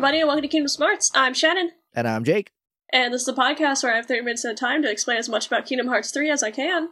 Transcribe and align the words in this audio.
Everybody, 0.00 0.20
and 0.20 0.28
welcome 0.28 0.40
to 0.40 0.48
Kingdom 0.48 0.68
Smarts. 0.68 1.10
I'm 1.14 1.34
Shannon, 1.34 1.72
And 1.92 2.08
I'm 2.08 2.24
Jake. 2.24 2.52
and 2.90 3.12
this 3.12 3.20
is 3.20 3.28
a 3.28 3.34
podcast 3.34 3.82
where 3.82 3.92
I 3.92 3.96
have 3.96 4.06
30 4.06 4.22
minutes 4.22 4.46
at 4.46 4.52
a 4.52 4.54
time 4.54 4.80
to 4.80 4.90
explain 4.90 5.18
as 5.18 5.28
much 5.28 5.46
about 5.46 5.66
Kingdom 5.66 5.88
Hearts 5.88 6.10
3 6.10 6.30
as 6.30 6.42
I 6.42 6.50
can. 6.50 6.88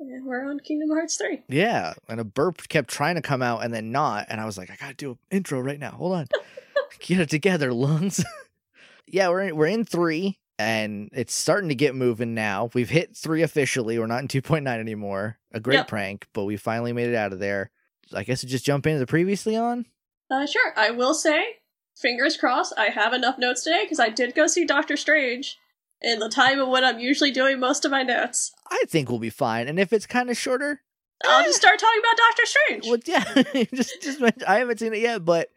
And 0.00 0.24
we're 0.24 0.48
on 0.48 0.60
Kingdom 0.60 0.88
Hearts 0.88 1.18
3. 1.18 1.42
Yeah. 1.50 1.92
And 2.08 2.18
a 2.18 2.24
burp 2.24 2.66
kept 2.68 2.88
trying 2.88 3.16
to 3.16 3.20
come 3.20 3.42
out 3.42 3.62
and 3.62 3.74
then 3.74 3.92
not. 3.92 4.24
And 4.30 4.40
I 4.40 4.46
was 4.46 4.56
like, 4.56 4.70
I 4.70 4.76
gotta 4.80 4.94
do 4.94 5.10
an 5.10 5.18
intro 5.30 5.60
right 5.60 5.78
now. 5.78 5.90
Hold 5.90 6.14
on. 6.14 6.26
get 7.00 7.20
it 7.20 7.28
together, 7.28 7.74
lungs. 7.74 8.24
yeah, 9.06 9.28
we're 9.28 9.42
in, 9.48 9.54
we're 9.56 9.66
in 9.66 9.84
three 9.84 10.38
and 10.58 11.10
it's 11.12 11.34
starting 11.34 11.68
to 11.68 11.74
get 11.74 11.94
moving 11.94 12.32
now. 12.32 12.70
We've 12.72 12.88
hit 12.88 13.14
three 13.14 13.42
officially. 13.42 13.98
We're 13.98 14.06
not 14.06 14.22
in 14.22 14.28
2.9 14.28 14.66
anymore. 14.66 15.36
A 15.52 15.60
great 15.60 15.74
Yep. 15.76 15.88
prank, 15.88 16.26
but 16.32 16.44
we 16.46 16.56
finally 16.56 16.94
made 16.94 17.10
it 17.10 17.16
out 17.16 17.34
of 17.34 17.38
there. 17.38 17.70
I 18.14 18.24
guess 18.24 18.42
we 18.42 18.48
just 18.48 18.64
jump 18.64 18.86
into 18.86 18.98
the 18.98 19.06
previously 19.06 19.56
on. 19.56 19.84
Uh, 20.30 20.46
sure, 20.46 20.72
I 20.74 20.90
will 20.92 21.12
say, 21.12 21.44
fingers 21.96 22.36
crossed, 22.36 22.72
I 22.78 22.86
have 22.86 23.12
enough 23.12 23.38
notes 23.38 23.64
today 23.64 23.84
because 23.84 24.00
I 24.00 24.08
did 24.08 24.34
go 24.34 24.46
see 24.46 24.64
Doctor 24.64 24.96
Strange 24.96 25.58
in 26.02 26.18
the 26.18 26.28
time 26.28 26.60
of 26.60 26.68
when 26.68 26.84
I'm 26.84 26.98
usually 26.98 27.30
doing 27.30 27.58
most 27.58 27.84
of 27.84 27.90
my 27.90 28.02
notes. 28.02 28.52
I 28.70 28.84
think 28.88 29.08
we'll 29.08 29.18
be 29.18 29.30
fine. 29.30 29.68
And 29.68 29.78
if 29.80 29.92
it's 29.92 30.06
kind 30.06 30.30
of 30.30 30.36
shorter, 30.36 30.82
I'll 31.24 31.40
eh, 31.40 31.44
just 31.44 31.58
start 31.58 31.78
talking 31.78 32.00
about 32.00 32.16
Doctor 32.16 32.46
Strange. 32.46 32.86
well, 32.86 32.98
yeah, 33.06 33.64
just 33.74 34.02
just 34.02 34.20
mention- 34.20 34.44
I 34.46 34.58
haven't 34.58 34.78
seen 34.80 34.92
it 34.92 35.00
yet, 35.00 35.24
but 35.24 35.48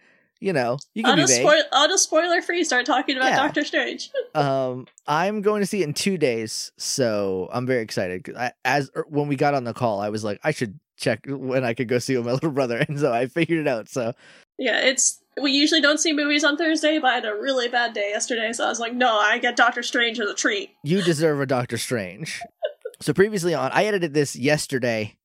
you 0.41 0.53
know, 0.53 0.77
you 0.93 1.03
can 1.03 1.09
I'll 1.11 1.15
be 1.17 1.23
just, 1.23 1.35
spoil- 1.35 1.63
I'll 1.73 1.89
just 1.89 2.03
spoiler 2.05 2.41
free 2.41 2.63
start 2.63 2.85
talking 2.85 3.17
about 3.17 3.31
Yeah. 3.31 3.35
Doctor 3.37 3.63
Strange. 3.65 4.09
Um, 4.35 4.85
I'm 5.07 5.41
going 5.41 5.61
to 5.61 5.65
see 5.65 5.81
it 5.81 5.85
in 5.85 5.93
two 5.95 6.15
days, 6.17 6.71
so 6.77 7.49
I'm 7.51 7.65
very 7.65 7.81
excited. 7.81 8.31
I, 8.37 8.53
as 8.63 8.91
er, 8.95 9.03
when 9.09 9.27
we 9.27 9.35
got 9.35 9.55
on 9.55 9.63
the 9.63 9.73
call, 9.73 9.99
I 9.99 10.09
was 10.09 10.23
like, 10.23 10.39
I 10.43 10.51
should 10.51 10.79
check 10.97 11.21
when 11.27 11.63
I 11.65 11.73
could 11.73 11.87
go 11.87 11.97
see 11.97 12.15
with 12.15 12.27
my 12.27 12.31
little 12.33 12.51
brother, 12.51 12.77
and 12.77 12.97
so 12.99 13.11
I 13.11 13.25
figured 13.25 13.59
it 13.59 13.67
out. 13.67 13.89
So 13.89 14.13
Yeah, 14.59 14.79
it's 14.81 15.21
we 15.41 15.51
usually 15.51 15.81
don't 15.81 15.99
see 15.99 16.13
movies 16.13 16.43
on 16.43 16.57
Thursday, 16.57 16.99
but 16.99 17.07
I 17.11 17.15
had 17.15 17.25
a 17.25 17.33
really 17.33 17.67
bad 17.67 17.93
day 17.93 18.09
yesterday, 18.09 18.51
so 18.53 18.65
I 18.65 18.69
was 18.69 18.79
like, 18.79 18.93
no, 18.93 19.17
I 19.17 19.37
get 19.37 19.55
Doctor 19.55 19.83
Strange 19.83 20.19
as 20.19 20.29
a 20.29 20.33
treat. 20.33 20.71
you 20.83 21.01
deserve 21.01 21.39
a 21.41 21.45
Doctor 21.45 21.77
Strange. 21.77 22.41
so 23.01 23.13
previously 23.13 23.53
on, 23.53 23.71
I 23.73 23.85
edited 23.85 24.13
this 24.13 24.35
yesterday, 24.35 25.15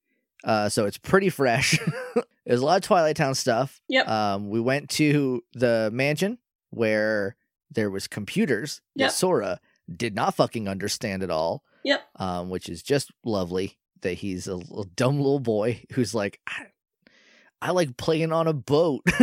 uh, 0.45 0.69
so 0.69 0.87
it's 0.87 0.98
pretty 0.98 1.29
fresh. 1.31 1.79
There's 2.47 2.61
a 2.61 2.65
lot 2.65 2.77
of 2.77 2.83
Twilight 2.83 3.17
Town 3.17 3.35
stuff. 3.35 3.81
Yep. 3.89 4.07
Um, 4.09 4.51
we 4.51 4.61
went 4.61 4.91
to 4.91 5.42
the 5.55 5.91
mansion 5.92 6.39
where 6.70 7.37
there 7.70 7.91
was 7.91 8.07
computers 8.07 8.81
Yep. 8.97 9.09
that 9.11 9.15
Sora 9.15 9.61
did 9.95 10.15
not 10.15 10.35
fucking 10.35 10.69
understand 10.69 11.23
at 11.23 11.31
all. 11.31 11.62
Yep. 11.85 12.03
um, 12.17 12.48
which 12.48 12.69
is 12.70 12.83
just 12.83 13.11
lovely 13.25 13.77
that 14.01 14.15
he's 14.15 14.47
a 14.47 14.55
little 14.57 14.85
dumb 14.97 15.17
little 15.19 15.39
boy 15.41 15.83
who's 15.92 16.15
like, 16.15 16.41
I, 17.60 17.70
like 17.70 17.97
playing 17.97 18.33
on 18.33 18.47
a 18.47 18.52
boat. 18.52 19.02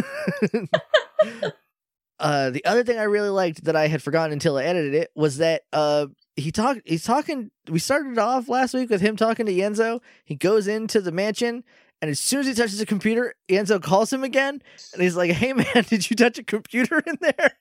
uh, 2.19 2.49
the 2.49 2.65
other 2.65 2.83
thing 2.83 2.97
I 2.97 3.03
really 3.03 3.29
liked 3.29 3.65
that 3.65 3.75
I 3.75 3.87
had 3.87 4.01
forgotten 4.01 4.33
until 4.33 4.57
I 4.57 4.63
edited 4.63 4.93
it 4.93 5.11
was 5.15 5.37
that 5.37 5.63
uh, 5.73 6.07
he 6.35 6.51
talked. 6.51 6.81
He's 6.85 7.03
talking. 7.03 7.51
We 7.69 7.79
started 7.79 8.17
off 8.17 8.49
last 8.49 8.73
week 8.73 8.89
with 8.89 9.01
him 9.01 9.15
talking 9.15 9.45
to 9.45 9.53
Ienzo. 9.53 10.01
He 10.25 10.35
goes 10.35 10.67
into 10.67 11.01
the 11.01 11.11
mansion. 11.11 11.63
And 12.01 12.09
as 12.09 12.19
soon 12.19 12.39
as 12.39 12.47
he 12.47 12.55
touches 12.55 12.81
a 12.81 12.85
computer, 12.85 13.35
Ienzo 13.47 13.81
calls 13.81 14.11
him 14.11 14.23
again, 14.23 14.59
and 14.93 15.03
he's 15.03 15.15
like, 15.15 15.31
"Hey 15.31 15.53
man, 15.53 15.65
did 15.87 16.09
you 16.09 16.15
touch 16.15 16.39
a 16.39 16.43
computer 16.43 16.99
in 17.05 17.17
there?" 17.21 17.51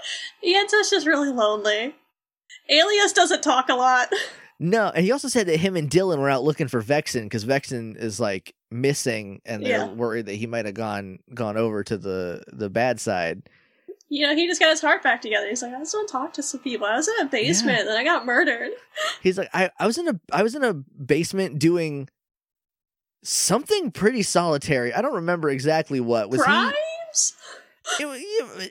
Ienzo's 0.44 0.88
just 0.88 1.06
really 1.06 1.30
lonely. 1.30 1.94
Aeleus 2.70 3.12
doesn't 3.14 3.42
talk 3.42 3.68
a 3.68 3.74
lot. 3.74 4.08
No, 4.58 4.90
and 4.94 5.04
he 5.04 5.12
also 5.12 5.28
said 5.28 5.46
that 5.48 5.58
him 5.58 5.76
and 5.76 5.90
Dilan 5.90 6.18
were 6.18 6.30
out 6.30 6.44
looking 6.44 6.68
for 6.68 6.82
Vexen 6.82 7.24
because 7.24 7.44
Vexen 7.44 7.96
is 7.96 8.20
like 8.20 8.54
missing, 8.70 9.40
and 9.44 9.64
they're 9.64 9.78
Yeah. 9.86 9.92
worried 9.92 10.26
that 10.26 10.34
he 10.34 10.46
might 10.46 10.64
have 10.66 10.74
gone 10.74 11.18
gone 11.34 11.56
over 11.56 11.82
to 11.84 11.96
the 11.98 12.42
the 12.52 12.70
bad 12.70 13.00
side. 13.00 13.42
You 14.08 14.26
know, 14.26 14.34
he 14.34 14.46
just 14.48 14.60
got 14.60 14.70
his 14.70 14.80
heart 14.80 15.02
back 15.04 15.22
together. 15.22 15.48
He's 15.48 15.62
like, 15.62 15.72
I 15.72 15.78
just 15.78 15.94
want 15.94 16.08
to 16.08 16.12
talk 16.12 16.32
to 16.32 16.42
some 16.42 16.60
people. 16.60 16.84
I 16.86 16.96
was 16.96 17.06
in 17.06 17.14
a 17.24 17.30
basement 17.30 17.80
and 17.88 17.90
I 17.96 18.02
got 18.02 18.26
murdered. 18.26 18.72
He's 19.22 19.38
like, 19.38 19.48
I, 19.54 19.70
I 19.78 19.86
was 19.86 19.98
in 19.98 20.08
a 20.08 20.20
I 20.32 20.42
was 20.42 20.54
in 20.56 20.64
a 20.64 20.72
basement 20.74 21.58
doing 21.60 22.08
something 23.22 23.90
pretty 23.90 24.22
solitary. 24.22 24.92
I 24.92 25.00
don't 25.02 25.14
remember 25.14 25.50
exactly 25.50 26.00
what 26.00 26.30
was 26.30 26.42
Crimes? 26.42 26.74
he. 27.98 28.04
It, 28.04 28.06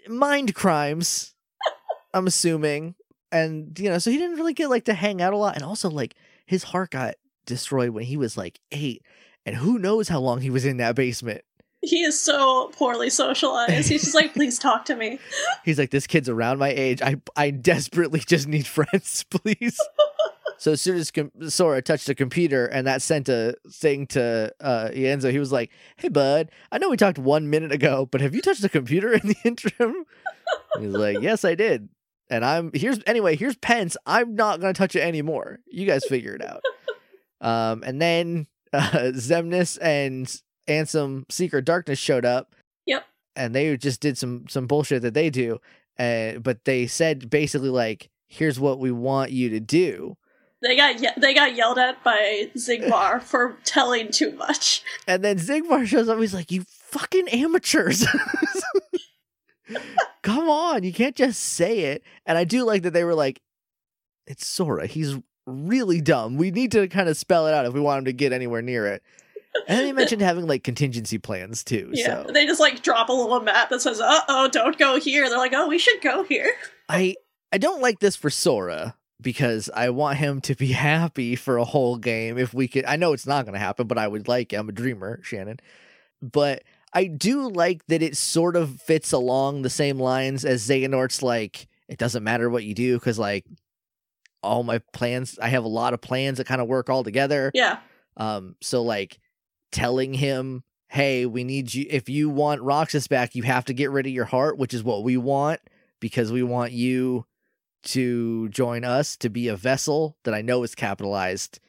it- 0.06 0.10
mind 0.12 0.56
crimes. 0.56 1.34
I'm 2.14 2.26
assuming, 2.28 2.96
and 3.32 3.78
you 3.80 3.90
know, 3.90 3.98
so 4.00 4.10
he 4.12 4.18
didn't 4.18 4.38
really 4.38 4.54
get 4.54 4.70
like 4.70 4.86
to 4.86 4.94
hang 4.94 5.22
out 5.22 5.34
a 5.34 5.38
lot, 5.38 5.56
and 5.56 5.64
also 5.64 5.90
like 5.90 6.16
his 6.46 6.64
heart 6.64 6.92
got 6.92 7.16
destroyed 7.46 7.90
when 7.92 8.04
he 8.06 8.18
was 8.18 8.36
like 8.38 8.60
eight, 8.72 9.04
and 9.46 9.56
who 9.56 9.80
knows 9.80 10.10
how 10.10 10.20
long 10.20 10.42
he 10.42 10.50
was 10.50 10.66
in 10.66 10.78
that 10.78 10.96
basement. 10.96 11.42
He 11.82 12.02
is 12.02 12.20
so 12.20 12.70
poorly 12.74 13.10
socialized. 13.10 13.88
He's 13.90 14.04
just 14.04 14.16
like, 14.16 14.34
please 14.34 14.60
talk 14.60 14.84
to 14.86 14.96
me. 14.96 15.18
He's 15.64 15.80
like, 15.80 15.92
this 15.92 16.08
kid's 16.08 16.28
around 16.28 16.60
my 16.60 16.70
age. 16.70 17.02
I 17.02 17.16
I 17.38 17.52
desperately 17.52 18.20
just 18.20 18.48
need 18.48 18.68
friends, 18.68 19.24
please. 19.30 19.80
so 20.58 20.74
as 20.74 20.82
soon 20.82 20.98
as 20.98 21.10
com- 21.10 21.32
Sora 21.48 21.82
touched 21.82 22.08
the 22.08 22.16
computer 22.16 22.66
and 22.66 22.86
that 22.86 23.02
sent 23.02 23.30
a 23.30 23.56
thing 23.72 24.08
to 24.08 24.54
uh, 24.60 24.90
Ienzo, 24.94 25.32
he 25.32 25.40
was 25.40 25.54
like, 25.54 25.72
"Hey, 25.96 26.10
bud, 26.10 26.52
I 26.70 26.80
know 26.80 26.90
we 26.90 26.98
talked 26.98 27.18
one 27.18 27.50
minute 27.50 27.72
ago, 27.72 28.06
but 28.12 28.20
have 28.20 28.36
you 28.36 28.42
touched 28.42 28.62
the 28.62 28.70
computer 28.70 29.14
in 29.14 29.28
the 29.28 29.38
interim?" 29.46 30.04
He's 30.80 30.92
like, 30.92 31.22
"Yes, 31.22 31.46
I 31.46 31.56
did." 31.56 31.88
And 32.30 32.44
I'm 32.44 32.72
here's 32.74 33.00
anyway. 33.08 33.38
Here's 33.38 33.56
Pence. 33.56 33.96
I'm 34.06 34.36
not 34.36 34.60
gonna 34.60 34.74
touch 34.74 34.98
it 34.98 35.02
anymore. 35.02 35.60
You 35.68 35.86
guys 35.86 36.04
figure 36.06 36.36
it 36.36 36.44
out. 36.46 36.62
Um, 37.42 37.84
and 37.84 38.02
then 38.02 38.48
uh, 38.74 39.12
Xemnas 39.14 39.78
and 39.82 40.28
Ansem 40.68 41.24
Seeker 41.32 41.60
of 41.60 41.66
Darkness 41.66 42.00
showed 42.00 42.26
up. 42.26 42.54
Yep. 42.86 43.06
and 43.36 43.54
they 43.56 43.76
just 43.78 44.02
did 44.02 44.18
some 44.18 44.46
some 44.50 44.68
bullshit 44.68 45.02
that 45.04 45.14
they 45.14 45.30
do. 45.30 45.60
Uh, 45.98 46.40
but 46.40 46.66
they 46.66 46.88
said 46.88 47.30
basically 47.30 47.70
like 47.70 48.10
here's 48.28 48.60
what 48.60 48.80
we 48.80 48.92
want 48.92 49.32
you 49.32 49.50
to 49.50 49.60
do. 49.60 50.16
They 50.62 50.76
got 50.76 51.00
ye- 51.02 51.10
they 51.18 51.34
got 51.34 51.56
yelled 51.56 51.78
at 51.78 52.04
by 52.04 52.50
Xigbar 52.56 53.22
for 53.32 53.58
telling 53.64 54.12
too 54.12 54.32
much. 54.34 54.84
and 55.08 55.24
then 55.24 55.38
Xigbar 55.38 55.86
shows 55.88 56.10
up 56.10 56.20
he's 56.20 56.34
like 56.34 56.52
you 56.52 56.64
fucking 56.68 57.30
amateurs. 57.30 58.06
Come 60.24 60.50
on 60.50 60.84
you 60.84 60.92
can't 60.94 61.16
just 61.16 61.40
say 61.42 61.80
it. 61.82 62.04
And 62.26 62.38
i 62.38 62.44
do 62.44 62.64
like 62.66 62.84
that 62.84 62.92
they 62.94 63.04
were 63.04 63.16
like 63.16 63.40
it's 64.28 64.46
sora. 64.46 64.86
He's 64.88 65.18
really 65.50 66.02
dumb. 66.02 66.38
We 66.38 66.52
need 66.52 66.72
to 66.74 66.88
kind 66.88 67.10
of 67.10 67.18
spell 67.18 67.48
it 67.48 67.54
out 67.54 67.66
if 67.66 67.74
we 67.74 67.80
want 67.80 68.00
him 68.00 68.06
to 68.06 68.14
get 68.14 68.34
anywhere 68.34 68.62
near 68.62 68.86
it. 68.88 69.04
And 69.68 69.80
then 69.80 69.86
he 69.86 69.92
mentioned 69.94 70.22
having 70.22 70.48
like 70.48 70.64
contingency 70.64 71.18
plans 71.18 71.64
too 71.64 71.90
Yeah, 71.94 72.24
so. 72.24 72.32
they 72.32 72.46
just 72.46 72.60
like 72.60 72.84
drop 72.84 73.10
a 73.10 73.14
little 73.14 73.40
map 73.42 73.70
that 73.70 73.82
says, 73.82 74.00
"Uh 74.00 74.22
oh, 74.28 74.48
don't 74.48 74.78
go 74.78 75.00
here." 75.00 75.28
They're 75.28 75.40
like, 75.40 75.54
"Oh, 75.56 75.68
we 75.68 75.80
should 75.80 76.02
go 76.02 76.24
here." 76.24 76.52
I 76.88 77.16
I 77.52 77.58
don't 77.58 77.82
like 77.82 78.00
this 78.00 78.16
for 78.16 78.30
Sora 78.30 78.96
because 79.22 79.70
I 79.76 79.90
want 79.90 80.18
him 80.18 80.40
to 80.42 80.56
be 80.56 80.68
happy 80.72 81.36
for 81.36 81.58
a 81.58 81.66
whole 81.66 81.98
game 81.98 82.38
if 82.38 82.54
we 82.54 82.68
could 82.68 82.86
I 82.86 82.96
know 82.96 83.14
it's 83.14 83.28
not 83.28 83.46
going 83.46 83.54
to 83.54 83.60
happen 83.60 83.88
but 83.88 83.98
I 83.98 84.08
would 84.08 84.28
like 84.28 84.54
I'm 84.54 84.70
a 84.70 84.72
dreamer 84.74 85.20
Shannon. 85.24 85.58
But 86.22 86.64
I 86.94 87.06
do 87.06 87.50
like 87.50 87.86
that 87.88 88.02
it 88.02 88.18
sort 88.18 88.56
of 88.56 88.82
fits 88.82 89.12
along 89.12 89.62
the 89.62 89.70
same 89.70 90.00
lines 90.00 90.46
as 90.46 90.68
Xehanort's 90.68 91.24
like 91.24 91.68
it 91.88 91.98
doesn't 91.98 92.24
matter 92.24 92.50
what 92.50 92.64
you 92.64 92.76
do 92.76 93.00
cuz 93.00 93.18
like 93.18 93.46
all 94.42 94.64
my 94.64 94.80
plans 94.94 95.38
I 95.40 95.50
have 95.50 95.64
a 95.64 95.70
lot 95.70 95.94
of 95.94 96.02
plans 96.02 96.38
that 96.38 96.48
kind 96.48 96.62
of 96.62 96.68
work 96.68 96.90
all 96.90 97.04
together. 97.04 97.52
Yeah, 97.54 97.80
um 98.18 98.56
so 98.62 98.82
like 98.84 99.20
telling 99.72 100.14
him 100.16 100.64
hey 100.88 101.26
we 101.26 101.44
need 101.44 101.74
you 101.74 101.86
if 101.90 102.10
you 102.10 102.30
want 102.30 102.62
Roxas 102.62 103.08
back 103.08 103.36
you 103.36 103.44
have 103.44 103.66
to 103.66 103.74
get 103.74 103.92
rid 103.92 104.08
of 104.08 104.12
your 104.12 104.26
heart 104.26 104.58
which 104.58 104.74
is 104.74 104.84
what 104.84 105.04
we 105.04 105.18
want 105.18 105.60
because 106.00 106.32
we 106.32 106.42
want 106.42 106.72
you 106.72 107.26
to 107.84 108.50
join 108.50 108.84
us 108.84 109.16
to 109.18 109.30
be 109.30 109.48
a 109.48 109.56
vessel 109.56 110.18
that 110.24 110.34
I 110.34 110.42
know 110.42 110.64
is 110.64 110.74
capitalized 110.74 111.60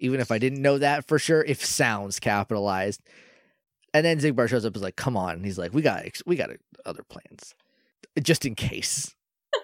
even 0.00 0.20
if 0.20 0.30
I 0.30 0.38
didn't 0.38 0.62
know 0.62 0.78
that 0.78 1.06
for 1.06 1.18
sure 1.18 1.44
if 1.44 1.64
sounds 1.64 2.18
capitalized. 2.18 3.02
And 3.92 4.04
then 4.04 4.18
Xigbar 4.18 4.48
shows 4.48 4.64
up 4.64 4.70
and 4.70 4.76
is 4.76 4.82
like 4.82 4.96
come 4.96 5.16
on 5.16 5.34
and 5.34 5.44
he's 5.44 5.58
like 5.58 5.74
we 5.74 5.82
got 5.82 6.04
we 6.26 6.36
got 6.36 6.50
other 6.86 7.02
plans 7.02 7.54
just 8.22 8.46
in 8.46 8.54
case. 8.54 9.14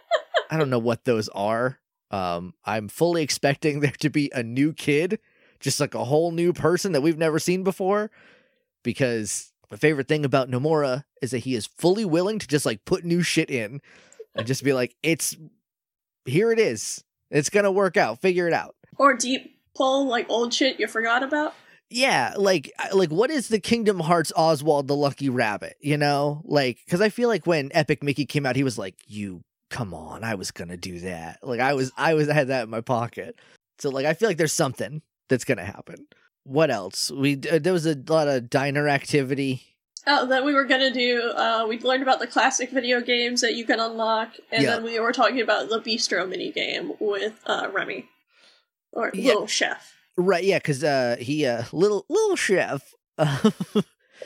I 0.51 0.57
don't 0.57 0.71
know 0.71 0.79
what 0.79 1.05
those 1.05 1.29
are 1.31 1.79
um 2.11 2.55
I'm 2.65 2.89
fully 2.89 3.23
expecting 3.23 3.81
there 3.81 3.95
to 4.01 4.11
be 4.11 4.31
a 4.35 4.43
new 4.43 4.73
kid 4.73 5.19
just 5.61 5.81
like 5.81 5.95
a 5.95 6.05
whole 6.05 6.33
new 6.33 6.53
person 6.53 6.93
that 6.93 7.01
we've 7.01 7.19
never 7.19 7.39
seen 7.39 7.63
before. 7.63 8.11
Because 8.83 9.53
my 9.71 9.77
favorite 9.77 10.07
thing 10.09 10.25
about 10.25 10.51
Nomura 10.51 11.05
is 11.21 11.33
that 11.33 11.39
he 11.39 11.55
is 11.55 11.67
fully 11.67 12.05
willing 12.05 12.39
to 12.39 12.47
just 12.47 12.67
like 12.67 12.85
put 12.85 13.05
new 13.05 13.23
shit 13.23 13.51
in 13.51 13.81
and 14.35 14.47
just 14.47 14.63
be 14.63 14.73
like, 14.73 14.95
it's 15.03 15.37
here 16.25 16.53
it 16.53 16.59
is. 16.59 17.03
It's 17.31 17.51
gonna 17.51 17.73
work 17.73 17.97
out. 17.97 18.21
Figure 18.21 18.47
it 18.47 18.53
out. 18.53 18.77
or 18.99 19.15
deep 19.15 19.59
pull 19.75 20.07
like 20.07 20.27
old 20.31 20.55
shit 20.55 20.79
you 20.79 20.87
forgot 20.87 21.23
about. 21.23 21.55
Yeah, 21.91 22.35
like 22.37 22.73
like 22.93 23.11
what 23.11 23.31
is 23.31 23.49
the 23.49 23.61
Kingdom 23.61 24.01
Hearts 24.01 24.33
Oswald 24.37 24.89
the 24.89 24.97
Lucky 24.97 25.29
Rabbit? 25.29 25.77
You 25.81 25.97
know, 25.97 26.43
like 26.45 26.79
because 26.85 27.01
I 27.01 27.09
feel 27.09 27.29
like 27.29 27.47
when 27.47 27.71
Epic 27.75 28.03
Mickey 28.03 28.27
came 28.27 28.45
out, 28.47 28.57
he 28.57 28.65
was 28.65 28.77
like, 28.79 28.97
"You 29.07 29.43
come 29.71 29.93
on, 29.95 30.25
I 30.25 30.35
was 30.35 30.51
gonna 30.51 30.77
do 30.77 31.01
that." 31.01 31.39
Like 31.43 31.61
I 31.61 31.75
was, 31.75 31.93
I 31.97 32.15
was, 32.15 32.29
I 32.29 32.35
had 32.35 32.49
that 32.49 32.65
in 32.65 32.71
my 32.71 32.81
pocket. 32.81 33.39
So 33.79 33.91
like 33.91 34.07
I 34.07 34.15
feel 34.15 34.29
like 34.29 34.39
there's 34.39 34.53
something 34.53 35.03
that's 35.29 35.45
gonna 35.45 35.65
happen. 35.65 36.07
What 36.45 36.71
else? 36.71 37.11
We 37.11 37.41
uh, 37.51 37.59
there 37.59 37.73
was 37.73 37.87
a 37.87 37.97
lot 38.09 38.29
of 38.29 38.49
diner 38.51 38.89
activity. 38.89 39.63
Oh, 40.07 40.25
that 40.27 40.45
we 40.45 40.55
were 40.55 40.65
gonna 40.65 40.93
do. 40.93 41.33
Uh, 41.35 41.67
we 41.69 41.81
learned 41.81 42.03
about 42.05 42.21
the 42.21 42.29
classic 42.29 42.71
video 42.71 43.01
games 43.01 43.41
that 43.41 43.55
you 43.57 43.65
can 43.65 43.81
unlock, 43.81 44.37
and 44.53 44.63
Yeah. 44.63 44.71
then 44.77 44.85
we 44.85 45.01
were 45.01 45.13
talking 45.13 45.41
about 45.41 45.69
the 45.69 45.81
bistro 45.81 46.29
mini 46.29 46.53
game 46.53 46.93
with 47.01 47.41
uh, 47.47 47.69
Remy 47.73 48.09
or 48.93 49.11
Yeah. 49.15 49.29
Little 49.33 49.47
Chef 49.49 49.93
Right, 50.19 50.45
yeah, 50.45 50.59
because 50.59 50.83
uh, 50.85 51.17
he 51.19 51.45
uh, 51.45 51.65
little 51.73 52.07
little 52.09 52.37
chef. 52.37 52.95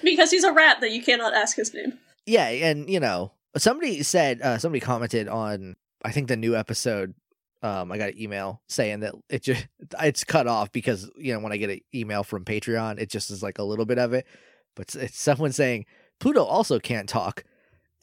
Because 0.04 0.31
he's 0.31 0.44
a 0.44 0.52
rat 0.52 0.81
that 0.82 0.93
you 0.93 1.02
cannot 1.02 1.34
ask 1.34 1.56
his 1.56 1.75
name. 1.75 1.98
yeah, 2.26 2.46
and 2.46 2.88
you 2.88 3.00
know, 3.00 3.32
somebody 3.56 4.02
said 4.02 4.41
uh, 4.43 4.58
somebody 4.58 4.81
commented 4.81 5.29
on 5.29 5.76
I 6.05 6.12
think 6.12 6.29
the 6.29 6.37
new 6.37 6.56
episode. 6.56 7.14
Um, 7.62 7.93
I 7.93 7.99
got 7.99 8.11
an 8.11 8.20
email 8.20 8.62
saying 8.69 9.00
that 9.00 9.14
it 9.29 9.43
just 9.43 9.67
it's 10.00 10.25
cut 10.25 10.47
off 10.47 10.73
because 10.73 11.11
you 11.17 11.35
know 11.35 11.41
when 11.41 11.52
I 11.52 11.56
get 11.58 11.70
an 11.70 11.81
email 11.94 12.23
from 12.23 12.44
Patreon, 12.44 12.99
it 12.99 13.11
just 13.11 13.31
is 13.31 13.43
like 13.43 13.58
a 13.58 13.64
little 13.64 13.85
bit 13.85 13.99
of 13.99 14.12
it, 14.12 14.26
but 14.75 14.87
it's, 14.87 14.94
it's 14.97 15.20
someone 15.20 15.52
saying 15.52 15.85
Pluto 16.20 16.43
also 16.43 16.79
can't 16.79 17.08
talk, 17.08 17.44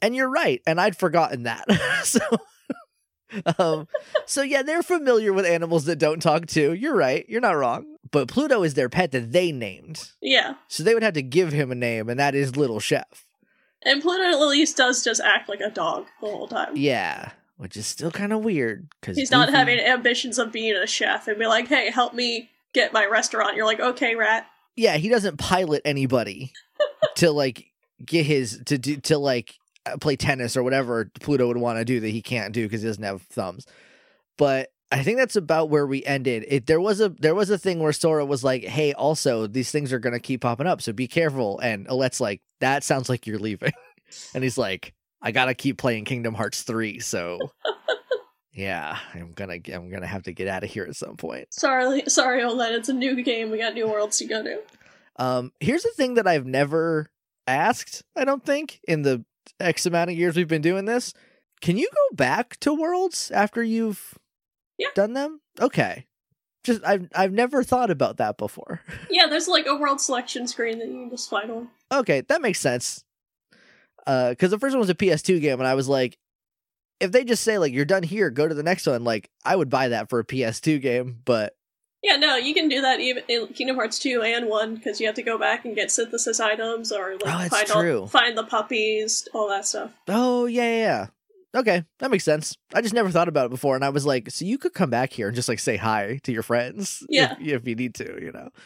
and 0.00 0.14
you're 0.14 0.30
right, 0.30 0.62
and 0.66 0.80
I'd 0.80 0.96
forgotten 0.96 1.42
that. 1.44 1.64
so, 2.04 2.20
um, 3.58 3.88
so 4.26 4.42
yeah, 4.42 4.62
they're 4.62 4.82
familiar 4.82 5.32
with 5.32 5.44
animals 5.44 5.86
that 5.86 5.98
don't 5.98 6.20
talk 6.20 6.46
too. 6.46 6.72
You're 6.72 6.96
right, 6.96 7.24
you're 7.28 7.40
not 7.40 7.56
wrong. 7.56 7.96
But 8.10 8.28
Pluto 8.28 8.62
is 8.62 8.72
their 8.74 8.88
pet 8.88 9.10
that 9.10 9.32
they 9.32 9.52
named, 9.52 10.12
Yeah, 10.22 10.54
so 10.68 10.82
they 10.84 10.94
would 10.94 11.02
have 11.02 11.14
to 11.14 11.22
give 11.22 11.52
him 11.52 11.72
a 11.72 11.74
name, 11.74 12.08
and 12.08 12.20
that 12.20 12.36
is 12.36 12.56
Little 12.56 12.80
Chef. 12.80 13.26
And 13.82 14.02
Pluto 14.02 14.24
at 14.24 14.40
least 14.48 14.76
does 14.76 15.02
just 15.04 15.20
act 15.20 15.48
like 15.48 15.60
a 15.60 15.70
dog 15.70 16.06
the 16.20 16.26
whole 16.26 16.48
time. 16.48 16.76
Yeah, 16.76 17.32
which 17.56 17.76
is 17.76 17.86
still 17.86 18.10
kind 18.10 18.32
of 18.32 18.44
weird 18.44 18.88
because 19.00 19.16
He's 19.16 19.30
not 19.30 19.50
having 19.50 19.78
ambitions 19.78 20.38
of 20.38 20.52
being 20.52 20.74
a 20.74 20.86
chef 20.86 21.28
and 21.28 21.38
be 21.38 21.46
like, 21.46 21.68
"Hey, 21.68 21.90
help 21.90 22.14
me 22.14 22.50
get 22.72 22.92
my 22.92 23.06
restaurant." 23.06 23.56
You're 23.56 23.66
like, 23.66 23.80
"Okay, 23.80 24.14
rat." 24.14 24.46
Yeah, 24.76 24.96
he 24.96 25.08
doesn't 25.08 25.38
pilot 25.38 25.82
anybody 25.84 26.52
to 27.16 27.30
like 27.30 27.66
get 28.04 28.26
his 28.26 28.62
to 28.66 28.78
do 28.78 28.96
to 28.96 29.18
like 29.18 29.54
uh, 29.86 29.96
play 29.96 30.16
tennis 30.16 30.56
or 30.56 30.62
whatever 30.62 31.10
Pluto 31.20 31.46
would 31.48 31.56
want 31.56 31.78
to 31.78 31.84
do 31.84 32.00
that 32.00 32.08
he 32.08 32.22
can't 32.22 32.52
do 32.52 32.64
because 32.64 32.82
he 32.82 32.88
doesn't 32.88 33.02
have 33.02 33.22
thumbs. 33.22 33.66
But 34.36 34.70
I 34.90 35.02
think 35.02 35.18
that's 35.18 35.36
about 35.36 35.68
where 35.68 35.86
we 35.86 36.04
ended. 36.04 36.46
It 36.48 36.66
there 36.66 36.80
was 36.80 37.00
a 37.00 37.10
there 37.10 37.34
was 37.34 37.50
a 37.50 37.58
thing 37.58 37.80
where 37.80 37.92
Sora 37.92 38.24
was 38.24 38.42
like, 38.42 38.64
"Hey, 38.64 38.92
also 38.94 39.46
these 39.46 39.70
things 39.70 39.92
are 39.92 39.98
gonna 39.98 40.20
keep 40.20 40.40
popping 40.40 40.66
up, 40.66 40.80
so 40.80 40.92
be 40.92 41.08
careful." 41.08 41.58
And 41.58 41.86
Olette's 41.88 42.20
like, 42.20 42.40
"That 42.60 42.84
sounds 42.84 43.08
like 43.08 43.26
you're 43.26 43.38
leaving," 43.38 43.72
and 44.34 44.42
he's 44.42 44.56
like, 44.56 44.94
"I 45.20 45.30
gotta 45.32 45.54
keep 45.54 45.76
playing 45.78 46.06
Kingdom 46.06 46.34
Hearts 46.34 46.62
three, 46.62 47.00
so." 47.00 47.38
Yeah, 48.58 48.98
I'm 49.14 49.30
gonna 49.34 49.58
I'm 49.72 49.88
gonna 49.88 50.08
have 50.08 50.24
to 50.24 50.32
get 50.32 50.48
out 50.48 50.64
of 50.64 50.70
here 50.70 50.84
at 50.84 50.96
some 50.96 51.16
point. 51.16 51.54
Sorry, 51.54 52.02
sorry, 52.08 52.42
Olette. 52.42 52.72
It's 52.72 52.88
a 52.88 52.92
new 52.92 53.22
game. 53.22 53.52
We 53.52 53.58
got 53.58 53.74
new 53.74 53.86
worlds 53.86 54.18
to 54.18 54.24
go 54.24 54.42
to. 54.42 54.58
Um, 55.14 55.52
here's 55.60 55.84
the 55.84 55.92
thing 55.96 56.14
that 56.14 56.26
I've 56.26 56.44
never 56.44 57.08
asked, 57.46 58.02
I 58.16 58.24
don't 58.24 58.44
think, 58.44 58.80
in 58.88 59.02
the 59.02 59.24
X 59.60 59.86
amount 59.86 60.10
of 60.10 60.16
years 60.16 60.34
we've 60.34 60.48
been 60.48 60.60
doing 60.60 60.86
this. 60.86 61.14
Can 61.60 61.78
you 61.78 61.88
go 61.88 62.16
back 62.16 62.58
to 62.60 62.74
worlds 62.74 63.30
after 63.30 63.62
you've 63.62 64.18
Yeah. 64.78 64.88
done 64.94 65.12
them? 65.12 65.40
Okay. 65.60 66.06
Just 66.64 66.84
I've 66.84 67.08
I've 67.14 67.32
never 67.32 67.62
thought 67.62 67.90
about 67.90 68.16
that 68.18 68.36
before. 68.38 68.80
Yeah, 69.10 69.26
there's 69.26 69.48
like 69.48 69.66
a 69.66 69.74
world 69.76 70.00
selection 70.00 70.46
screen 70.46 70.78
that 70.78 70.88
you 70.88 70.94
can 70.94 71.10
just 71.10 71.28
find 71.30 71.50
on. 71.50 71.68
okay, 71.92 72.20
that 72.22 72.40
makes 72.42 72.60
sense. 72.60 73.02
Uh, 74.06 74.30
because 74.30 74.50
the 74.50 74.58
first 74.58 74.74
one 74.74 74.80
was 74.80 74.90
a 74.90 74.94
PS2 74.94 75.40
game, 75.40 75.58
and 75.60 75.66
I 75.66 75.74
was 75.74 75.88
like, 75.88 76.16
if 77.00 77.12
they 77.12 77.24
just 77.24 77.42
say 77.42 77.58
like 77.58 77.72
you're 77.72 77.84
done 77.84 78.02
here, 78.02 78.30
go 78.30 78.46
to 78.48 78.54
the 78.54 78.62
next 78.62 78.86
one, 78.86 79.04
like 79.04 79.28
I 79.44 79.54
would 79.56 79.68
buy 79.70 79.88
that 79.88 80.08
for 80.08 80.18
a 80.20 80.24
PS2 80.24 80.80
game, 80.80 81.20
but 81.24 81.54
Yeah, 82.02 82.16
no, 82.16 82.36
you 82.36 82.54
can 82.54 82.68
do 82.68 82.80
that 82.82 83.00
even 83.00 83.22
in 83.28 83.48
Kingdom 83.48 83.76
Hearts 83.76 83.98
2 83.98 84.22
and 84.22 84.46
1 84.46 84.74
because 84.76 85.00
you 85.00 85.06
have 85.06 85.16
to 85.16 85.22
go 85.22 85.36
back 85.38 85.64
and 85.64 85.74
get 85.74 85.90
synthesis 85.90 86.38
items 86.40 86.90
or 86.92 87.16
like 87.22 87.52
Oh, 87.52 87.56
find 87.56 87.70
all, 87.70 88.06
find 88.06 88.36
the 88.38 88.44
puppies, 88.44 89.28
all 89.34 89.48
that 89.48 89.66
stuff. 89.66 89.92
Oh 90.08 90.46
yeah, 90.46 90.70
yeah. 90.76 91.06
Okay, 91.56 91.84
that 91.98 92.10
makes 92.10 92.24
sense. 92.24 92.56
I 92.74 92.82
just 92.82 92.92
never 92.94 93.10
thought 93.10 93.28
about 93.28 93.46
it 93.46 93.50
before, 93.50 93.74
and 93.74 93.84
I 93.84 93.88
was 93.88 94.04
like, 94.04 94.30
so 94.30 94.44
you 94.44 94.58
could 94.58 94.74
come 94.74 94.90
back 94.90 95.12
here 95.12 95.28
and 95.28 95.34
just 95.36 95.48
like 95.48 95.58
say 95.58 95.76
hi 95.76 96.20
to 96.24 96.32
your 96.32 96.42
friends, 96.42 97.02
Yeah. 97.08 97.36
if, 97.40 97.62
if 97.62 97.68
you 97.68 97.74
need 97.74 97.94
to, 97.96 98.18
you 98.20 98.32
know. 98.32 98.50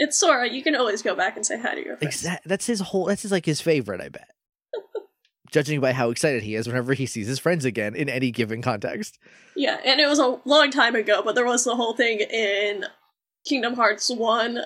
It's 0.00 0.16
Sora. 0.16 0.48
You 0.48 0.62
can 0.62 0.76
always 0.76 1.02
go 1.02 1.16
back 1.16 1.34
and 1.34 1.44
say 1.44 1.58
hi 1.58 1.74
to 1.74 1.84
your 1.84 1.96
friends. 1.96 2.14
Exact. 2.14 2.46
That's 2.46 2.66
his 2.68 2.78
whole. 2.78 3.06
That's 3.06 3.22
his 3.22 3.32
like 3.32 3.44
his 3.44 3.60
favorite. 3.60 4.00
I 4.00 4.08
bet. 4.10 4.28
Judging 5.50 5.80
by 5.80 5.92
how 5.92 6.10
excited 6.10 6.44
he 6.44 6.54
is 6.54 6.68
whenever 6.68 6.92
he 6.94 7.04
sees 7.04 7.26
his 7.26 7.40
friends 7.40 7.64
again 7.64 7.96
in 7.96 8.08
any 8.08 8.30
given 8.30 8.62
context. 8.62 9.18
Yeah, 9.56 9.80
and 9.84 9.98
it 10.00 10.06
was 10.06 10.20
a 10.20 10.38
long 10.44 10.70
time 10.70 10.94
ago, 10.94 11.20
but 11.24 11.34
there 11.34 11.44
was 11.44 11.64
the 11.64 11.74
whole 11.74 11.94
thing 11.96 12.20
in 12.20 12.84
Kingdom 13.44 13.74
Hearts 13.74 14.08
1 14.08 14.60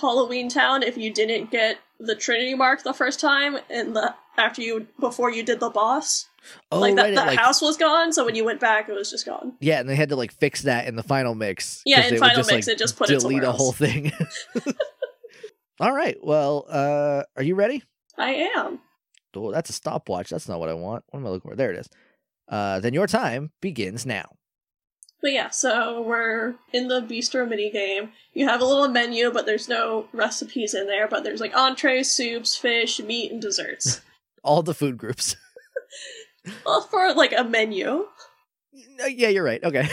Halloween 0.00 0.48
Town 0.48 0.84
if 0.84 0.96
you 0.96 1.12
didn't 1.12 1.50
get 1.50 1.78
the 1.98 2.14
Trinity 2.14 2.54
mark 2.54 2.84
the 2.84 2.94
first 2.94 3.18
time 3.18 3.58
and 3.68 3.96
the 3.96 4.14
after 4.38 4.62
you 4.62 4.86
before 5.00 5.32
you 5.32 5.42
did 5.42 5.58
the 5.58 5.70
boss. 5.70 6.28
Oh, 6.72 6.80
like 6.80 6.96
right. 6.96 7.14
that 7.14 7.20
the 7.20 7.26
like, 7.32 7.38
house 7.38 7.60
was 7.60 7.76
gone, 7.76 8.12
so 8.12 8.24
when 8.24 8.34
you 8.34 8.44
went 8.44 8.60
back 8.60 8.88
it 8.88 8.94
was 8.94 9.10
just 9.10 9.26
gone. 9.26 9.54
yeah, 9.60 9.80
and 9.80 9.88
they 9.88 9.96
had 9.96 10.08
to 10.08 10.16
like 10.16 10.32
fix 10.32 10.62
that 10.62 10.86
in 10.86 10.96
the 10.96 11.02
final 11.02 11.34
mix. 11.34 11.82
Yeah, 11.84 12.06
in 12.06 12.18
Final 12.18 12.36
just, 12.36 12.50
Mix 12.50 12.66
like, 12.66 12.74
it 12.74 12.78
just 12.78 12.96
put 12.96 13.10
it 13.10 13.20
delete 13.20 13.42
a 13.42 13.52
whole 13.52 13.72
thing. 13.72 14.12
All 15.80 15.92
right. 15.92 16.18
Well, 16.22 16.66
uh, 16.68 17.22
are 17.36 17.42
you 17.42 17.54
ready? 17.54 17.82
I 18.18 18.50
am. 18.54 18.80
Oh, 19.34 19.50
that's 19.50 19.70
a 19.70 19.72
stopwatch. 19.72 20.28
That's 20.28 20.48
not 20.48 20.60
what 20.60 20.68
I 20.68 20.74
want. 20.74 21.04
What 21.08 21.20
am 21.20 21.26
I 21.26 21.30
looking 21.30 21.50
for? 21.50 21.56
There 21.56 21.72
it 21.72 21.78
is. 21.78 21.88
Uh, 22.48 22.80
then 22.80 22.92
your 22.92 23.06
time 23.06 23.52
begins 23.60 24.04
now. 24.04 24.36
But 25.22 25.32
yeah, 25.32 25.50
so 25.50 26.00
we're 26.02 26.54
in 26.72 26.88
the 26.88 27.02
bistro 27.02 27.48
mini 27.48 27.70
game. 27.70 28.10
You 28.32 28.48
have 28.48 28.60
a 28.60 28.64
little 28.64 28.88
menu, 28.88 29.30
but 29.30 29.46
there's 29.46 29.68
no 29.68 30.08
recipes 30.12 30.74
in 30.74 30.86
there. 30.86 31.06
But 31.08 31.24
there's 31.24 31.40
like 31.40 31.54
entrees, 31.54 32.10
soups, 32.10 32.56
fish, 32.56 33.00
meat, 33.00 33.30
and 33.30 33.40
desserts. 33.40 34.00
All 34.42 34.62
the 34.62 34.74
food 34.74 34.96
groups. 34.96 35.36
Well, 36.64 36.82
for 36.82 37.12
like 37.14 37.32
a 37.36 37.44
menu, 37.44 38.06
Uh, 39.02 39.06
yeah, 39.06 39.28
you're 39.28 39.44
right. 39.44 39.62
Okay. 39.62 39.88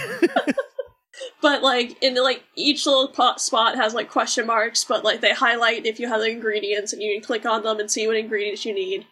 but 1.41 1.61
like 1.61 2.01
in 2.01 2.15
like 2.15 2.43
each 2.55 2.85
little 2.85 3.07
pot 3.07 3.41
spot 3.41 3.75
has 3.75 3.93
like 3.93 4.09
question 4.09 4.45
marks, 4.45 4.83
but 4.83 5.03
like 5.03 5.21
they 5.21 5.33
highlight 5.33 5.85
if 5.85 5.99
you 5.99 6.07
have 6.07 6.21
the 6.21 6.29
ingredients, 6.29 6.93
and 6.93 7.01
you 7.01 7.13
can 7.15 7.23
click 7.23 7.45
on 7.45 7.63
them 7.63 7.79
and 7.79 7.89
see 7.91 8.07
what 8.07 8.15
ingredients 8.15 8.65
you 8.65 8.73
need. 8.73 9.05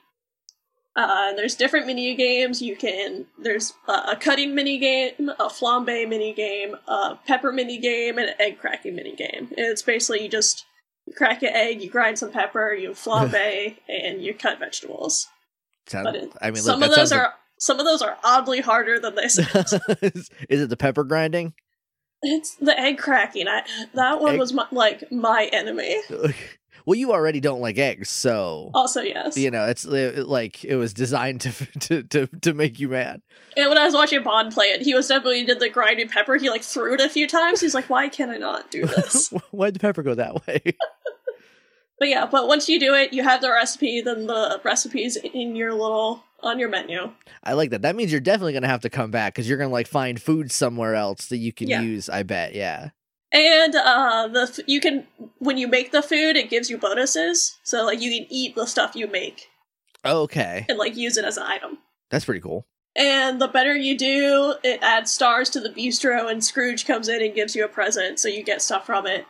Uh, 0.97 1.27
and 1.29 1.37
there's 1.37 1.55
different 1.55 1.87
mini 1.87 2.15
games. 2.15 2.61
You 2.61 2.75
can 2.75 3.25
there's 3.37 3.73
uh, 3.87 4.11
a 4.13 4.15
cutting 4.15 4.55
mini 4.55 4.77
game, 4.77 5.29
a 5.39 5.49
flambe 5.49 6.07
mini 6.07 6.33
game, 6.33 6.75
a 6.87 7.17
pepper 7.27 7.51
mini 7.51 7.77
game, 7.79 8.17
and 8.17 8.29
an 8.29 8.35
egg 8.39 8.59
cracking 8.59 8.95
mini 8.95 9.15
game. 9.15 9.49
And 9.57 9.65
it's 9.67 9.81
basically 9.81 10.23
you 10.23 10.29
just 10.29 10.65
crack 11.17 11.43
an 11.43 11.49
egg, 11.49 11.81
you 11.81 11.89
grind 11.89 12.17
some 12.17 12.31
pepper, 12.31 12.73
you 12.73 12.91
flambe, 12.91 13.77
and 13.89 14.21
you 14.21 14.33
cut 14.33 14.59
vegetables. 14.59 15.27
Sound- 15.87 16.05
But 16.05 16.15
it, 16.15 16.31
I 16.41 16.51
mean, 16.51 16.61
some 16.63 16.79
look, 16.79 16.89
of 16.89 16.95
those 16.95 17.11
are 17.11 17.33
some 17.59 17.79
of 17.79 17.85
those 17.85 18.01
are 18.01 18.17
oddly 18.23 18.59
harder 18.61 18.99
than 18.99 19.15
they 19.15 19.27
sound. 19.27 19.53
like- 19.87 19.99
is 20.01 20.29
it 20.61 20.69
the 20.69 20.77
pepper 20.77 21.03
grinding? 21.03 21.53
it's 22.23 22.55
the 22.55 22.77
egg 22.79 22.97
cracking. 22.97 23.47
I, 23.47 23.61
that 23.93 24.19
one 24.19 24.33
Egg- 24.33 24.39
was 24.39 24.51
my, 24.53 24.65
like 24.71 25.11
my 25.11 25.47
enemy. 25.53 25.97
well, 26.85 26.95
you 26.95 27.11
already 27.13 27.39
don't 27.39 27.61
like 27.61 27.77
eggs, 27.77 28.09
so 28.09 28.71
Also, 28.73 29.01
yes. 29.01 29.37
you 29.37 29.51
know 29.51 29.65
it's 29.67 29.85
uh, 29.85 30.23
like 30.25 30.63
it 30.65 30.75
was 30.75 30.93
designed 30.93 31.41
to 31.41 31.51
to 31.81 32.03
to, 32.03 32.27
to 32.41 32.53
make 32.53 32.79
you 32.79 32.89
mad. 32.89 33.21
And 33.55 33.69
when 33.69 33.77
I 33.77 33.85
was 33.85 33.93
watching 33.93 34.23
Bond 34.23 34.51
play 34.53 34.67
it, 34.67 34.81
he 34.81 34.95
was 34.95 35.07
definitely 35.07 35.45
did 35.45 35.59
the 35.59 35.69
grinding 35.69 36.09
pepper. 36.09 36.35
He 36.37 36.49
like 36.49 36.63
threw 36.63 36.95
it 36.95 37.01
a 37.01 37.09
few 37.09 37.27
times. 37.27 37.61
He's 37.61 37.75
like, 37.75 37.89
"Why 37.91 38.09
can 38.09 38.29
I 38.31 38.37
not 38.37 38.71
do 38.71 38.85
this?" 38.87 39.29
Why'd 39.51 39.75
the 39.75 39.79
pepper 39.79 40.01
go 40.01 40.15
that 40.15 40.47
way? 40.47 40.61
But 41.99 42.07
yeah, 42.09 42.25
but 42.25 42.47
once 42.47 42.67
you 42.69 42.79
do 42.79 42.93
it, 42.93 43.13
you 43.13 43.23
have 43.23 43.41
the 43.41 43.49
recipe. 43.51 44.01
Then 44.01 44.27
the 44.27 44.59
recipes 44.63 45.15
in 45.17 45.55
your 45.55 45.73
little 45.73 46.23
on 46.41 46.59
your 46.59 46.69
menu. 46.69 47.11
I 47.43 47.53
like 47.53 47.69
that. 47.71 47.81
That 47.81 47.95
means 47.95 48.11
you're 48.11 48.21
definitely 48.21 48.53
gonna 48.53 48.67
have 48.67 48.81
to 48.81 48.89
come 48.89 49.11
back 49.11 49.33
because 49.33 49.47
you're 49.49 49.57
gonna 49.57 49.69
like 49.71 49.87
find 49.87 50.21
food 50.21 50.51
somewhere 50.51 50.95
else 50.95 51.27
that 51.27 51.37
you 51.37 51.51
can 51.53 51.67
Yeah. 51.67 51.81
use. 51.81 52.09
I 52.09 52.23
bet. 52.23 52.53
Yeah. 52.55 52.89
And 53.31 53.75
uh, 53.75 54.27
the 54.31 54.41
f- 54.43 54.59
you 54.67 54.79
can 54.79 55.07
when 55.39 55.57
you 55.57 55.67
make 55.67 55.91
the 55.91 56.01
food, 56.01 56.35
it 56.37 56.49
gives 56.49 56.69
you 56.69 56.77
bonuses. 56.77 57.57
So 57.63 57.83
like 57.85 58.01
you 58.01 58.11
can 58.11 58.27
eat 58.29 58.55
the 58.55 58.65
stuff 58.65 58.95
you 58.95 59.07
make 59.07 59.49
Okay, 60.05 60.65
and 60.69 60.77
like 60.77 60.95
use 60.95 61.17
it 61.17 61.25
as 61.25 61.37
an 61.37 61.43
item. 61.43 61.79
that's 62.11 62.25
pretty 62.25 62.39
cool. 62.41 62.67
And 62.95 63.41
the 63.41 63.47
better 63.49 63.75
you 63.75 63.97
do, 63.97 64.53
it 64.63 64.79
adds 64.81 65.11
stars 65.11 65.49
to 65.49 65.59
the 65.59 65.69
bistro, 65.69 66.31
and 66.31 66.41
Scrooge 66.43 66.85
comes 66.85 67.09
in 67.09 67.21
and 67.21 67.33
gives 67.35 67.55
you 67.55 67.65
a 67.65 67.67
present, 67.67 68.19
so 68.19 68.29
you 68.29 68.41
get 68.43 68.61
stuff 68.61 68.85
from 68.85 69.05
it. 69.07 69.25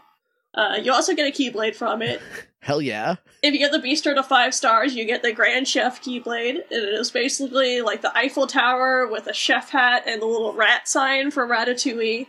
Uh, 0.55 0.79
you 0.81 0.91
also 0.91 1.13
get 1.13 1.27
a 1.27 1.31
keyblade 1.31 1.75
from 1.75 2.01
it. 2.01 2.21
Hell 2.61 2.81
yeah. 2.81 3.17
If 3.43 3.53
you 3.53 3.59
get 3.59 3.71
the 3.71 3.77
bistro 3.77 4.15
to 4.15 4.23
five 4.23 4.55
stars, 4.55 4.95
you 4.95 5.05
get 5.05 5.21
the 5.21 5.33
Grand 5.33 5.67
Chef 5.67 6.01
keyblade. 6.01 6.55
And 6.71 6.83
it 6.83 6.93
is 6.95 7.11
basically 7.11 7.81
like 7.81 8.01
the 8.01 8.15
Eiffel 8.17 8.47
Tower 8.47 9.07
with 9.07 9.27
a 9.27 9.33
chef 9.33 9.69
hat 9.69 10.03
and 10.07 10.21
the 10.21 10.25
little 10.25 10.53
rat 10.53 10.87
sign 10.87 11.29
for 11.29 11.47
Ratatouille 11.47 12.25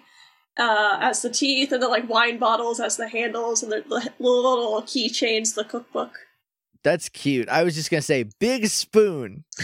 uh, 0.58 0.98
as 1.00 1.22
the 1.22 1.30
teeth, 1.30 1.72
and 1.72 1.82
the 1.82 1.88
like 1.88 2.08
wine 2.08 2.38
bottles 2.38 2.80
as 2.80 2.96
the 2.96 3.08
handles, 3.08 3.62
and 3.62 3.72
the, 3.72 3.82
the 3.86 4.10
little 4.18 4.82
keychains, 4.82 5.54
the 5.54 5.64
cookbook. 5.64 6.18
That's 6.82 7.08
cute. 7.08 7.48
I 7.48 7.62
was 7.62 7.74
just 7.74 7.90
gonna 7.90 8.02
say 8.02 8.24
big 8.38 8.66
spoon. 8.66 9.44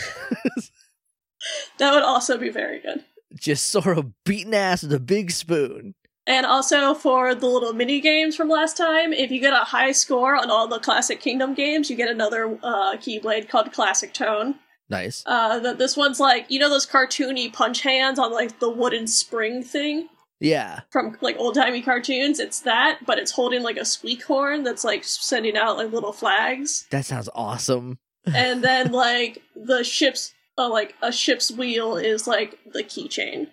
That 1.78 1.94
would 1.94 2.02
also 2.02 2.38
be 2.38 2.50
very 2.50 2.80
good. 2.80 3.04
Just 3.34 3.66
sort 3.66 3.98
of 3.98 4.12
beating 4.24 4.54
ass 4.54 4.82
with 4.82 4.92
a 4.92 5.00
big 5.00 5.30
spoon. 5.30 5.94
And 6.26 6.46
also 6.46 6.94
for 6.94 7.34
the 7.34 7.46
little 7.46 7.72
mini 7.72 8.00
games 8.00 8.36
from 8.36 8.48
last 8.48 8.76
time, 8.76 9.12
if 9.12 9.30
you 9.32 9.40
get 9.40 9.52
a 9.52 9.64
high 9.64 9.90
score 9.92 10.36
on 10.36 10.50
all 10.50 10.68
the 10.68 10.78
Classic 10.78 11.20
Kingdom 11.20 11.54
games, 11.54 11.90
you 11.90 11.96
get 11.96 12.08
another 12.08 12.58
uh, 12.62 12.96
Keyblade 12.96 13.48
called 13.48 13.72
Classic 13.72 14.12
Tone. 14.14 14.54
Nice. 14.88 15.22
Uh, 15.26 15.58
that 15.58 15.78
this 15.78 15.96
one's 15.96 16.20
like 16.20 16.46
you 16.48 16.58
know 16.60 16.68
those 16.68 16.86
cartoony 16.86 17.52
punch 17.52 17.80
hands 17.82 18.18
on 18.18 18.30
like 18.32 18.58
the 18.60 18.68
wooden 18.70 19.06
spring 19.06 19.62
thing 19.62 20.08
Yeah. 20.38 20.80
from 20.90 21.16
like 21.22 21.36
old 21.38 21.54
timey 21.54 21.82
cartoons. 21.82 22.38
It's 22.38 22.60
that, 22.60 23.00
but 23.06 23.18
it's 23.18 23.32
holding 23.32 23.62
like 23.62 23.76
a 23.78 23.84
squeak 23.84 24.22
horn 24.24 24.62
that's 24.64 24.84
like 24.84 25.02
sending 25.04 25.56
out 25.56 25.76
like 25.78 25.92
little 25.92 26.12
flags. 26.12 26.86
That 26.90 27.04
sounds 27.06 27.28
awesome. 27.34 27.98
and 28.32 28.62
then 28.62 28.92
like 28.92 29.42
the 29.56 29.82
ship's 29.82 30.34
uh, 30.58 30.68
like 30.68 30.94
a 31.02 31.10
ship's 31.10 31.50
wheel 31.50 31.96
is 31.96 32.26
like 32.28 32.58
the 32.72 32.84
keychain, 32.84 33.48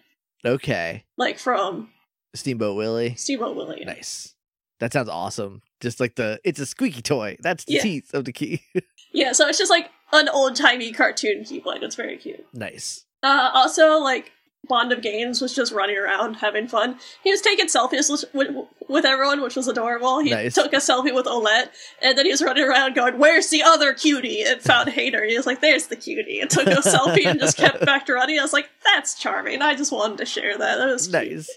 Okay. 0.46 1.06
like 1.18 1.40
from 1.40 1.90
Steamboat 2.40 2.76
Willie. 2.76 3.16
Steamboat 3.16 3.56
Willie. 3.56 3.84
Nice. 3.86 4.34
That 4.80 4.94
sounds 4.94 5.10
awesome. 5.10 5.62
Just 5.82 6.00
like 6.00 6.16
the 6.16 6.40
it's 6.44 6.60
a 6.60 6.66
squeaky 6.66 7.02
toy. 7.02 7.38
That's 7.42 7.66
the 7.66 7.74
Yeah. 7.74 7.82
teeth 7.82 8.14
of 8.14 8.26
the 8.26 8.34
key. 8.34 8.62
Yeah, 9.12 9.32
so 9.32 9.48
it's 9.48 9.58
just 9.58 9.72
like 9.72 9.90
an 10.14 10.30
old 10.30 10.56
timey 10.56 10.92
cartoon 10.92 11.44
Keyblade. 11.44 11.82
It's 11.82 11.96
very 11.96 12.16
cute. 12.16 12.46
nice. 12.54 13.06
Uh, 13.24 13.50
also, 13.56 13.98
like 13.98 14.32
Bond 14.68 14.92
of 14.92 15.02
Games 15.02 15.42
was 15.42 15.56
just 15.56 15.72
running 15.72 15.98
around 15.98 16.36
having 16.36 16.68
fun. 16.68 17.00
He 17.24 17.32
was 17.32 17.42
taking 17.42 17.66
selfies 17.66 18.24
with, 18.36 18.50
with 18.88 19.06
everyone, 19.06 19.42
which 19.42 19.56
was 19.56 19.68
adorable. 19.68 20.20
He 20.20 20.30
Nice. 20.30 20.54
took 20.54 20.74
a 20.74 20.78
selfie 20.78 21.14
with 21.16 21.26
Olette, 21.26 21.70
and 22.04 22.16
then 22.20 22.26
he 22.26 22.32
was 22.32 22.44
running 22.44 22.64
around 22.66 22.94
going, 22.94 23.18
"Where's 23.18 23.50
the 23.50 23.64
other 23.64 23.96
cutie?" 23.96 24.44
And 24.44 24.62
found 24.62 24.90
Hayner. 24.94 25.28
He 25.28 25.36
was 25.36 25.48
like, 25.48 25.60
"There's 25.60 25.88
the 25.88 25.96
cutie," 25.96 26.40
and 26.40 26.48
took 26.50 26.68
a 26.68 26.76
selfie 26.76 27.26
and 27.26 27.40
just 27.40 27.58
kept 27.58 27.84
back 27.86 28.06
to 28.06 28.14
running. 28.14 28.38
I 28.38 28.44
was 28.44 28.54
like, 28.54 28.70
"That's 28.86 29.16
charming." 29.16 29.64
I 29.64 29.74
just 29.74 29.92
wanted 29.92 30.20
to 30.20 30.26
share 30.28 30.56
that. 30.56 30.76
That 30.78 30.86
was 30.88 31.08
cute. 31.08 31.48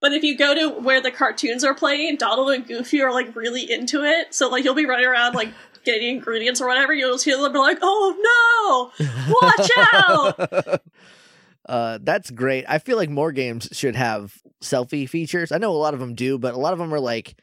But 0.00 0.12
if 0.12 0.22
you 0.22 0.36
go 0.36 0.54
to 0.54 0.80
where 0.80 1.00
the 1.00 1.10
cartoons 1.10 1.62
are 1.62 1.74
playing, 1.74 2.16
Donald 2.16 2.50
and 2.50 2.66
Goofy 2.66 3.02
are 3.02 3.12
like 3.12 3.36
really 3.36 3.70
into 3.70 4.02
it. 4.02 4.34
So 4.34 4.48
like 4.48 4.64
you'll 4.64 4.74
be 4.74 4.86
running 4.86 5.06
around 5.06 5.34
like 5.34 5.52
getting 5.84 6.16
ingredients 6.16 6.60
or 6.60 6.66
whatever. 6.66 6.94
You'll 6.94 7.12
just 7.14 7.24
hear 7.24 7.36
them 7.36 7.52
be 7.52 7.58
like, 7.58 7.78
"Oh 7.82 8.92
no, 8.98 9.06
watch 9.40 9.70
out!" 10.62 10.82
uh, 11.68 11.98
that's 12.02 12.30
great. 12.30 12.64
I 12.68 12.78
feel 12.78 12.96
like 12.96 13.10
more 13.10 13.32
games 13.32 13.68
should 13.72 13.96
have 13.96 14.34
selfie 14.62 15.08
features. 15.08 15.52
I 15.52 15.58
know 15.58 15.72
a 15.72 15.76
lot 15.76 15.94
of 15.94 16.00
them 16.00 16.14
do, 16.14 16.38
but 16.38 16.54
a 16.54 16.58
lot 16.58 16.72
of 16.72 16.78
them 16.78 16.94
are 16.94 17.00
like 17.00 17.36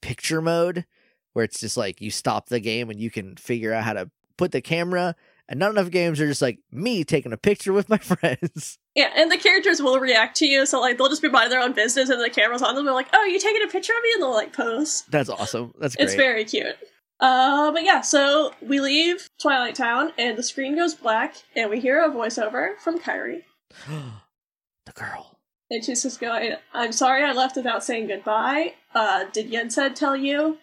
picture 0.00 0.40
mode, 0.40 0.86
where 1.32 1.44
it's 1.44 1.60
just 1.60 1.76
like 1.76 2.00
you 2.00 2.10
stop 2.10 2.48
the 2.48 2.60
game 2.60 2.88
and 2.88 3.00
you 3.00 3.10
can 3.10 3.36
figure 3.36 3.72
out 3.72 3.84
how 3.84 3.94
to 3.94 4.10
put 4.36 4.52
the 4.52 4.60
camera. 4.60 5.16
And 5.48 5.60
not 5.60 5.70
enough 5.70 5.90
games 5.90 6.20
are 6.20 6.26
just 6.26 6.42
like 6.42 6.58
me 6.72 7.04
taking 7.04 7.32
a 7.32 7.36
picture 7.36 7.72
with 7.72 7.88
my 7.88 7.98
friends. 7.98 8.78
Yeah, 8.96 9.10
and 9.14 9.30
the 9.30 9.36
characters 9.36 9.80
will 9.82 10.00
react 10.00 10.36
to 10.38 10.46
you, 10.46 10.64
so 10.66 10.80
like 10.80 10.96
they'll 10.98 11.08
just 11.10 11.20
be 11.22 11.28
minding 11.28 11.50
their 11.50 11.60
own 11.60 11.74
business, 11.74 12.08
and 12.08 12.20
the 12.20 12.30
camera's 12.30 12.62
on 12.62 12.74
them. 12.74 12.86
They're 12.86 12.94
like, 12.94 13.08
"Oh, 13.12 13.24
you 13.24 13.38
taking 13.38 13.62
a 13.62 13.70
picture 13.70 13.92
of 13.92 14.02
me?" 14.02 14.10
And 14.14 14.22
they'll 14.22 14.32
like 14.32 14.52
pose. 14.54 15.04
That's 15.10 15.28
awesome. 15.28 15.74
That's 15.78 15.94
great. 15.94 16.04
It's 16.06 16.14
very 16.14 16.44
cute. 16.46 16.76
Uh, 17.20 17.70
but 17.72 17.84
yeah, 17.84 18.00
so 18.00 18.52
we 18.60 18.80
leave 18.80 19.28
Twilight 19.40 19.74
Town, 19.74 20.12
and 20.18 20.36
the 20.36 20.42
screen 20.42 20.76
goes 20.76 20.94
black, 20.94 21.36
and 21.54 21.70
we 21.70 21.78
hear 21.80 22.02
a 22.02 22.08
voiceover 22.10 22.78
from 22.78 22.98
Kairi, 22.98 23.42
the 23.88 24.92
girl. 24.94 25.38
and 25.70 25.84
she's 25.84 26.02
just 26.02 26.18
going, 26.20 26.54
"I'm 26.72 26.92
sorry 26.92 27.22
I 27.22 27.32
left 27.32 27.56
without 27.56 27.84
saying 27.84 28.08
goodbye. 28.08 28.74
Uh, 28.94 29.24
did 29.32 29.50
Yensid 29.52 29.94
tell 29.94 30.16
you?" 30.16 30.58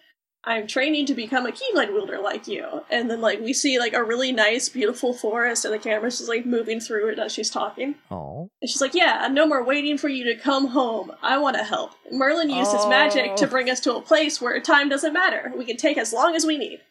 I'm 0.46 0.68
training 0.68 1.06
to 1.06 1.14
become 1.14 1.46
a 1.46 1.52
Keyblade 1.52 1.94
wielder 1.94 2.20
like 2.20 2.48
you. 2.48 2.82
And 2.90 3.10
then, 3.10 3.22
like, 3.22 3.40
we 3.40 3.54
see, 3.54 3.80
like, 3.80 3.94
a 3.94 4.04
really 4.04 4.32
nice, 4.34 4.68
beautiful 4.68 5.14
forest, 5.14 5.64
and 5.64 5.74
the 5.74 5.80
camera's 5.80 6.18
just, 6.18 6.30
like, 6.30 6.46
moving 6.46 6.80
through 6.82 7.10
it 7.10 7.20
as 7.20 7.32
she's 7.32 7.50
talking. 7.50 7.96
Oh. 8.12 8.50
And 8.62 8.70
she's 8.70 8.82
like, 8.82 8.94
Yeah, 8.94 9.20
I'm 9.22 9.34
no 9.34 9.48
more 9.48 9.64
waiting 9.64 9.98
for 9.98 10.10
you 10.10 10.26
to 10.26 10.36
come 10.36 10.68
home. 10.68 11.14
I 11.22 11.38
want 11.38 11.56
to 11.58 11.64
help. 11.64 11.92
Merlin 12.12 12.50
used 12.50 12.74
his 12.74 12.86
magic 12.88 13.36
to 13.38 13.46
Oh. 13.46 13.50
bring 13.50 13.70
us 13.70 13.80
to 13.82 13.96
a 13.96 14.02
place 14.02 14.42
where 14.42 14.60
time 14.60 14.90
doesn't 14.90 15.14
matter. 15.14 15.52
We 15.56 15.66
can 15.66 15.78
take 15.78 15.98
as 15.98 16.12
long 16.12 16.36
as 16.36 16.46
we 16.46 16.58
need. 16.58 16.82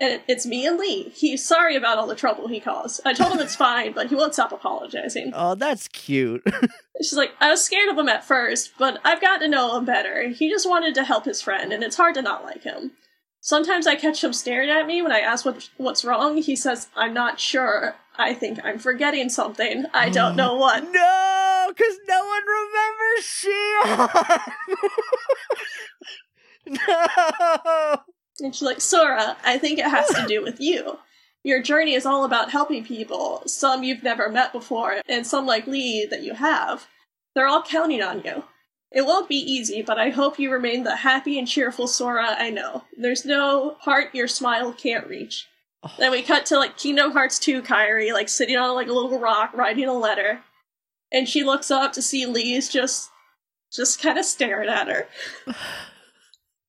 And 0.00 0.22
it's 0.26 0.46
me 0.46 0.66
and 0.66 0.78
Lea. 0.78 1.10
He's 1.14 1.46
sorry 1.46 1.76
about 1.76 1.98
all 1.98 2.06
the 2.06 2.14
trouble 2.14 2.48
he 2.48 2.58
caused. 2.58 3.02
I 3.04 3.12
told 3.12 3.32
him 3.32 3.40
it's 3.40 3.54
fine, 3.68 3.92
but 3.92 4.06
he 4.06 4.14
won't 4.14 4.32
stop 4.32 4.50
apologizing. 4.50 5.32
Oh, 5.34 5.54
that's 5.54 5.88
cute. 5.88 6.42
She's 7.02 7.16
like, 7.16 7.32
I 7.38 7.50
was 7.50 7.62
scared 7.62 7.90
of 7.90 7.98
him 7.98 8.08
at 8.08 8.24
first, 8.24 8.72
but 8.78 8.98
I've 9.04 9.20
gotten 9.20 9.40
to 9.42 9.48
know 9.48 9.76
him 9.76 9.84
better. 9.84 10.28
He 10.30 10.48
just 10.48 10.68
wanted 10.68 10.94
to 10.94 11.04
help 11.04 11.26
his 11.26 11.42
friend, 11.42 11.72
and 11.72 11.84
it's 11.84 11.96
hard 11.96 12.14
to 12.14 12.22
not 12.22 12.44
like 12.44 12.62
him. 12.62 12.92
Sometimes 13.42 13.86
I 13.86 13.96
catch 13.96 14.22
him 14.24 14.32
staring 14.32 14.68
at 14.70 14.86
me 14.86 15.00
when 15.02 15.12
I 15.12 15.20
ask 15.20 15.44
what, 15.44 15.68
what's 15.78 16.04
wrong. 16.04 16.36
He 16.38 16.56
says, 16.56 16.88
I'm 16.94 17.14
not 17.14 17.40
sure. 17.40 17.96
I 18.18 18.34
think 18.34 18.58
I'm 18.62 18.78
forgetting 18.78 19.30
something. 19.30 19.86
I 19.94 20.10
don't 20.10 20.36
know 20.36 20.54
what. 20.56 20.82
no, 20.84 21.66
because 21.68 21.98
no 22.06 22.24
one 22.26 22.42
remembers 22.46 23.24
Xion. 26.66 26.86
no. 27.96 27.96
And 28.40 28.54
she's 28.54 28.66
like, 28.66 28.80
Sora, 28.80 29.36
I 29.44 29.58
think 29.58 29.78
it 29.78 29.86
has 29.86 30.08
to 30.08 30.26
do 30.26 30.42
with 30.42 30.60
you. 30.60 30.98
Your 31.42 31.62
journey 31.62 31.94
is 31.94 32.04
all 32.04 32.24
about 32.24 32.50
helping 32.50 32.84
people, 32.84 33.42
some 33.46 33.82
you've 33.82 34.02
never 34.02 34.28
met 34.28 34.52
before, 34.52 35.00
and 35.08 35.26
some 35.26 35.46
like 35.46 35.66
Lea 35.66 36.06
that 36.10 36.22
you 36.22 36.34
have. 36.34 36.86
They're 37.34 37.46
all 37.46 37.62
counting 37.62 38.02
on 38.02 38.22
you. 38.24 38.44
It 38.92 39.06
won't 39.06 39.28
be 39.28 39.36
easy, 39.36 39.82
but 39.82 39.98
I 39.98 40.10
hope 40.10 40.38
you 40.38 40.52
remain 40.52 40.82
the 40.82 40.96
happy 40.96 41.38
and 41.38 41.46
cheerful 41.46 41.86
Sora 41.86 42.36
I 42.38 42.50
know. 42.50 42.84
There's 42.96 43.24
no 43.24 43.76
part 43.82 44.14
your 44.14 44.28
smile 44.28 44.72
can't 44.72 45.06
reach. 45.06 45.46
Then 45.98 46.10
we 46.10 46.22
cut 46.22 46.44
to 46.46 46.58
like 46.58 46.76
Kingdom 46.76 47.12
Hearts 47.12 47.38
2 47.38 47.62
Kairi, 47.62 48.12
like 48.12 48.28
sitting 48.28 48.56
on 48.56 48.74
like 48.74 48.88
a 48.88 48.92
little 48.92 49.18
rock 49.18 49.54
writing 49.54 49.86
a 49.86 49.94
letter. 49.94 50.40
And 51.12 51.28
she 51.28 51.42
looks 51.42 51.70
up 51.70 51.92
to 51.94 52.02
see 52.02 52.26
Lea's 52.26 52.68
just 52.68 53.10
just 53.72 54.02
kind 54.02 54.18
of 54.18 54.24
staring 54.24 54.68
at 54.68 54.88
her. 54.88 55.06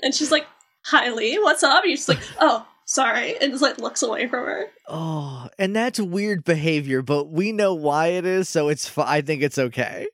and 0.04 0.14
she's 0.14 0.32
like, 0.32 0.46
Hi 0.86 1.10
Lea, 1.12 1.38
what's 1.40 1.64
up? 1.64 1.84
And 1.84 1.92
she's 1.92 2.10
like, 2.10 2.20
Oh, 2.40 2.66
sorry, 2.86 3.38
and 3.40 3.52
just 3.52 3.62
like 3.62 3.78
looks 3.78 4.02
away 4.02 4.28
from 4.28 4.46
her. 4.46 4.66
Oh, 4.88 5.48
and 5.58 5.76
that's 5.76 6.00
weird 6.00 6.44
behavior, 6.44 7.02
but 7.02 7.30
we 7.30 7.52
know 7.52 7.74
why 7.74 8.08
it 8.08 8.26
is, 8.26 8.50
so 8.50 8.70
it's. 8.70 8.88
Fi- 8.88 9.18
I 9.18 9.22
think 9.22 9.42
it's 9.42 9.58
okay. 9.58 10.08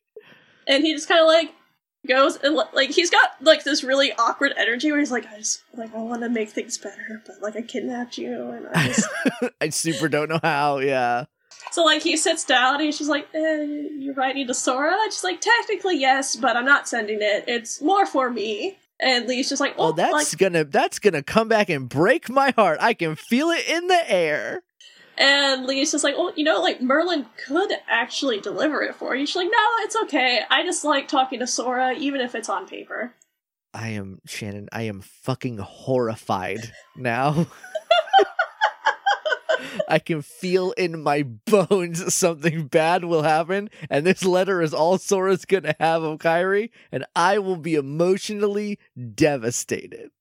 And 0.67 0.83
he 0.83 0.93
just 0.93 1.07
kind 1.07 1.21
of 1.21 1.27
like 1.27 1.53
goes 2.07 2.37
and 2.37 2.55
like 2.73 2.91
he's 2.91 3.09
got 3.09 3.31
like 3.41 3.63
this 3.63 3.83
really 3.83 4.13
awkward 4.13 4.53
energy 4.57 4.91
where 4.91 4.99
he's 4.99 5.11
like, 5.11 5.25
I 5.27 5.37
just 5.37 5.63
like 5.75 5.93
I 5.95 5.99
want 5.99 6.21
to 6.21 6.29
make 6.29 6.49
things 6.49 6.77
better, 6.77 7.21
but 7.25 7.41
like 7.41 7.55
I 7.55 7.61
kidnapped 7.61 8.17
you, 8.17 8.49
and 8.51 8.67
I 8.73 8.87
just 8.87 9.09
I 9.61 9.69
super 9.69 10.09
don't 10.09 10.29
know 10.29 10.39
how. 10.43 10.79
Yeah. 10.79 11.25
So 11.71 11.83
like 11.83 12.01
he 12.03 12.17
sits 12.17 12.43
down 12.43 12.81
and 12.81 12.93
she's 12.93 13.09
like, 13.09 13.27
eh, 13.33 13.63
"You're 13.97 14.13
writing 14.13 14.47
to 14.47 14.53
Sora." 14.53 14.93
And 14.93 15.11
she's 15.11 15.23
like, 15.23 15.41
"Technically 15.41 15.97
yes, 15.99 16.35
but 16.35 16.55
I'm 16.55 16.65
not 16.65 16.87
sending 16.87 17.19
it. 17.21 17.45
It's 17.47 17.81
more 17.81 18.05
for 18.05 18.29
me." 18.29 18.77
And 18.99 19.27
Lea's 19.27 19.49
just 19.49 19.59
like, 19.61 19.75
Oh, 19.77 19.85
"Well, 19.85 19.93
that's 19.93 20.13
like," 20.13 20.37
gonna 20.39 20.63
that's 20.63 20.99
gonna 20.99 21.21
come 21.23 21.47
back 21.47 21.69
and 21.69 21.87
break 21.87 22.29
my 22.29 22.51
heart. 22.51 22.79
I 22.81 22.93
can 22.93 23.15
feel 23.15 23.49
it 23.51 23.67
in 23.67 23.87
the 23.87 24.11
air. 24.11 24.63
and 25.17 25.65
Lea's 25.65 25.91
just 25.91 26.03
like, 26.03 26.17
"Well, 26.17 26.33
you 26.35 26.43
know, 26.43 26.61
like 26.61 26.81
Merlin 26.81 27.25
could 27.45 27.71
actually 27.89 28.39
deliver 28.39 28.81
it 28.81 28.95
for 28.95 29.15
you." 29.15 29.25
She's 29.25 29.35
like, 29.35 29.49
"No, 29.51 29.65
it's 29.83 29.95
okay. 30.03 30.41
I 30.49 30.63
just 30.63 30.83
like 30.83 31.07
talking 31.07 31.39
to 31.39 31.47
Sora, 31.47 31.93
even 31.93 32.21
if 32.21 32.33
it's 32.35 32.49
on 32.49 32.67
paper." 32.67 33.13
I 33.73 33.89
am 33.89 34.19
Shannon. 34.25 34.67
I 34.71 34.83
am 34.83 35.01
fucking 35.01 35.57
horrified 35.59 36.71
now. 36.95 37.45
I 39.87 39.99
can 39.99 40.21
feel 40.21 40.71
in 40.71 41.01
my 41.01 41.23
bones 41.23 42.13
something 42.13 42.67
bad 42.67 43.05
will 43.05 43.23
happen, 43.23 43.69
and 43.89 44.05
this 44.05 44.23
letter 44.25 44.61
is 44.61 44.73
all 44.73 44.97
Sora's 44.97 45.45
gonna 45.45 45.75
have 45.79 46.03
of 46.03 46.19
Kairi, 46.19 46.69
and 46.91 47.05
I 47.15 47.39
will 47.39 47.57
be 47.57 47.75
emotionally 47.75 48.79
devastated. 49.15 50.11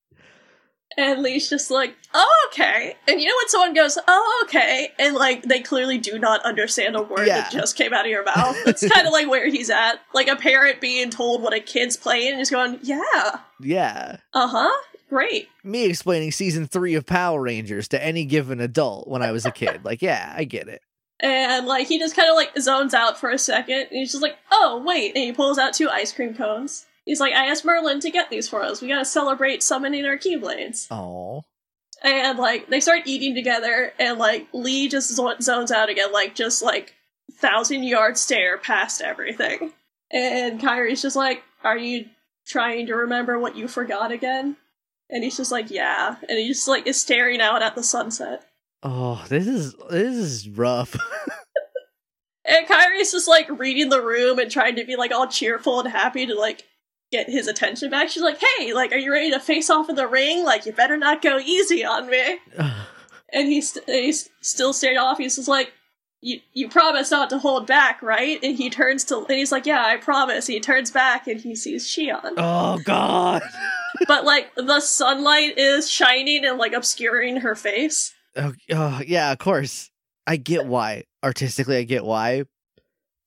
And 0.98 1.20
Lea's 1.22 1.50
just 1.50 1.70
like, 1.70 1.94
"Oh, 2.14 2.48
okay." 2.50 2.96
And 3.06 3.20
you 3.20 3.26
know 3.28 3.34
when 3.38 3.48
someone 3.48 3.74
goes, 3.74 3.98
"Oh, 4.08 4.44
okay," 4.46 4.88
and 4.98 5.14
like 5.14 5.42
they 5.42 5.60
clearly 5.60 5.98
do 5.98 6.18
not 6.18 6.40
understand 6.42 6.96
a 6.96 7.02
word 7.02 7.26
Yeah. 7.26 7.42
that 7.42 7.52
just 7.52 7.76
came 7.76 7.92
out 7.92 8.06
of 8.06 8.10
your 8.10 8.24
mouth. 8.36 8.56
It's 8.66 8.88
kind 8.88 9.06
of 9.06 9.12
like 9.12 9.28
where 9.28 9.50
he's 9.50 9.68
at, 9.68 9.96
like 10.14 10.28
a 10.28 10.36
parent 10.36 10.80
being 10.80 11.10
told 11.10 11.42
what 11.42 11.52
a 11.52 11.60
kid's 11.60 11.96
playing 11.98 12.30
and 12.30 12.38
just 12.38 12.50
going, 12.52 12.78
"Yeah, 12.82 13.40
Yeah. 13.60 14.16
uh 14.32 14.46
huh, 14.48 14.72
great." 15.08 15.48
Me 15.64 15.84
explaining 15.84 16.32
season 16.32 16.66
three 16.66 16.94
of 16.94 17.06
Power 17.06 17.42
Rangers 17.42 17.88
to 17.88 18.02
any 18.02 18.24
given 18.24 18.60
adult 18.60 19.08
when 19.08 19.22
I 19.22 19.32
was 19.32 19.46
a 19.46 19.50
kid. 19.50 19.84
Like, 19.84 20.02
yeah, 20.02 20.32
I 20.36 20.44
get 20.44 20.68
it. 20.68 20.82
And 21.20 21.66
like 21.66 21.86
he 21.86 21.98
just 21.98 22.14
kind 22.14 22.28
of 22.28 22.36
like 22.36 22.58
zones 22.58 22.92
out 22.92 23.18
for 23.18 23.30
a 23.30 23.38
second, 23.38 23.86
and 23.90 23.98
he's 23.98 24.12
just 24.12 24.22
like, 24.22 24.36
"Oh 24.50 24.82
wait!" 24.84 25.14
And 25.14 25.24
he 25.24 25.32
pulls 25.32 25.58
out 25.58 25.72
two 25.72 25.88
ice 25.88 26.12
cream 26.12 26.34
cones. 26.34 26.84
He's 27.06 27.20
like, 27.20 27.32
"I 27.32 27.46
asked 27.46 27.64
Merlin 27.64 28.00
to 28.00 28.10
get 28.10 28.28
these 28.28 28.48
for 28.48 28.62
us. 28.62 28.82
We 28.82 28.88
gotta 28.88 29.04
celebrate 29.04 29.62
summoning 29.62 30.04
our 30.04 30.18
Keyblades." 30.18 30.88
Oh. 30.90 31.44
And 32.02 32.38
like 32.38 32.68
they 32.68 32.80
start 32.80 33.06
eating 33.06 33.34
together, 33.34 33.94
and 33.98 34.18
like 34.18 34.46
Lea 34.52 34.88
just 34.88 35.14
zones 35.14 35.70
out 35.72 35.88
again, 35.88 36.12
like 36.12 36.34
just 36.34 36.62
like 36.62 36.94
thousand 37.32 37.84
yard 37.84 38.18
stare 38.18 38.58
past 38.58 39.00
everything. 39.00 39.72
And 40.10 40.60
Kairi's 40.60 41.00
just 41.00 41.16
like, 41.16 41.42
"Are 41.64 41.78
you 41.78 42.06
trying 42.46 42.88
to 42.88 42.94
remember 42.94 43.38
what 43.38 43.56
you 43.56 43.68
forgot 43.68 44.12
again?" 44.12 44.56
And 45.10 45.22
he's 45.22 45.36
just 45.36 45.52
like, 45.52 45.70
"Yeah." 45.70 46.16
And 46.28 46.38
he 46.38 46.48
just 46.48 46.68
like 46.68 46.86
is 46.86 47.00
staring 47.00 47.40
out 47.40 47.62
at 47.62 47.74
the 47.74 47.82
sunset. 47.82 48.44
Oh, 48.82 49.24
this 49.28 49.46
is 49.46 49.74
this 49.90 50.14
is 50.14 50.48
rough. 50.48 50.96
And 52.48 52.66
Kairi's 52.66 53.10
just 53.10 53.26
like 53.26 53.48
reading 53.58 53.88
the 53.88 54.00
room 54.00 54.38
and 54.38 54.50
trying 54.50 54.76
to 54.76 54.84
be 54.84 54.94
like 54.96 55.10
all 55.10 55.26
cheerful 55.26 55.80
and 55.80 55.88
happy 55.88 56.26
to 56.26 56.34
like 56.34 56.64
get 57.10 57.28
his 57.28 57.48
attention 57.48 57.90
back. 57.90 58.08
She's 58.08 58.22
like, 58.22 58.40
"Hey, 58.40 58.72
like, 58.72 58.92
are 58.92 58.98
you 58.98 59.12
ready 59.12 59.32
to 59.32 59.40
face 59.40 59.68
off 59.68 59.90
in 59.90 59.96
the 59.96 60.06
ring? 60.06 60.44
Like, 60.44 60.64
you 60.64 60.72
better 60.72 60.96
not 60.96 61.22
go 61.22 61.38
easy 61.38 61.84
on 61.84 62.08
me." 62.08 62.38
And 63.32 63.48
he's 63.48 63.72
st- 63.72 63.84
he's 63.88 64.30
still 64.40 64.72
staring 64.72 64.98
off. 64.98 65.18
He's 65.18 65.34
just 65.34 65.48
like, 65.48 65.72
"You 66.20 66.40
you 66.52 66.68
promise 66.68 67.10
not 67.10 67.30
to 67.30 67.38
hold 67.38 67.66
back, 67.66 68.02
right?" 68.02 68.38
And 68.42 68.56
he 68.56 68.70
turns 68.70 69.04
to 69.04 69.18
and 69.18 69.38
he's 69.38 69.52
like, 69.52 69.66
"Yeah, 69.66 69.84
I 69.84 69.96
promise." 69.96 70.46
He 70.46 70.60
turns 70.60 70.90
back 70.90 71.26
and 71.26 71.40
he 71.40 71.54
sees 71.54 71.86
Xion, 71.86 72.34
oh 72.36 72.78
God. 72.84 73.42
but 74.08 74.24
like 74.24 74.54
the 74.54 74.80
sunlight 74.80 75.58
is 75.58 75.90
shining 75.90 76.44
and 76.44 76.58
like 76.58 76.72
obscuring 76.72 77.38
her 77.38 77.54
face. 77.54 78.14
Oh, 78.36 78.52
oh, 78.72 79.00
yeah, 79.06 79.32
of 79.32 79.38
course. 79.38 79.90
I 80.26 80.36
get 80.36 80.66
why. 80.66 81.04
Artistically, 81.24 81.78
I 81.78 81.84
get 81.84 82.04
why. 82.04 82.44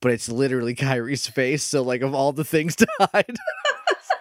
But 0.01 0.11
it's 0.11 0.29
literally 0.29 0.75
Kairi's 0.75 1.27
face, 1.27 1.63
so 1.63 1.81
like 1.81 2.01
of 2.01 2.13
all 2.13 2.31
the 2.31 2.45
things 2.45 2.75
to 2.77 2.87
hide. 2.99 3.37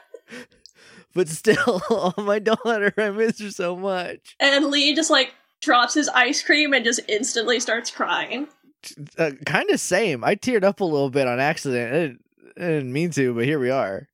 but 1.15 1.29
still, 1.29 1.57
oh 1.91 2.15
my 2.17 2.39
daughter, 2.39 2.93
I 2.97 3.11
miss 3.11 3.41
her 3.41 3.51
so 3.51 3.77
much. 3.77 4.37
And 4.41 4.67
Lea 4.67 4.95
just 4.95 5.11
like 5.11 5.35
drops 5.61 5.95
his 5.95 6.09
ice 6.09 6.43
cream 6.43 6.73
and 6.73 6.85
just 6.85 7.01
instantly 7.09 7.61
starts 7.61 7.91
crying. 7.91 8.49
Uh, 9.17 9.33
kind 9.47 9.71
of 9.71 9.81
same. 9.81 10.25
I 10.25 10.35
teared 10.35 10.65
up 10.65 10.81
a 10.81 10.85
little 10.85 11.11
bit 11.11 11.27
on 11.27 11.41
accident. 11.41 11.93
I 11.93 11.99
didn't, 11.99 12.25
I 12.57 12.61
didn't 12.61 12.93
mean 12.93 13.11
to, 13.13 13.35
but 13.35 13.45
here 13.45 13.59
we 13.59 13.71
are. 13.71 14.09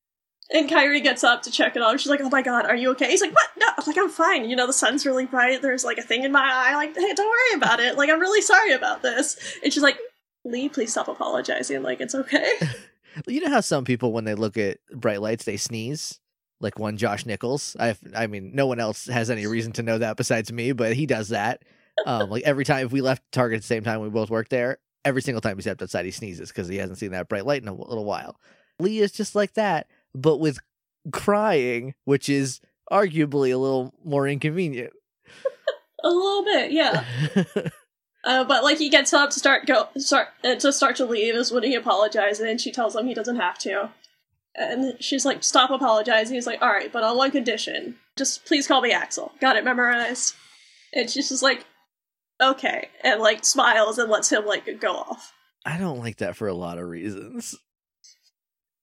And 0.50 0.68
Kairi 0.68 1.02
gets 1.02 1.25
up 1.25 1.42
to 1.42 1.50
check 1.50 1.75
it 1.75 1.83
on. 1.83 1.97
She's 1.97 2.11
like, 2.11 2.21
"Oh 2.21 2.28
my 2.28 2.42
god, 2.42 2.66
are 2.66 2.76
you 2.76 2.90
okay?" 2.90 3.09
He's 3.09 3.23
like, 3.23 3.35
"What? 3.35 3.49
No." 3.56 3.66
I'm 3.76 3.85
like, 3.87 3.97
"I'm 3.97 4.11
fine. 4.11 4.49
You 4.49 4.56
know, 4.56 4.66
the 4.66 4.73
sun's 4.75 5.06
really 5.06 5.25
bright. 5.26 5.62
There's 5.62 5.85
like 5.85 5.99
a 5.99 6.02
thing 6.02 6.23
in 6.23 6.33
my 6.33 6.49
eye. 6.52 6.75
Like, 6.75 6.94
hey, 6.94 7.12
don't 7.14 7.26
worry 7.26 7.56
about 7.56 7.80
it. 7.80 7.97
Like, 7.97 8.11
I'm 8.11 8.21
really 8.21 8.42
sorry 8.42 8.73
about 8.73 9.02
this." 9.02 9.37
And 9.62 9.73
she's 9.73 9.83
like, 9.83 9.99
"Lea, 10.44 10.68
please 10.68 10.92
stop 10.92 11.09
apologizing. 11.09 11.83
Like, 11.83 12.00
it's 12.00 12.14
okay." 12.14 12.52
You 13.28 13.40
know 13.40 13.50
how 13.50 13.61
some 13.61 13.85
people, 13.85 14.12
when 14.12 14.25
they 14.25 14.35
look 14.35 14.56
at 14.56 14.78
bright 14.92 15.21
lights, 15.23 15.44
they 15.44 15.56
sneeze? 15.56 16.18
Like 16.61 16.78
one 16.78 16.97
Josh 16.97 17.26
Nichols. 17.26 17.76
I, 17.78 17.97
I 18.14 18.26
mean, 18.26 18.52
no 18.54 18.66
one 18.66 18.80
else 18.80 19.06
has 19.06 19.30
any 19.30 19.47
reason 19.47 19.73
to 19.75 19.83
know 19.83 19.99
that 19.99 20.16
besides 20.16 20.52
me, 20.52 20.73
but 20.73 20.94
he 20.94 21.06
does 21.06 21.28
that. 21.28 21.62
Um, 22.06 22.30
like 22.30 22.42
every 22.44 22.64
time, 22.64 22.86
if 22.86 22.92
we 22.92 23.00
left 23.00 23.22
Target 23.32 23.56
at 23.56 23.62
the 23.62 23.66
same 23.66 23.84
time, 23.84 24.00
we 24.00 24.08
both 24.08 24.30
worked 24.30 24.50
there. 24.50 24.78
Every 25.04 25.22
single 25.22 25.40
time 25.40 25.56
he 25.56 25.62
stepped 25.62 25.82
outside, 25.82 26.04
he 26.04 26.10
sneezes 26.10 26.48
because 26.48 26.68
he 26.68 26.76
hasn't 26.76 26.98
seen 26.98 27.12
that 27.12 27.28
bright 27.28 27.46
light 27.46 27.62
in 27.62 27.68
a 27.68 27.74
little 27.74 28.04
while. 28.04 28.40
Lea 28.80 29.00
is 29.00 29.12
just 29.12 29.34
like 29.34 29.54
that, 29.54 29.86
but 30.14 30.38
with 30.38 30.58
crying, 31.12 31.94
which 32.04 32.28
is 32.28 32.60
arguably 32.90 33.52
a 33.52 33.58
little 33.58 33.94
more 34.04 34.26
inconvenient. 34.26 34.92
a 36.04 36.08
little 36.08 36.44
bit, 36.44 36.72
yeah. 36.72 37.04
Uh, 38.24 38.42
but 38.42 38.64
like 38.64 38.78
he 38.78 38.88
gets 38.88 39.12
up 39.12 39.30
to 39.30 39.38
start 39.38 39.66
go 39.66 39.86
start 39.98 40.28
uh, 40.44 40.54
to 40.54 40.72
start 40.72 40.96
to 40.96 41.04
leave 41.04 41.34
is 41.34 41.52
when 41.52 41.62
he 41.62 41.74
apologizes, 41.74 42.40
and 42.40 42.60
she 42.60 42.72
tells 42.72 42.96
him 42.96 43.06
he 43.06 43.14
doesn't 43.14 43.36
have 43.36 43.58
to. 43.58 43.90
And 44.54 44.96
she's 44.98 45.26
like, 45.26 45.44
"Stop 45.44 45.70
apologizing." 45.70 46.34
He's 46.34 46.46
like, 46.46 46.62
"All 46.62 46.70
right, 46.70 46.90
but 46.90 47.02
on 47.02 47.16
one 47.16 47.30
condition. 47.30 47.96
Just 48.16 48.46
please 48.46 48.66
call 48.66 48.80
me 48.80 48.92
Axel. 48.92 49.32
Got 49.40 49.56
it 49.56 49.64
memorized." 49.64 50.34
And 50.94 51.10
she's 51.10 51.28
just 51.28 51.42
like, 51.42 51.66
"Okay," 52.50 52.88
and 53.02 53.20
like 53.20 53.44
smiles 53.44 53.98
and 53.98 54.10
lets 54.10 54.30
him 54.30 54.46
like 54.46 54.80
go 54.80 54.92
off. 54.92 55.32
I 55.64 55.78
don't 55.78 55.98
like 55.98 56.18
that 56.18 56.36
for 56.36 56.46
a 56.46 56.54
lot 56.54 56.78
of 56.78 56.88
reasons. 56.88 57.56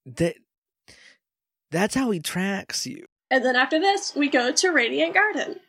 That 0.06 0.36
that's 1.70 1.96
how 1.96 2.12
he 2.12 2.20
tracks 2.20 2.86
you. 2.86 3.06
And 3.30 3.46
then 3.46 3.56
after 3.56 3.80
this, 3.80 4.14
we 4.16 4.28
go 4.30 4.52
to 4.52 4.72
Radiant 4.72 5.14
Garden. 5.14 5.62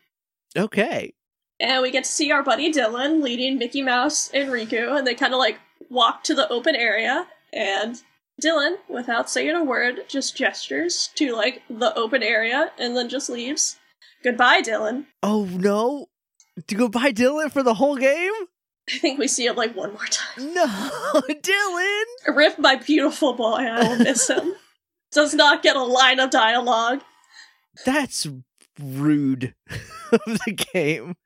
Okay. 0.56 1.14
And 1.60 1.80
we 1.80 1.92
get 1.92 2.04
to 2.04 2.10
see 2.10 2.32
our 2.32 2.42
buddy 2.42 2.72
Dilan 2.72 3.22
leading 3.22 3.56
Mickey 3.56 3.82
Mouse 3.82 4.28
and 4.34 4.50
Riku, 4.50 4.98
and 4.98 5.06
they 5.06 5.14
kind 5.14 5.32
of 5.32 5.38
like 5.38 5.60
walk 5.88 6.24
to 6.24 6.34
the 6.34 6.48
open 6.48 6.74
area. 6.74 7.28
And 7.52 8.02
Dilan, 8.42 8.76
without 8.88 9.30
saying 9.30 9.54
a 9.54 9.62
word, 9.62 10.00
just 10.08 10.36
gestures 10.36 11.10
to 11.14 11.36
like 11.36 11.62
the 11.70 11.94
open 11.94 12.22
area 12.22 12.72
and 12.78 12.96
then 12.96 13.08
just 13.08 13.30
leaves. 13.30 13.78
Goodbye, 14.24 14.62
Dilan. 14.62 15.06
Oh 15.22 15.44
no. 15.44 16.06
To 16.66 16.74
go 16.74 16.88
buy 16.88 17.12
Dilan 17.12 17.50
for 17.50 17.62
the 17.62 17.74
whole 17.74 17.96
game? 17.96 18.32
I 18.92 18.98
think 18.98 19.18
we 19.18 19.28
see 19.28 19.46
him 19.46 19.56
like 19.56 19.74
one 19.76 19.92
more 19.92 20.06
time. 20.06 20.54
No, 20.54 20.66
Dilan. 21.30 22.36
Rip 22.36 22.58
my 22.58 22.76
beautiful 22.76 23.32
boy, 23.32 23.58
I 23.58 23.88
will 23.88 23.98
miss 23.98 24.28
him. 24.28 24.54
Does 25.12 25.34
not 25.34 25.62
get 25.62 25.76
a 25.76 25.82
line 25.82 26.20
of 26.20 26.30
dialogue. 26.30 27.02
That's 27.84 28.26
rude 28.80 29.54
of 30.12 30.20
the 30.26 30.52
game. 30.72 31.16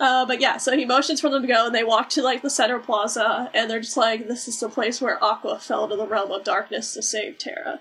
Uh, 0.00 0.26
but 0.26 0.40
yeah, 0.40 0.56
so 0.56 0.76
he 0.76 0.84
motions 0.84 1.20
for 1.20 1.28
them 1.28 1.42
to 1.42 1.48
go, 1.48 1.66
and 1.66 1.74
they 1.74 1.84
walk 1.84 2.08
to 2.10 2.22
like 2.22 2.42
the 2.42 2.50
center 2.50 2.78
plaza, 2.78 3.50
and 3.54 3.70
they're 3.70 3.80
just 3.80 3.96
like, 3.96 4.26
"This 4.26 4.48
is 4.48 4.58
the 4.58 4.68
place 4.68 5.00
where 5.00 5.22
Aqua 5.22 5.58
fell 5.60 5.86
to 5.88 5.94
the 5.96 6.06
realm 6.06 6.32
of 6.32 6.42
darkness 6.44 6.94
to 6.94 7.02
save 7.02 7.38
Terra." 7.38 7.80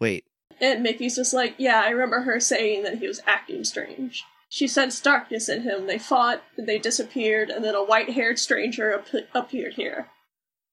Wait, 0.00 0.24
And 0.60 0.82
Mickey's 0.82 1.16
just 1.16 1.32
like, 1.32 1.54
"Yeah, 1.58 1.80
I 1.80 1.90
remember 1.90 2.20
her 2.22 2.38
saying 2.40 2.82
that 2.82 2.98
he 2.98 3.06
was 3.06 3.22
acting 3.26 3.64
strange. 3.64 4.24
She 4.54 4.68
sensed 4.68 5.02
darkness 5.02 5.48
in 5.48 5.62
him. 5.62 5.86
They 5.86 5.98
fought, 5.98 6.42
and 6.58 6.68
they 6.68 6.78
disappeared, 6.78 7.48
and 7.48 7.64
then 7.64 7.74
a 7.74 7.82
white-haired 7.82 8.38
stranger 8.38 8.92
ap- 8.98 9.24
appeared 9.34 9.72
here, 9.74 10.08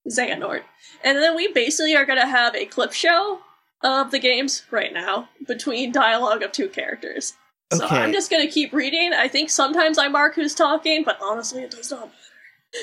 Xehanort. 0.05 0.63
And 1.01 1.17
then 1.17 1.33
we 1.33 1.47
basically 1.53 1.95
are 1.95 2.03
gonna 2.03 2.27
have 2.27 2.53
a 2.55 2.65
clip 2.65 2.91
show 2.91 3.39
of 3.81 4.11
the 4.11 4.19
games 4.19 4.63
right 4.69 4.91
now 4.91 5.29
between 5.47 5.93
dialogue 5.93 6.43
of 6.43 6.51
two 6.51 6.67
characters." 6.67 7.35
So 7.71 7.85
Okay. 7.85 7.95
I'm 7.99 8.11
just 8.11 8.29
gonna 8.29 8.47
keep 8.49 8.73
reading. 8.73 9.13
I 9.13 9.29
think 9.29 9.49
sometimes 9.49 9.97
I 9.97 10.09
mark 10.09 10.35
who's 10.35 10.53
talking, 10.55 11.05
but 11.05 11.17
honestly, 11.21 11.63
it 11.63 11.71
does 11.71 11.89
not 11.89 12.07
matter. 12.07 12.15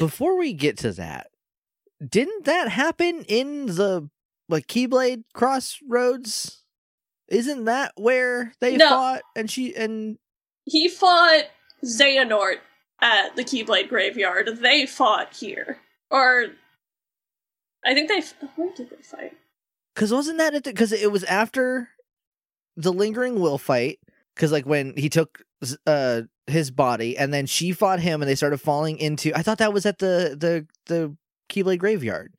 before 0.00 0.38
we 0.38 0.54
get 0.54 0.78
to 0.78 0.92
that, 0.92 1.30
didn't 2.08 2.46
that 2.46 2.68
happen 2.68 3.22
in 3.28 3.66
the 3.66 4.08
like 4.48 4.66
Keyblade 4.66 5.24
Crossroads? 5.34 6.62
Isn't 7.28 7.66
that 7.66 7.92
where 7.96 8.54
they 8.60 8.78
No. 8.78 8.88
fought 8.88 9.22
and 9.34 9.50
she 9.50 9.74
and 9.76 10.16
He 10.66 10.88
fought 10.88 11.44
Xehanort 11.84 12.58
at 13.00 13.36
the 13.36 13.44
Keyblade 13.44 13.88
Graveyard. 13.88 14.58
They 14.60 14.84
fought 14.84 15.34
here. 15.34 15.78
Or. 16.10 16.46
I 17.84 17.94
think 17.94 18.08
they. 18.08 18.22
Where 18.56 18.72
did 18.74 18.90
they 18.90 19.02
fight? 19.02 19.32
Cause 19.94 20.12
wasn't 20.12 20.38
that 20.38 20.62
because 20.62 20.92
it 20.92 21.10
was 21.10 21.24
after 21.24 21.88
the 22.76 22.92
lingering 22.92 23.40
will 23.40 23.56
fight? 23.56 23.98
Because 24.34 24.52
like 24.52 24.66
when 24.66 24.94
he 24.96 25.08
took 25.08 25.42
uh 25.86 26.22
his 26.46 26.70
body 26.70 27.16
and 27.16 27.32
then 27.32 27.46
she 27.46 27.72
fought 27.72 28.00
him 28.00 28.20
and 28.20 28.28
they 28.28 28.34
started 28.34 28.58
falling 28.58 28.98
into. 28.98 29.32
I 29.34 29.42
thought 29.42 29.58
that 29.58 29.72
was 29.72 29.86
at 29.86 29.98
the 29.98 30.36
the 30.38 30.66
the 30.86 31.16
Keyblade 31.48 31.78
graveyard. 31.78 32.34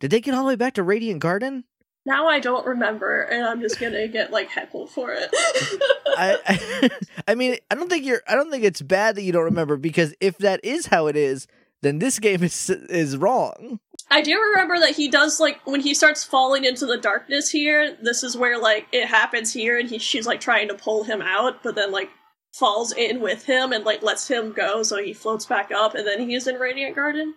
Did 0.00 0.10
they 0.10 0.20
get 0.20 0.34
all 0.34 0.42
the 0.42 0.48
way 0.48 0.56
back 0.56 0.74
to 0.74 0.82
Radiant 0.82 1.20
Garden? 1.20 1.64
Now 2.06 2.28
I 2.28 2.38
don't 2.38 2.66
remember, 2.66 3.22
and 3.22 3.44
I'm 3.44 3.60
just 3.60 3.80
gonna 3.80 4.06
get, 4.08 4.30
like, 4.30 4.50
heckled 4.50 4.90
for 4.90 5.12
it. 5.12 5.30
I, 6.16 6.38
I 6.46 6.90
I 7.28 7.34
mean 7.34 7.56
I 7.70 7.74
don't 7.74 7.88
think 7.88 8.04
you're 8.04 8.22
I 8.28 8.34
don't 8.34 8.50
think 8.50 8.64
it's 8.64 8.82
bad 8.82 9.16
that 9.16 9.22
you 9.22 9.32
don't 9.32 9.44
remember 9.44 9.76
because 9.76 10.14
if 10.20 10.38
that 10.38 10.60
is 10.64 10.86
how 10.86 11.06
it 11.06 11.16
is, 11.16 11.46
then 11.82 11.98
this 11.98 12.18
game 12.18 12.42
is 12.42 12.68
is 12.70 13.16
wrong. 13.16 13.80
I 14.10 14.20
do 14.20 14.38
remember 14.38 14.78
that 14.80 14.94
he 14.94 15.08
does, 15.08 15.40
like, 15.40 15.66
when 15.66 15.80
he 15.80 15.94
starts 15.94 16.22
falling 16.24 16.64
into 16.64 16.84
the 16.84 16.98
darkness 16.98 17.50
here, 17.50 17.96
this 18.02 18.22
is 18.22 18.36
where, 18.36 18.58
like, 18.60 18.86
it 18.92 19.06
happens 19.06 19.50
here, 19.50 19.78
and 19.78 19.88
he, 19.88 19.98
she's, 19.98 20.26
like, 20.26 20.40
trying 20.40 20.68
to 20.68 20.74
pull 20.74 21.04
him 21.04 21.22
out, 21.22 21.62
but 21.62 21.74
then, 21.74 21.90
like, 21.90 22.10
falls 22.52 22.92
in 22.92 23.20
with 23.22 23.46
him 23.46 23.72
and, 23.72 23.82
like, 23.86 24.02
lets 24.02 24.28
him 24.28 24.52
go 24.52 24.82
so 24.82 25.02
he 25.02 25.14
floats 25.14 25.46
back 25.46 25.70
up, 25.72 25.94
and 25.94 26.06
then 26.06 26.28
he's 26.28 26.46
in 26.46 26.56
Radiant 26.56 26.94
Garden. 26.94 27.34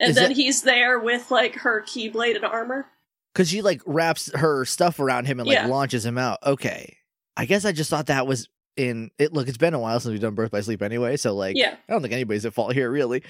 And 0.00 0.10
Is 0.10 0.16
then 0.16 0.30
that- 0.30 0.36
he's 0.36 0.62
there 0.62 0.98
with, 0.98 1.30
like, 1.30 1.54
her 1.60 1.80
Keyblade 1.82 2.34
and 2.34 2.44
armor. 2.44 2.86
Cause 3.34 3.48
she 3.48 3.62
like 3.62 3.82
wraps 3.84 4.30
her 4.34 4.64
stuff 4.64 5.00
around 5.00 5.26
him 5.26 5.40
and 5.40 5.48
like 5.48 5.56
Yeah. 5.56 5.66
launches 5.66 6.06
him 6.06 6.18
out. 6.18 6.38
Okay. 6.44 6.96
I 7.36 7.46
guess 7.46 7.64
I 7.64 7.72
just 7.72 7.90
thought 7.90 8.06
that 8.06 8.26
was 8.26 8.48
in 8.76 9.10
it 9.18 9.32
look, 9.32 9.48
it's 9.48 9.56
been 9.58 9.74
a 9.74 9.78
while 9.78 9.98
since 10.00 10.12
we've 10.12 10.20
done 10.20 10.34
Birth 10.34 10.50
by 10.52 10.60
Sleep 10.60 10.82
anyway, 10.82 11.16
so 11.16 11.34
like 11.34 11.56
Yeah. 11.56 11.74
I 11.88 11.92
don't 11.92 12.00
think 12.02 12.14
anybody's 12.14 12.46
at 12.46 12.54
fault 12.54 12.74
here 12.74 12.90
really. 12.90 13.22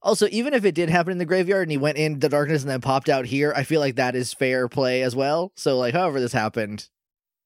Also, 0.00 0.28
even 0.30 0.54
if 0.54 0.64
it 0.64 0.76
did 0.76 0.88
happen 0.90 1.10
in 1.10 1.18
the 1.18 1.24
graveyard 1.24 1.62
and 1.62 1.72
he 1.72 1.76
went 1.76 1.98
in 1.98 2.20
the 2.20 2.28
darkness 2.28 2.62
and 2.62 2.70
then 2.70 2.80
popped 2.80 3.08
out 3.08 3.26
here, 3.26 3.52
I 3.56 3.64
feel 3.64 3.80
like 3.80 3.96
that 3.96 4.14
is 4.14 4.32
fair 4.32 4.68
play 4.68 5.02
as 5.02 5.16
well. 5.16 5.50
So 5.56 5.76
like 5.76 5.92
however 5.94 6.20
this 6.20 6.32
happened, 6.32 6.88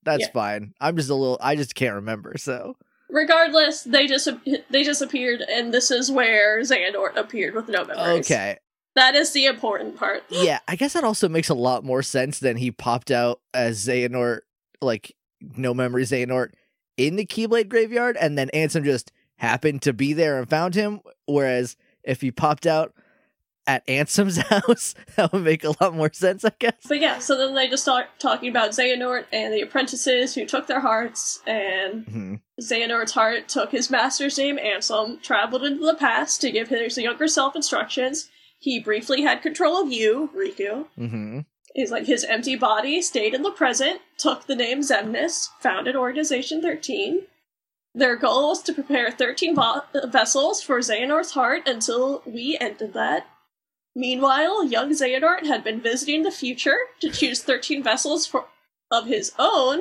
that's 0.03 0.25
Yeah. 0.25 0.33
fine. 0.33 0.75
I'm 0.83 0.96
just 0.98 1.09
a 1.09 1.14
little 1.14 1.38
I 1.40 1.57
just 1.57 1.75
can't 1.75 1.94
remember, 1.94 2.35
so 2.37 2.77
Regardless, 3.09 3.83
they 3.85 4.07
dis- 4.07 4.27
they 4.70 4.83
disappeared, 4.83 5.42
and 5.42 5.72
this 5.72 5.90
is 5.90 6.11
where 6.11 6.61
Xehanort 6.62 7.14
appeared 7.16 7.55
with 7.55 7.68
no 7.68 7.85
memories. 7.85 8.25
Okay. 8.31 8.57
That 8.94 9.14
is 9.14 9.33
the 9.33 9.46
important 9.46 9.96
part. 9.96 10.22
yeah, 10.28 10.59
I 10.68 10.76
guess 10.76 10.92
that 10.92 11.05
also 11.05 11.28
makes 11.28 11.48
a 11.48 11.55
lot 11.55 11.85
more 11.85 12.02
sense 12.02 12.38
than 12.38 12.57
he 12.59 12.70
popped 12.70 13.11
out 13.11 13.40
as 13.55 13.87
Xehanort, 13.87 14.40
like 14.81 15.16
no 15.57 15.72
memory 15.72 16.02
Xehanort 16.05 16.50
in 16.96 17.16
the 17.16 17.24
Keyblade 17.26 17.68
graveyard, 17.68 18.16
and 18.20 18.37
then 18.37 18.50
Ansem 18.52 18.85
just 18.85 19.11
happened 19.37 19.83
to 19.83 19.92
be 19.92 20.12
there 20.12 20.38
and 20.38 20.48
found 20.48 20.74
him. 20.74 21.00
Whereas 21.26 21.76
if 22.05 22.20
he 22.20 22.31
popped 22.31 22.66
out 22.66 22.92
at 23.66 23.87
Ansem's 23.87 24.37
house, 24.48 24.94
that 25.16 25.33
would 25.33 25.42
make 25.42 25.64
a 25.64 25.72
lot 25.81 25.94
more 25.94 26.12
sense, 26.12 26.44
I 26.44 26.52
guess. 26.59 26.74
But 26.87 27.00
yeah, 27.00 27.18
so 27.18 27.38
then 27.38 27.55
they 27.55 27.68
just 27.68 27.85
start 27.85 28.09
talking 28.18 28.50
about 28.50 28.72
Xehanort 28.72 29.24
and 29.33 29.55
the 29.55 29.62
apprentices 29.62 30.35
who 30.35 30.44
took 30.44 30.66
their 30.66 30.81
hearts, 30.81 31.40
and 31.46 32.05
Mhm. 32.07 32.40
Xehanort's 32.61 33.12
heart 33.12 33.48
took 33.48 33.70
his 33.72 33.88
master's 33.90 34.37
name, 34.37 34.59
Ansem, 34.59 35.22
traveled 35.22 35.64
into 35.64 35.87
the 35.87 35.94
past 35.94 36.40
to 36.42 36.50
give 36.50 36.68
his 36.68 36.98
younger 36.98 37.26
self 37.28 37.57
instructions. 37.57 38.28
He 38.62 38.79
briefly 38.79 39.22
had 39.22 39.42
control 39.42 39.83
of 39.83 39.92
you, 39.92 40.31
Riku, 40.37 40.87
Mm-hmm. 40.96 41.40
He's 41.75 41.90
like, 41.90 42.07
his 42.07 42.22
empty 42.22 42.55
body 42.55 43.03
stayed 43.03 43.35
in 43.35 43.42
the 43.42 43.51
present, 43.51 44.01
took 44.18 44.46
the 44.46 44.55
name 44.55 44.83
Xemnas, 44.83 45.48
founded 45.59 45.96
Organization 45.96 46.61
13. 46.62 47.22
Their 47.94 48.14
goal 48.14 48.51
was 48.51 48.62
to 48.62 48.72
prepare 48.72 49.11
13 49.11 49.57
vo- 49.57 49.83
vessels 50.05 50.62
for 50.62 50.79
Xehanort's 50.79 51.33
heart 51.33 51.66
until 51.66 52.22
we 52.25 52.57
ended 52.61 52.92
that. 52.92 53.27
Meanwhile, 53.96 54.66
young 54.66 54.90
Xehanort 54.90 55.46
had 55.46 55.64
been 55.64 55.81
visiting 55.81 56.22
the 56.22 56.31
future 56.31 56.77
to 57.01 57.11
choose 57.11 57.42
13 57.42 57.83
vessels 57.83 58.27
for 58.27 58.46
of 58.90 59.07
his 59.07 59.33
own, 59.38 59.81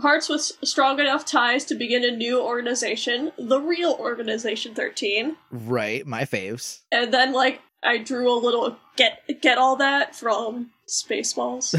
Hearts 0.00 0.30
with 0.30 0.40
strong 0.64 0.98
enough 0.98 1.26
ties 1.26 1.64
to 1.66 1.74
begin 1.74 2.04
a 2.04 2.10
new 2.10 2.40
organization, 2.40 3.32
the 3.36 3.60
real 3.60 3.92
Organization 4.00 4.74
13. 4.74 5.36
Right, 5.50 6.06
my 6.06 6.22
faves. 6.22 6.80
And 6.90 7.12
then, 7.12 7.32
like, 7.34 7.60
I 7.82 7.98
drew 7.98 8.30
a 8.32 8.38
little 8.38 8.76
get 8.96 9.22
get 9.40 9.58
all 9.58 9.76
that 9.76 10.14
from 10.14 10.70
Spaceballs. 10.88 11.74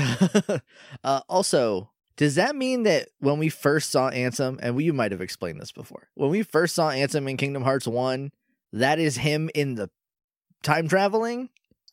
uh, 1.03 1.21
also, 1.29 1.89
does 2.17 2.35
that 2.35 2.55
mean 2.55 2.83
that 2.83 3.09
when 3.19 3.37
we 3.39 3.49
first 3.49 3.91
saw 3.91 4.09
Ansem, 4.09 4.59
and 4.61 4.75
we, 4.75 4.83
you 4.85 4.93
might 4.93 5.11
have 5.11 5.21
explained 5.21 5.59
this 5.59 5.71
before, 5.71 6.09
when 6.15 6.29
we 6.29 6.43
first 6.43 6.75
saw 6.75 6.89
Ansem 6.91 7.29
in 7.29 7.37
Kingdom 7.37 7.63
Hearts 7.63 7.87
1, 7.87 8.31
that 8.73 8.99
is 8.99 9.17
him 9.17 9.49
in 9.53 9.75
the 9.75 9.89
time 10.63 10.87
traveling? 10.87 11.49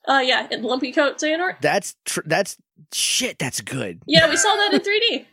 Uh, 0.07 0.21
yeah, 0.25 0.47
in 0.51 0.63
Lumpy 0.63 0.93
Coat 0.93 1.19
Xehanort. 1.19 1.61
That's 1.61 1.95
tr- 2.05 2.21
that's 2.25 2.57
shit. 2.93 3.39
That's 3.39 3.61
good. 3.61 4.01
Yeah, 4.07 4.29
we 4.29 4.37
saw 4.37 4.55
that 4.55 4.73
in 4.73 4.81
3D. 5.19 5.27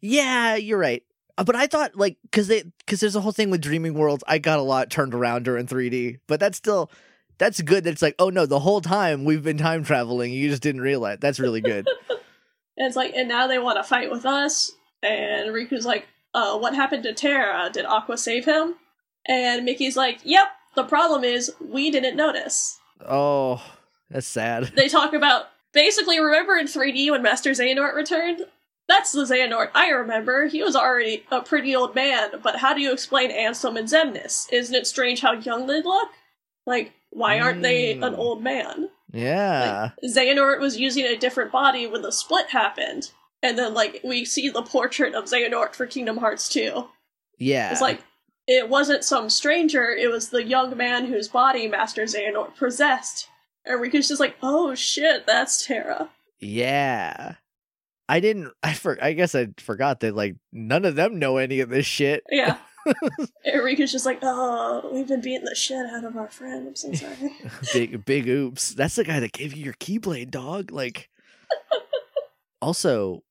Yeah, 0.00 0.54
you're 0.54 0.78
right. 0.78 1.02
Uh, 1.36 1.44
But 1.44 1.56
I 1.56 1.66
thought 1.66 1.96
like 1.96 2.16
because 2.22 2.48
they 2.48 2.62
because 2.78 3.00
there's 3.00 3.16
a 3.16 3.20
whole 3.20 3.32
thing 3.32 3.50
with 3.50 3.60
Dreaming 3.60 3.94
Worlds. 3.94 4.24
I 4.26 4.38
got 4.38 4.58
a 4.58 4.62
lot 4.62 4.88
turned 4.90 5.14
around 5.14 5.44
during 5.44 5.66
3D, 5.66 6.20
but 6.26 6.40
that's 6.40 6.56
still 6.56 6.90
that's 7.38 7.60
good. 7.62 7.84
That 7.84 7.90
it's 7.90 8.02
like 8.02 8.16
oh 8.18 8.30
no, 8.30 8.46
the 8.46 8.60
whole 8.60 8.80
time 8.80 9.24
we've 9.24 9.42
been 9.42 9.58
time 9.58 9.84
traveling. 9.84 10.32
You 10.32 10.48
just 10.48 10.62
didn't 10.62 10.80
realize. 10.82 11.18
That's 11.20 11.40
really 11.40 11.60
good. 11.60 11.86
And 12.78 12.86
it's 12.86 12.96
like, 12.96 13.12
and 13.16 13.28
now 13.28 13.48
they 13.48 13.58
want 13.58 13.76
to 13.76 13.82
fight 13.82 14.08
with 14.08 14.24
us. 14.24 14.70
And 15.02 15.50
Riku's 15.50 15.84
like, 15.84 16.06
uh, 16.32 16.56
what 16.58 16.76
happened 16.76 17.02
to 17.02 17.12
Terra? 17.12 17.70
Did 17.72 17.84
Aqua 17.84 18.16
save 18.16 18.44
him? 18.44 18.76
And 19.26 19.64
Mickey's 19.64 19.96
like, 19.96 20.20
yep, 20.22 20.46
the 20.76 20.84
problem 20.84 21.24
is 21.24 21.52
we 21.60 21.90
didn't 21.90 22.16
notice. 22.16 22.78
oh, 23.04 23.60
that's 24.08 24.28
sad. 24.28 24.70
They 24.76 24.88
talk 24.88 25.12
about, 25.12 25.46
basically, 25.72 26.20
remember 26.20 26.56
in 26.56 26.66
3D 26.66 27.10
when 27.10 27.20
Master 27.20 27.50
Xehanort 27.50 27.94
returned? 27.96 28.42
That's 28.86 29.10
the 29.10 29.24
Xehanort 29.24 29.70
I 29.74 29.90
remember. 29.90 30.46
He 30.46 30.62
was 30.62 30.76
already 30.76 31.24
a 31.32 31.40
pretty 31.42 31.74
old 31.74 31.96
man, 31.96 32.30
but 32.44 32.56
how 32.56 32.74
do 32.74 32.80
you 32.80 32.92
explain 32.92 33.32
Ansem 33.32 33.76
and 33.76 33.88
Xemnas? 33.88 34.46
Isn't 34.52 34.74
it 34.76 34.86
strange 34.86 35.20
how 35.20 35.32
young 35.32 35.66
they 35.66 35.82
look? 35.82 36.10
Like, 36.64 36.92
why 37.10 37.40
aren't 37.40 37.62
they 37.62 37.92
an 37.92 38.00
Mm. 38.00 38.18
old 38.18 38.42
man? 38.42 38.90
Yeah. 39.12 39.90
Xehanort 40.04 40.60
was 40.60 40.78
using 40.78 41.04
a 41.06 41.16
different 41.16 41.50
body 41.50 41.86
when 41.86 42.02
the 42.02 42.12
split 42.12 42.48
happened. 42.50 43.10
And 43.42 43.56
then, 43.56 43.72
like, 43.72 44.00
we 44.04 44.24
see 44.24 44.48
the 44.48 44.62
portrait 44.62 45.14
of 45.14 45.24
Xehanort 45.26 45.74
for 45.74 45.86
Kingdom 45.86 46.18
Hearts 46.18 46.48
2. 46.48 46.88
yeah. 47.38 47.70
It's 47.70 47.80
like, 47.80 48.02
it 48.46 48.68
wasn't 48.68 49.04
some 49.04 49.28
stranger, 49.30 49.90
it 49.90 50.10
was 50.10 50.30
the 50.30 50.42
young 50.44 50.76
man 50.76 51.06
whose 51.06 51.28
body 51.28 51.68
Master 51.68 52.02
Xehanort 52.04 52.56
possessed. 52.56 53.28
And 53.64 53.80
Riku's 53.80 54.08
just 54.08 54.20
like, 54.20 54.36
oh 54.42 54.74
shit, 54.74 55.26
that's 55.26 55.64
Terra. 55.66 56.08
Yeah. 56.40 57.34
I 58.08 58.20
didn't 58.20 58.52
I 58.62 58.72
for 58.72 58.96
I 59.02 59.12
guess 59.12 59.34
I 59.34 59.48
forgot 59.58 60.00
that 60.00 60.16
like 60.16 60.36
none 60.50 60.86
of 60.86 60.94
them 60.96 61.18
know 61.18 61.36
any 61.36 61.60
of 61.60 61.68
this 61.68 61.84
shit. 61.84 62.24
Yeah. 62.30 62.56
Riku's 63.46 63.92
just 63.92 64.06
like, 64.06 64.18
oh, 64.22 64.90
we've 64.92 65.06
been 65.08 65.20
beating 65.20 65.44
the 65.44 65.54
shit 65.54 65.86
out 65.86 66.04
of 66.04 66.16
our 66.16 66.28
friend. 66.28 66.68
I'm 66.68 66.76
so 66.76 66.92
sorry. 66.92 67.16
big 67.72 68.04
big 68.04 68.28
oops. 68.28 68.74
That's 68.74 68.96
the 68.96 69.04
guy 69.04 69.20
that 69.20 69.32
gave 69.32 69.54
you 69.54 69.64
your 69.64 69.74
keyblade, 69.74 70.30
dog. 70.30 70.70
Like 70.72 71.08
also 72.62 73.22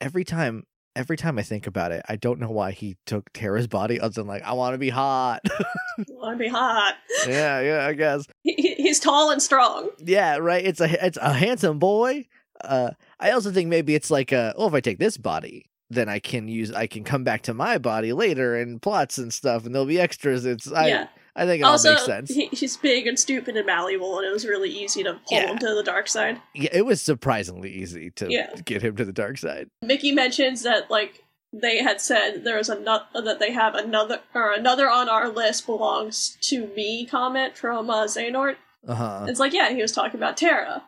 every 0.00 0.24
time 0.24 0.64
every 0.96 1.16
time 1.16 1.38
I 1.38 1.42
think 1.42 1.66
about 1.66 1.92
it, 1.92 2.02
I 2.08 2.16
don't 2.16 2.40
know 2.40 2.50
why 2.50 2.72
he 2.72 2.96
took 3.06 3.32
Terra's 3.32 3.66
body 3.66 4.00
other 4.00 4.14
than 4.14 4.26
like 4.26 4.42
I 4.42 4.52
want 4.52 4.74
to 4.74 4.78
be 4.78 4.90
hot. 4.90 5.40
I 5.48 6.04
want 6.08 6.38
to 6.38 6.44
be 6.44 6.48
hot. 6.48 6.94
yeah, 7.26 7.60
yeah, 7.60 7.86
I 7.86 7.92
guess. 7.92 8.26
He- 8.42 8.74
he's 8.76 9.00
tall 9.00 9.30
and 9.30 9.42
strong. 9.42 9.90
Yeah, 9.98 10.36
right. 10.38 10.64
It's 10.64 10.80
a 10.80 11.06
it's 11.06 11.18
a 11.18 11.32
handsome 11.32 11.78
boy. 11.78 12.26
Uh 12.62 12.90
I 13.20 13.30
also 13.32 13.52
think 13.52 13.68
maybe 13.68 13.94
it's 13.94 14.10
like 14.10 14.32
uh 14.32 14.52
oh 14.56 14.66
if 14.68 14.74
I 14.74 14.80
take 14.80 14.98
this 14.98 15.16
body 15.16 15.66
then 15.90 16.08
I 16.08 16.18
can 16.18 16.48
use 16.48 16.72
I 16.72 16.86
can 16.86 17.04
come 17.04 17.24
back 17.24 17.42
to 17.42 17.54
my 17.54 17.78
body 17.78 18.12
later 18.12 18.56
and 18.56 18.80
plots 18.82 19.18
and 19.18 19.32
stuff 19.32 19.64
and 19.66 19.74
there'll 19.74 19.86
be 19.86 20.00
extras. 20.00 20.44
It's 20.44 20.70
I 20.70 20.88
yeah. 20.88 21.06
I 21.36 21.46
think 21.46 21.60
it 21.60 21.64
Also, 21.64 21.90
all 21.90 21.94
makes 21.94 22.04
sense. 22.06 22.30
he, 22.34 22.46
he's 22.46 22.76
big 22.76 23.06
and 23.06 23.16
stupid 23.16 23.56
and 23.56 23.64
malleable, 23.64 24.18
and 24.18 24.26
it 24.26 24.32
was 24.32 24.44
really 24.44 24.70
easy 24.70 25.04
to 25.04 25.12
pull 25.12 25.38
Yeah. 25.38 25.46
him 25.52 25.58
to 25.58 25.72
the 25.72 25.84
dark 25.84 26.08
side. 26.08 26.40
Yeah, 26.52 26.70
it 26.72 26.84
was 26.84 27.00
surprisingly 27.00 27.70
easy 27.70 28.10
to 28.16 28.26
Yeah. 28.28 28.50
get 28.64 28.82
him 28.82 28.96
to 28.96 29.04
the 29.04 29.12
dark 29.12 29.38
side. 29.38 29.68
Mickey 29.82 30.10
mentions 30.10 30.62
that 30.62 30.90
like 30.90 31.22
they 31.52 31.80
had 31.82 32.00
said 32.00 32.42
there 32.44 32.56
was 32.58 32.68
another 32.68 33.04
that 33.22 33.38
they 33.38 33.52
have 33.52 33.74
another 33.76 34.20
or 34.34 34.52
another 34.52 34.90
on 34.90 35.08
our 35.08 35.28
list 35.28 35.64
belongs 35.66 36.36
to 36.40 36.66
me 36.74 37.06
comment 37.06 37.56
from 37.56 37.88
uh, 37.88 38.04
Xehanort. 38.06 38.56
Uh-huh. 38.86 39.26
It's 39.28 39.38
like 39.40 39.52
yeah, 39.52 39.70
he 39.70 39.80
was 39.80 39.92
talking 39.92 40.18
about 40.18 40.36
Terra. 40.36 40.82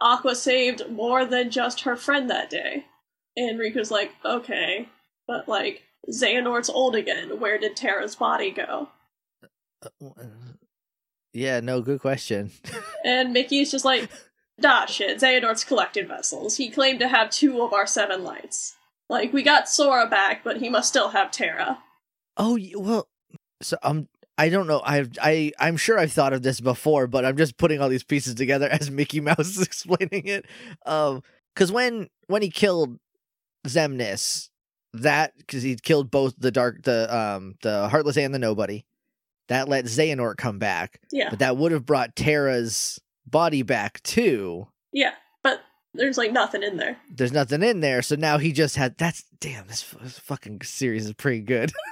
Aqua 0.00 0.36
saved 0.36 0.88
more 0.90 1.24
than 1.24 1.50
just 1.50 1.80
her 1.80 1.96
friend 1.96 2.30
that 2.30 2.48
day, 2.50 2.86
and 3.38 3.58
Riku's 3.58 3.90
like, 3.90 4.12
okay, 4.24 4.88
but 5.26 5.48
like 5.48 5.82
Xehanort's 6.10 6.68
old 6.70 6.94
again. 6.96 7.38
Where 7.40 7.58
did 7.58 7.76
Terra's 7.76 8.16
body 8.16 8.50
go? 8.50 8.88
Yeah, 11.32 11.60
no, 11.60 11.80
good 11.80 12.00
question. 12.00 12.50
And 13.04 13.32
Mickey's 13.32 13.70
just 13.70 13.84
like, 13.84 14.10
nah, 14.58 14.84
shit. 14.86 15.20
Xehanort's 15.20 15.64
collected 15.64 16.08
vessels. 16.08 16.56
He 16.56 16.68
claimed 16.68 16.98
to 16.98 17.08
have 17.08 17.30
two 17.30 17.62
of 17.62 17.72
our 17.72 17.86
seven 17.86 18.24
lights. 18.24 18.74
Like 19.08 19.32
we 19.32 19.42
got 19.42 19.68
Sora 19.68 20.06
back, 20.08 20.42
but 20.44 20.58
he 20.58 20.68
must 20.68 20.88
still 20.88 21.10
have 21.10 21.30
Terra. 21.30 21.78
oh, 22.36 22.58
well, 22.76 23.08
so 23.62 23.76
um 23.82 24.08
I 24.36 24.48
don't 24.50 24.66
know. 24.66 24.82
I 24.84 25.06
I 25.22 25.52
I'm 25.58 25.76
sure 25.76 25.98
I've 25.98 26.12
thought 26.12 26.32
of 26.32 26.42
this 26.42 26.60
before, 26.60 27.06
but 27.06 27.24
I'm 27.24 27.36
just 27.36 27.56
putting 27.56 27.80
all 27.80 27.88
these 27.88 28.04
pieces 28.04 28.34
together 28.34 28.68
as 28.70 28.90
Mickey 28.90 29.20
Mouse 29.20 29.56
is 29.56 29.62
explaining 29.62 30.26
it. 30.26 30.44
Um 30.84 31.22
cuz 31.56 31.70
when 31.72 32.08
when 32.26 32.42
he 32.42 32.50
killed 32.50 32.98
Xemnas, 33.66 34.48
that 34.94 35.32
cuz 35.46 35.62
he 35.62 35.76
killed 35.76 36.10
both 36.10 36.34
the 36.38 36.50
dark 36.50 36.82
the 36.82 37.14
um 37.14 37.56
the 37.62 37.88
heartless 37.88 38.16
and 38.16 38.34
the 38.34 38.38
nobody, 38.38 38.84
that 39.48 39.68
let 39.68 39.84
Xehanort 39.86 40.36
come 40.36 40.58
back, 40.58 41.00
Yeah, 41.10 41.30
but 41.30 41.38
that 41.40 41.56
would 41.56 41.72
have 41.72 41.86
brought 41.86 42.16
Terra's 42.16 43.00
body 43.26 43.62
back 43.62 44.02
too. 44.02 44.68
yeah, 44.92 45.12
but 45.42 45.60
there's 45.94 46.16
like 46.18 46.32
nothing 46.32 46.62
in 46.62 46.76
there. 46.76 46.96
There's 47.14 47.32
nothing 47.32 47.62
in 47.62 47.80
there, 47.80 48.02
so 48.02 48.14
now 48.16 48.38
he 48.38 48.52
just 48.52 48.76
had 48.76 48.96
that's 48.98 49.24
damn 49.40 49.66
this, 49.66 49.82
this 50.02 50.18
fucking 50.18 50.62
series 50.62 51.06
is 51.06 51.12
pretty 51.14 51.40
good. 51.40 51.72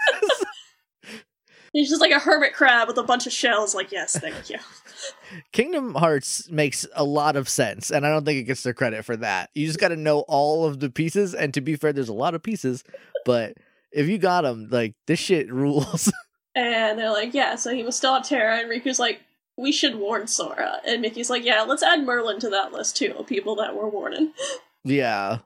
He's 1.77 1.91
just 1.91 2.01
like 2.01 2.11
a 2.11 2.19
hermit 2.19 2.55
crab 2.55 2.89
with 2.89 2.97
a 2.97 3.03
bunch 3.03 3.27
of 3.27 3.35
shells. 3.35 3.75
Like, 3.75 3.93
yes, 3.93 4.19
thank 4.19 4.49
you. 4.49 4.57
Kingdom 5.53 5.95
Hearts 5.95 6.51
makes 6.51 6.87
a 6.95 7.05
lot 7.05 7.37
of 7.37 7.51
sense, 7.51 7.91
and 7.91 8.07
I 8.07 8.09
don't 8.09 8.25
think 8.25 8.39
it 8.39 8.45
gets 8.45 8.63
their 8.63 8.73
credit 8.73 9.05
for 9.05 9.15
that. 9.19 9.51
You 9.55 9.67
just 9.67 9.79
got 9.79 9.89
to 9.89 9.97
know 9.97 10.21
all 10.21 10.65
of 10.65 10.81
the 10.81 10.89
pieces, 10.89 11.35
and 11.35 11.53
to 11.53 11.61
be 11.61 11.77
fair, 11.77 11.93
there's 11.93 12.09
a 12.09 12.15
lot 12.15 12.35
of 12.35 12.43
pieces, 12.43 12.83
but 13.27 13.59
if 13.93 14.09
you 14.09 14.17
got 14.17 14.41
them, 14.41 14.69
like 14.71 14.95
this 15.07 15.19
shit 15.19 15.53
rules. 15.53 16.11
and 16.55 16.99
they're 16.99 17.13
like, 17.13 17.35
yeah, 17.35 17.57
so 17.57 17.75
he 17.75 17.83
was 17.83 17.95
still 17.95 18.15
have 18.15 18.27
Terra. 18.27 18.57
And 18.57 18.71
Riku's 18.71 18.99
like, 18.99 19.21
we 19.59 19.71
should 19.71 19.97
warn 19.97 20.27
Sora. 20.29 20.81
And 20.87 21.03
Mickey's 21.03 21.29
like, 21.29 21.45
yeah, 21.45 21.61
let's 21.61 21.83
add 21.83 22.07
Merlin 22.07 22.41
to 22.41 22.49
that 22.49 22.73
list 22.73 22.97
too 22.97 23.15
of 23.19 23.27
people 23.27 23.57
that 23.57 23.77
we're 23.77 23.89
warning. 23.89 24.33
yeah, 24.85 25.41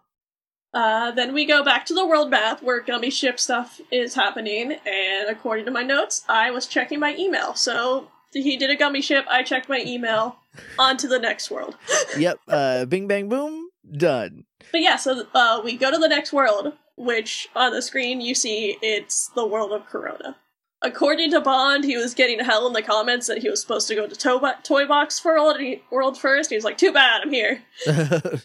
Uh, 0.72 1.11
then 1.11 1.33
we 1.35 1.44
go 1.44 1.64
back 1.64 1.85
to 1.87 1.94
the 1.94 2.06
world 2.06 2.30
map 2.30 2.62
where 2.62 2.80
gummy 2.80 3.11
ship 3.11 3.40
stuff 3.40 3.80
is 3.90 4.14
happening, 4.14 4.72
and 4.87 5.28
according 5.28 5.64
to 5.64 5.70
my 5.70 5.83
notes, 5.83 6.24
I 6.28 6.50
was 6.50 6.66
checking 6.66 7.00
my 7.00 7.16
email. 7.16 7.54
So 7.54 8.09
he 8.33 8.56
did 8.56 8.70
a 8.70 8.76
gummy 8.76 9.00
ship, 9.02 9.24
I 9.28 9.42
checked 9.42 9.68
my 9.68 9.83
email, 9.85 10.37
on 10.78 10.96
to 10.98 11.09
the 11.09 11.18
next 11.18 11.50
world. 11.50 11.76
yep. 12.16 12.38
Uh, 12.46 12.85
Bing 12.85 13.09
bang 13.09 13.28
boom, 13.28 13.70
done. 13.90 14.44
But 14.70 14.83
yeah, 14.83 14.96
so 14.96 15.24
uh, 15.35 15.61
we 15.64 15.76
go 15.76 15.90
to 15.90 15.98
the 15.98 16.09
next 16.09 16.33
world, 16.33 16.72
which 16.96 17.48
on 17.56 17.72
the 17.72 17.83
screen 17.83 18.20
you 18.20 18.35
see 18.35 18.78
it's 18.80 19.28
the 19.35 19.46
world 19.46 19.72
of 19.72 19.87
Corona. 19.87 20.37
According 20.83 21.33
to 21.33 21.40
Bond, 21.42 21.85
he 21.85 21.96
was 21.98 22.14
getting 22.14 22.38
hell 22.40 22.66
in 22.66 22.72
the 22.72 22.80
comments 22.80 23.26
that 23.26 23.38
he 23.38 23.50
was 23.50 23.61
supposed 23.61 23.87
to 23.88 23.94
go 23.94 24.06
to 24.06 24.14
to- 24.14 24.56
Toy 24.62 24.87
Box 24.87 25.22
World, 25.24 25.61
he- 25.61 25.83
world 25.90 26.16
first. 26.18 26.48
He 26.48 26.56
was 26.56 26.64
like, 26.64 26.78
too 26.78 26.92
bad, 26.92 27.22
I'm 27.22 27.33
here. 27.33 27.62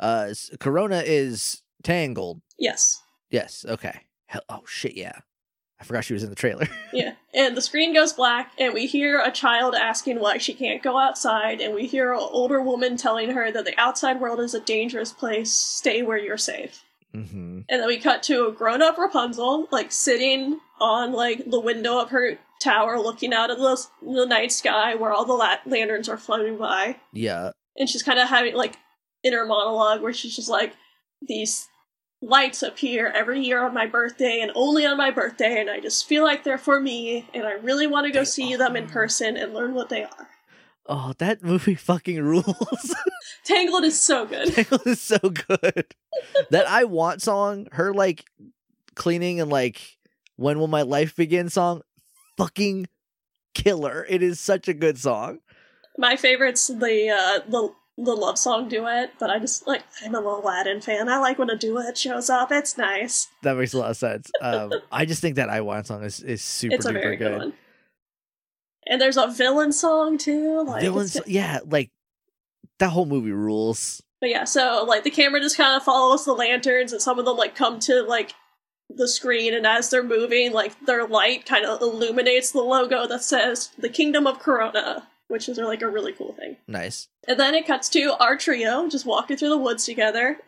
uh, 0.00 0.32
Corona 0.58 1.02
is 1.06 1.62
tangled. 1.84 2.40
Yes. 2.58 3.00
Yes. 3.30 3.64
Okay. 3.68 4.00
Hell, 4.26 4.42
oh 4.48 4.62
shit. 4.66 4.94
Yeah, 4.96 5.18
I 5.80 5.84
forgot 5.84 6.04
she 6.04 6.12
was 6.14 6.22
in 6.24 6.30
the 6.30 6.36
trailer. 6.36 6.68
Yeah, 6.92 7.12
and 7.32 7.56
the 7.56 7.62
screen 7.62 7.94
goes 7.94 8.12
black, 8.12 8.50
and 8.58 8.74
we 8.74 8.86
hear 8.86 9.20
a 9.20 9.30
child 9.30 9.76
asking 9.76 10.18
why 10.18 10.38
she 10.38 10.54
can't 10.54 10.82
go 10.82 10.98
outside, 10.98 11.60
and 11.60 11.72
we 11.72 11.86
hear 11.86 12.12
an 12.12 12.18
older 12.20 12.60
woman 12.60 12.96
telling 12.96 13.30
her 13.30 13.52
that 13.52 13.64
the 13.64 13.78
outside 13.80 14.20
world 14.20 14.40
is 14.40 14.54
a 14.54 14.60
dangerous 14.60 15.12
place, 15.12 15.52
stay 15.52 16.02
where 16.02 16.18
you're 16.18 16.36
safe. 16.36 16.82
hmm 17.14 17.60
And 17.68 17.80
then 17.80 17.86
we 17.86 17.98
cut 17.98 18.24
to 18.24 18.46
a 18.48 18.52
grown 18.52 18.82
up 18.82 18.98
Rapunzel, 18.98 19.68
like 19.70 19.92
sitting 19.92 20.58
on 20.80 21.12
like 21.12 21.48
the 21.48 21.60
window 21.60 22.00
of 22.00 22.10
her 22.10 22.38
tower, 22.60 22.98
looking 22.98 23.32
out 23.32 23.52
at 23.52 23.58
the, 23.58 23.86
the 24.02 24.26
night 24.26 24.50
sky 24.50 24.96
where 24.96 25.12
all 25.12 25.24
the 25.24 25.32
la- 25.34 25.58
lanterns 25.64 26.08
are 26.08 26.18
floating 26.18 26.58
by. 26.58 26.96
Yeah. 27.12 27.52
And 27.76 27.88
she's 27.88 28.02
kind 28.02 28.18
of 28.18 28.28
having 28.28 28.56
like 28.56 28.76
inner 29.22 29.44
monologue 29.44 30.02
where 30.02 30.12
she's 30.12 30.36
just 30.36 30.48
like, 30.48 30.74
these 31.22 31.68
lights 32.22 32.62
appear 32.62 33.08
every 33.08 33.40
year 33.40 33.64
on 33.64 33.74
my 33.74 33.86
birthday 33.86 34.40
and 34.40 34.52
only 34.54 34.84
on 34.86 34.96
my 34.96 35.10
birthday, 35.10 35.60
and 35.60 35.70
I 35.70 35.80
just 35.80 36.06
feel 36.06 36.24
like 36.24 36.44
they're 36.44 36.58
for 36.58 36.80
me, 36.80 37.28
and 37.34 37.46
I 37.46 37.52
really 37.52 37.86
want 37.86 38.06
to 38.06 38.12
go 38.12 38.24
see 38.24 38.56
them 38.56 38.76
in 38.76 38.88
person 38.88 39.36
and 39.36 39.54
learn 39.54 39.74
what 39.74 39.88
they 39.88 40.04
are. 40.04 40.28
Oh, 40.86 41.12
that 41.18 41.42
movie 41.42 41.74
fucking 41.76 42.22
rules. 42.22 42.94
Tangled 43.44 43.84
is 43.84 44.00
so 44.00 44.26
good. 44.26 44.52
Tangled 44.52 44.86
is 44.86 45.00
so 45.00 45.18
good. 45.18 45.94
that 46.50 46.66
I 46.66 46.84
want 46.84 47.22
song, 47.22 47.68
her 47.72 47.94
like 47.94 48.24
cleaning 48.94 49.40
and 49.40 49.50
like 49.50 49.98
when 50.36 50.58
will 50.58 50.68
my 50.68 50.82
life 50.82 51.14
begin 51.14 51.48
song, 51.48 51.82
fucking 52.36 52.88
killer. 53.54 54.06
It 54.08 54.22
is 54.22 54.40
such 54.40 54.68
a 54.68 54.74
good 54.74 54.98
song. 54.98 55.40
My 55.98 56.16
favorite's 56.16 56.68
the 56.68 57.10
uh, 57.10 57.48
the 57.48 57.72
the 58.04 58.14
love 58.14 58.38
song 58.38 58.68
duet, 58.68 59.12
but 59.18 59.30
I 59.30 59.38
just 59.38 59.66
like 59.66 59.82
I'm 60.04 60.14
an 60.14 60.24
Aladdin 60.24 60.80
fan. 60.80 61.08
I 61.08 61.18
like 61.18 61.38
when 61.38 61.50
a 61.50 61.56
duet 61.56 61.98
shows 61.98 62.30
up. 62.30 62.50
It's 62.50 62.78
nice. 62.78 63.28
That 63.42 63.56
makes 63.56 63.72
a 63.72 63.78
lot 63.78 63.90
of 63.90 63.96
sense. 63.96 64.30
Um, 64.40 64.72
I 64.92 65.04
just 65.04 65.20
think 65.20 65.36
that 65.36 65.50
I 65.50 65.60
want 65.60 65.86
song 65.86 66.02
is, 66.04 66.20
is 66.20 66.42
super 66.42 66.76
it's 66.76 66.86
a 66.86 66.92
very 66.92 67.16
duper 67.16 67.18
good, 67.18 67.30
good. 67.30 67.38
one. 67.38 67.52
And 68.86 69.00
there's 69.00 69.16
a 69.16 69.28
villain 69.28 69.72
song 69.72 70.18
too. 70.18 70.62
Like, 70.62 70.82
Villains, 70.82 71.20
yeah, 71.26 71.60
like 71.66 71.90
that 72.78 72.90
whole 72.90 73.06
movie 73.06 73.32
rules. 73.32 74.02
But 74.20 74.30
yeah, 74.30 74.44
so 74.44 74.84
like 74.86 75.04
the 75.04 75.10
camera 75.10 75.40
just 75.40 75.56
kind 75.56 75.76
of 75.76 75.82
follows 75.82 76.24
the 76.24 76.32
lanterns, 76.32 76.92
and 76.92 77.00
some 77.00 77.18
of 77.18 77.24
them 77.24 77.36
like 77.36 77.54
come 77.54 77.78
to 77.80 78.02
like 78.02 78.34
the 78.88 79.08
screen, 79.08 79.54
and 79.54 79.66
as 79.66 79.90
they're 79.90 80.02
moving, 80.02 80.52
like 80.52 80.78
their 80.86 81.06
light 81.06 81.46
kind 81.46 81.64
of 81.64 81.80
illuminates 81.80 82.50
the 82.50 82.62
logo 82.62 83.06
that 83.06 83.22
says 83.22 83.70
"The 83.78 83.88
Kingdom 83.88 84.26
of 84.26 84.38
Corona," 84.38 85.08
which 85.30 85.48
is 85.48 85.58
like 85.58 85.82
a 85.82 85.88
really 85.88 86.12
cool 86.12 86.32
thing. 86.32 86.56
Nice. 86.66 87.08
And 87.26 87.38
then 87.38 87.54
it 87.54 87.66
cuts 87.66 87.88
to 87.90 88.16
our 88.20 88.36
trio 88.36 88.88
just 88.88 89.06
walking 89.06 89.36
through 89.36 89.50
the 89.50 89.58
woods 89.58 89.84
together. 89.84 90.38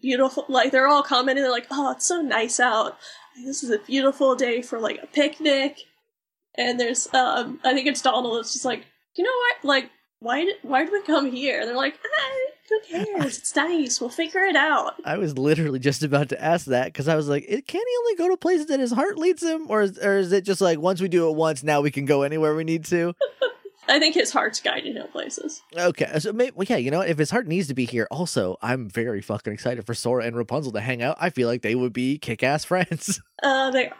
Beautiful, 0.00 0.44
like 0.48 0.72
they're 0.72 0.88
all 0.88 1.02
commenting. 1.02 1.42
They're 1.42 1.52
like, 1.52 1.66
"Oh, 1.70 1.92
it's 1.92 2.06
so 2.06 2.20
nice 2.20 2.58
out. 2.58 2.98
This 3.44 3.62
is 3.62 3.70
a 3.70 3.78
beautiful 3.78 4.34
day 4.34 4.62
for 4.62 4.80
like 4.80 4.98
a 5.02 5.06
picnic." 5.06 5.78
And 6.56 6.78
there's, 6.78 7.12
um, 7.12 7.60
I 7.64 7.74
think 7.74 7.88
it's 7.88 8.00
Donald. 8.00 8.38
It's 8.38 8.52
just 8.52 8.64
like, 8.64 8.84
you 9.16 9.24
know 9.24 9.30
what? 9.30 9.64
Like, 9.64 9.90
why 10.20 10.44
did 10.44 10.56
why 10.62 10.84
did 10.84 10.92
we 10.92 11.02
come 11.02 11.30
here? 11.30 11.60
And 11.60 11.68
they're 11.68 11.76
like, 11.76 11.98
ah, 12.02 12.54
who 12.70 12.80
cares? 12.88 13.38
It's 13.38 13.54
nice. 13.54 14.00
We'll 14.00 14.08
figure 14.10 14.40
it 14.40 14.56
out. 14.56 14.94
I 15.04 15.18
was 15.18 15.36
literally 15.36 15.78
just 15.78 16.02
about 16.02 16.30
to 16.30 16.42
ask 16.42 16.66
that 16.66 16.86
because 16.86 17.08
I 17.08 17.16
was 17.16 17.28
like, 17.28 17.44
it, 17.46 17.66
can 17.66 17.82
he 17.86 17.96
only 17.98 18.16
go 18.16 18.28
to 18.30 18.36
places 18.38 18.66
that 18.66 18.80
his 18.80 18.92
heart 18.92 19.18
leads 19.18 19.42
him, 19.42 19.66
or 19.68 19.82
is, 19.82 19.98
or 19.98 20.16
is 20.16 20.32
it 20.32 20.44
just 20.44 20.60
like 20.62 20.78
once 20.78 21.00
we 21.00 21.08
do 21.08 21.28
it 21.28 21.36
once, 21.36 21.62
now 21.62 21.82
we 21.82 21.90
can 21.90 22.06
go 22.06 22.22
anywhere 22.22 22.54
we 22.54 22.64
need 22.64 22.86
to? 22.86 23.14
I 23.88 23.98
think 23.98 24.14
his 24.14 24.32
heart's 24.32 24.60
guiding 24.60 24.94
him 24.94 25.08
places. 25.08 25.62
Okay, 25.76 26.18
so 26.18 26.32
maybe, 26.32 26.52
well, 26.54 26.66
yeah, 26.68 26.76
you 26.76 26.90
know? 26.90 27.00
If 27.00 27.18
his 27.18 27.30
heart 27.30 27.46
needs 27.46 27.68
to 27.68 27.74
be 27.74 27.84
here, 27.84 28.06
also, 28.10 28.56
I'm 28.62 28.88
very 28.88 29.20
fucking 29.20 29.52
excited 29.52 29.84
for 29.86 29.94
Sora 29.94 30.24
and 30.24 30.36
Rapunzel 30.36 30.72
to 30.72 30.80
hang 30.80 31.02
out. 31.02 31.16
I 31.20 31.30
feel 31.30 31.48
like 31.48 31.62
they 31.62 31.74
would 31.74 31.92
be 31.92 32.18
kick-ass 32.18 32.64
friends. 32.66 33.20
Uh, 33.42 33.70
they 33.70 33.88
are. 33.88 33.96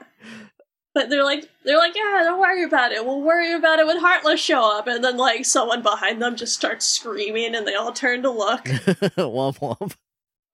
But 0.94 1.10
they're 1.10 1.24
like, 1.24 1.50
they're 1.64 1.76
like, 1.76 1.96
yeah, 1.96 2.20
don't 2.22 2.40
worry 2.40 2.62
about 2.62 2.92
it. 2.92 3.04
We'll 3.04 3.20
worry 3.20 3.52
about 3.52 3.80
it 3.80 3.86
when 3.86 3.98
Heartless 3.98 4.40
show 4.40 4.78
up. 4.78 4.86
And 4.86 5.02
then 5.02 5.16
like 5.16 5.44
someone 5.44 5.82
behind 5.82 6.22
them 6.22 6.36
just 6.36 6.54
starts 6.54 6.86
screaming, 6.86 7.54
and 7.56 7.66
they 7.66 7.74
all 7.74 7.92
turn 7.92 8.22
to 8.22 8.30
look. 8.30 8.64
womp 8.64 9.58
womp. 9.58 9.96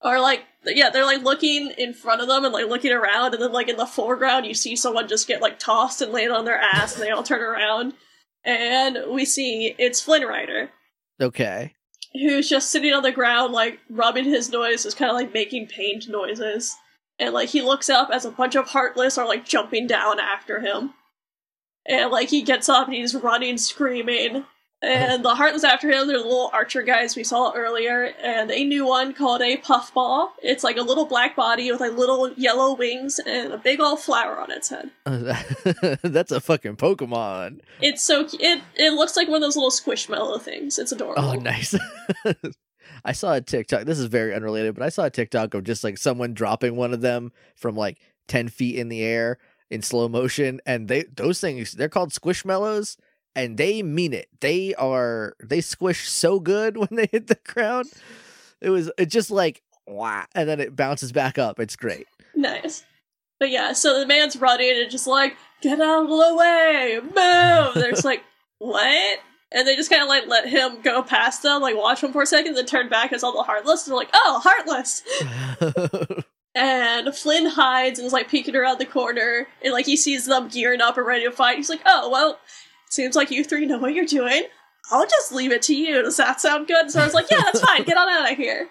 Or 0.03 0.19
like, 0.19 0.43
yeah, 0.65 0.89
they're 0.89 1.05
like 1.05 1.21
looking 1.21 1.71
in 1.77 1.93
front 1.93 2.21
of 2.21 2.27
them 2.27 2.43
and 2.43 2.51
like 2.51 2.67
looking 2.67 2.91
around, 2.91 3.35
and 3.35 3.43
then 3.43 3.51
like 3.51 3.69
in 3.69 3.77
the 3.77 3.85
foreground, 3.85 4.47
you 4.47 4.55
see 4.55 4.75
someone 4.75 5.07
just 5.07 5.27
get 5.27 5.43
like 5.43 5.59
tossed 5.59 6.01
and 6.01 6.11
land 6.11 6.31
on 6.31 6.45
their 6.45 6.57
ass, 6.57 6.95
and 6.95 7.03
they 7.03 7.11
all 7.11 7.21
turn 7.21 7.41
around, 7.41 7.93
and 8.43 8.97
we 9.09 9.25
see 9.25 9.75
it's 9.77 10.01
Flynn 10.01 10.23
Rider, 10.23 10.69
Okay. 11.21 11.73
who's 12.13 12.49
just 12.49 12.69
sitting 12.71 12.93
on 12.93 13.03
the 13.03 13.11
ground, 13.11 13.53
like 13.53 13.79
rubbing 13.89 14.25
his 14.25 14.49
nose, 14.51 14.85
is 14.85 14.95
kind 14.95 15.09
of 15.11 15.15
like 15.15 15.33
making 15.33 15.67
pained 15.67 16.09
noises, 16.09 16.75
and 17.19 17.33
like 17.33 17.49
he 17.49 17.61
looks 17.61 17.89
up 17.89 18.09
as 18.11 18.25
a 18.25 18.31
bunch 18.31 18.55
of 18.55 18.67
Heartless 18.69 19.17
are 19.17 19.27
like 19.27 19.45
jumping 19.45 19.87
down 19.87 20.19
after 20.19 20.59
him, 20.61 20.93
and 21.87 22.11
like 22.11 22.29
he 22.29 22.41
gets 22.41 22.67
up 22.69 22.87
and 22.87 22.95
he's 22.95 23.15
running, 23.15 23.57
screaming. 23.57 24.45
And 24.83 25.23
the 25.23 25.35
Heartless 25.35 25.63
after 25.63 25.89
him, 25.89 26.07
they're 26.07 26.17
the 26.17 26.23
little 26.23 26.49
archer 26.53 26.81
guys 26.81 27.15
we 27.15 27.23
saw 27.23 27.53
earlier, 27.53 28.13
and 28.21 28.49
a 28.49 28.63
new 28.63 28.87
one 28.87 29.13
called 29.13 29.41
a 29.41 29.57
puffball. 29.57 30.33
It's 30.41 30.63
like 30.63 30.77
a 30.77 30.81
little 30.81 31.05
black 31.05 31.35
body 31.35 31.71
with 31.71 31.79
like 31.79 31.93
little 31.93 32.31
yellow 32.33 32.73
wings 32.73 33.19
and 33.19 33.53
a 33.53 33.59
big 33.59 33.79
old 33.79 33.99
flower 33.99 34.39
on 34.39 34.49
its 34.51 34.69
head. 34.69 34.89
That's 36.01 36.31
a 36.31 36.41
fucking 36.41 36.77
Pokemon. 36.77 37.59
It's 37.79 38.03
so 38.03 38.27
it 38.39 38.61
it 38.75 38.93
looks 38.93 39.15
like 39.15 39.27
one 39.27 39.37
of 39.37 39.41
those 39.41 39.55
little 39.55 39.69
squishmallow 39.69 40.41
things. 40.41 40.79
It's 40.79 40.91
adorable. 40.91 41.23
Oh, 41.23 41.33
nice. 41.33 41.75
I 43.05 43.11
saw 43.11 43.33
a 43.33 43.41
TikTok. 43.41 43.85
This 43.85 43.99
is 43.99 44.05
very 44.05 44.33
unrelated, 44.33 44.73
but 44.73 44.83
I 44.83 44.89
saw 44.89 45.05
a 45.05 45.09
TikTok 45.11 45.53
of 45.53 45.63
just 45.63 45.83
like 45.83 45.97
someone 45.97 46.33
dropping 46.33 46.75
one 46.75 46.93
of 46.93 47.01
them 47.01 47.31
from 47.55 47.75
like 47.75 47.99
10 48.27 48.49
feet 48.49 48.77
in 48.77 48.89
the 48.89 49.03
air 49.03 49.37
in 49.69 49.81
slow 49.81 50.07
motion. 50.07 50.59
And 50.65 50.87
they, 50.87 51.03
those 51.03 51.39
things, 51.39 51.73
they're 51.73 51.89
called 51.89 52.11
squishmallows 52.11 52.97
and 53.35 53.57
they 53.57 53.81
mean 53.83 54.13
it. 54.13 54.27
They 54.39 54.73
are, 54.75 55.35
they 55.43 55.61
squish 55.61 56.09
so 56.09 56.39
good 56.39 56.77
when 56.77 56.89
they 56.91 57.07
hit 57.11 57.27
the 57.27 57.39
ground. 57.43 57.91
It 58.61 58.69
was, 58.69 58.91
it 58.97 59.07
just 59.07 59.31
like, 59.31 59.61
wow. 59.87 60.25
And 60.35 60.47
then 60.47 60.59
it 60.59 60.75
bounces 60.75 61.11
back 61.11 61.37
up. 61.37 61.59
It's 61.59 61.75
great. 61.75 62.07
Nice. 62.35 62.83
But 63.39 63.49
yeah, 63.49 63.73
so 63.73 63.99
the 63.99 64.05
man's 64.05 64.35
running 64.35 64.79
and 64.79 64.91
just 64.91 65.07
like, 65.07 65.35
get 65.61 65.81
out 65.81 66.03
of 66.03 66.09
the 66.09 66.35
way, 66.35 66.99
move. 67.01 67.73
They're 67.73 67.91
just 67.91 68.05
like, 68.05 68.23
what? 68.59 69.19
And 69.51 69.67
they 69.67 69.75
just 69.75 69.89
kind 69.89 70.01
of 70.01 70.07
like 70.07 70.27
let 70.27 70.47
him 70.47 70.81
go 70.81 71.03
past 71.03 71.43
them, 71.43 71.61
like 71.61 71.75
watch 71.75 72.03
him 72.03 72.13
for 72.13 72.21
a 72.21 72.25
second, 72.25 72.53
then 72.53 72.65
turn 72.65 72.87
back 72.87 73.11
as 73.11 73.23
all 73.23 73.33
the 73.33 73.43
Heartless. 73.43 73.85
And 73.85 73.91
they're 73.91 73.97
like, 73.97 74.11
oh, 74.13 74.41
Heartless. 74.43 75.03
And 76.53 77.15
Flynn 77.15 77.45
hides 77.45 77.97
and 77.97 78.05
is 78.05 78.11
like 78.11 78.29
peeking 78.29 78.55
around 78.57 78.79
the 78.79 78.85
corner, 78.85 79.47
and 79.63 79.71
like 79.71 79.85
he 79.85 79.95
sees 79.95 80.25
them 80.25 80.49
gearing 80.49 80.81
up 80.81 80.97
and 80.97 81.07
ready 81.07 81.23
to 81.23 81.31
fight. 81.31 81.55
He's 81.55 81.69
like, 81.69 81.81
oh, 81.85 82.09
well, 82.09 82.39
seems 82.91 83.15
like 83.15 83.31
you 83.31 83.43
three 83.43 83.65
know 83.65 83.77
what 83.77 83.93
you're 83.93 84.05
doing. 84.05 84.43
I'll 84.91 85.07
just 85.07 85.31
leave 85.31 85.51
it 85.51 85.61
to 85.63 85.75
you. 85.75 86.01
Does 86.01 86.17
that 86.17 86.41
sound 86.41 86.67
good? 86.67 86.91
So 86.91 86.99
I 87.01 87.05
was 87.05 87.13
like, 87.13 87.29
yeah, 87.31 87.41
that's 87.43 87.61
fine. 87.61 87.83
Get 87.83 87.97
on 87.97 88.09
out 88.09 88.31
of 88.31 88.37
here. 88.37 88.69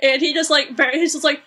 And 0.00 0.20
he 0.20 0.32
just 0.32 0.50
like, 0.50 0.76
very, 0.76 0.98
he's 0.98 1.12
just 1.12 1.24
like, 1.24 1.42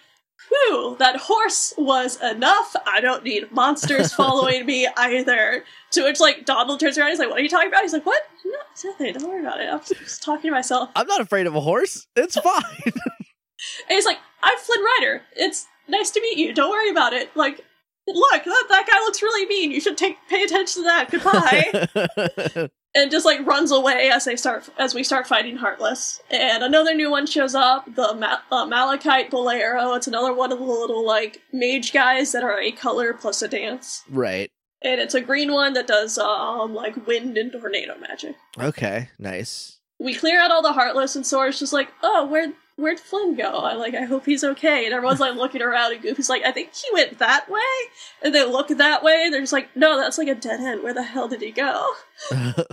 whew, 0.50 0.96
that 1.00 1.16
horse 1.16 1.74
was 1.78 2.22
enough. 2.22 2.76
I 2.86 3.00
don't 3.02 3.24
need 3.24 3.52
monsters 3.52 4.14
following 4.16 4.66
me 4.66 4.88
either. 4.98 5.64
To 5.92 6.04
which, 6.04 6.20
like, 6.20 6.46
Donald 6.46 6.80
turns 6.80 6.98
around. 6.98 7.10
He's 7.10 7.20
like, 7.20 7.30
what 7.30 7.40
are 7.40 7.44
you 7.44 7.50
talking 7.50 7.70
about? 7.70 7.84
He's 7.84 7.94
like, 7.94 8.06
what? 8.06 8.22
No, 8.46 8.92
nothing. 8.92 9.14
Don't 9.14 9.30
worry 9.30 9.40
about 9.40 9.62
it. 9.62 9.70
I'm 9.72 9.80
just 9.80 10.24
talking 10.24 10.50
to 10.50 10.52
myself. 10.52 10.90
I'm 10.96 11.08
not 11.08 11.22
afraid 11.22 11.48
of 11.48 11.56
a 11.56 11.62
horse. 11.62 12.08
It's 12.16 12.38
fine. 12.38 12.64
And 13.90 13.96
he's 13.96 14.06
like, 14.06 14.20
I'm 14.42 14.58
Flynn 14.58 14.82
Rider. 14.82 15.22
It's 15.36 15.68
nice 15.88 16.12
to 16.12 16.22
meet 16.22 16.38
you. 16.38 16.54
Don't 16.54 16.70
worry 16.70 16.90
about 16.90 17.14
it. 17.14 17.36
Like, 17.36 17.64
look, 18.08 18.44
that, 18.44 18.66
that 18.70 18.88
guy 18.90 19.00
looks 19.00 19.22
really 19.22 19.46
mean. 19.48 19.72
You 19.72 19.82
should 19.82 19.98
take 19.98 20.18
pay 20.30 20.44
attention 20.44 20.84
to 20.84 20.90
that. 20.90 21.12
Goodbye. 21.12 22.70
and 22.96 23.12
just 23.12 23.26
like 23.26 23.46
runs 23.46 23.72
away 23.72 24.10
as 24.12 24.26
they 24.26 24.36
start 24.36 24.70
as 24.78 24.94
we 24.94 25.04
start 25.04 25.28
fighting 25.28 25.58
Heartless. 25.58 26.22
And 26.30 26.64
another 26.64 26.94
new 26.94 27.10
one 27.10 27.26
shows 27.26 27.56
up, 27.56 27.86
the 27.96 28.14
Ma- 28.16 28.40
uh, 28.52 28.66
Malachite 28.66 29.32
Bolero. 29.32 29.94
It's 29.94 30.08
another 30.08 30.34
one 30.34 30.52
of 30.52 30.60
the 30.60 30.66
little 30.66 31.06
like 31.06 31.42
mage 31.52 31.94
guys 31.94 32.32
that 32.34 32.44
are 32.44 32.60
a 32.60 32.72
color 32.72 33.14
plus 33.14 33.42
a 33.42 33.48
dance. 33.48 34.04
right. 34.10 34.50
And 34.86 35.00
it's 35.00 35.14
a 35.14 35.22
green 35.22 35.54
one 35.54 35.72
that 35.74 35.88
does 35.88 36.18
um 36.18 36.74
like 36.74 37.08
wind 37.08 37.38
and 37.38 37.52
tornado 37.54 37.98
magic. 38.00 38.36
Okay. 38.60 39.10
Nice. 39.18 39.80
We 40.00 40.14
clear 40.14 40.42
out 40.42 40.52
all 40.52 40.62
the 40.62 40.74
Heartless, 40.74 41.16
and 41.16 41.26
Sora's 41.26 41.58
just 41.58 41.72
like, 41.72 41.88
"Oh, 42.02 42.26
where 42.26 42.52
where'd 42.76 43.00
Flynn 43.00 43.36
go? 43.36 43.50
I 43.50 43.74
like, 43.74 43.96
I 43.96 44.06
hope 44.06 44.26
he's 44.26 44.44
okay." 44.44 44.86
And 44.86 44.94
everyone's 44.94 45.20
like 45.20 45.36
looking 45.36 45.62
around, 45.62 45.94
and 45.94 46.02
Goofy's 46.02 46.30
like, 46.30 46.44
"I 46.44 46.52
think 46.52 46.74
he 46.74 46.88
went 46.94 47.20
that 47.20 47.50
way." 47.50 47.60
And 48.22 48.34
they 48.34 48.46
look 48.46 48.70
that 48.70 49.04
way, 49.04 49.24
and 49.26 49.34
they're 49.34 49.42
just 49.42 49.54
like, 49.54 49.76
"No, 49.76 49.98
that's 50.00 50.18
like 50.18 50.28
a 50.28 50.36
dead 50.36 50.60
end. 50.60 50.84
Where 50.84 50.94
the 50.94 51.04
hell 51.04 51.28
did 51.28 51.42
he 51.42 51.52
go?" 51.52 51.92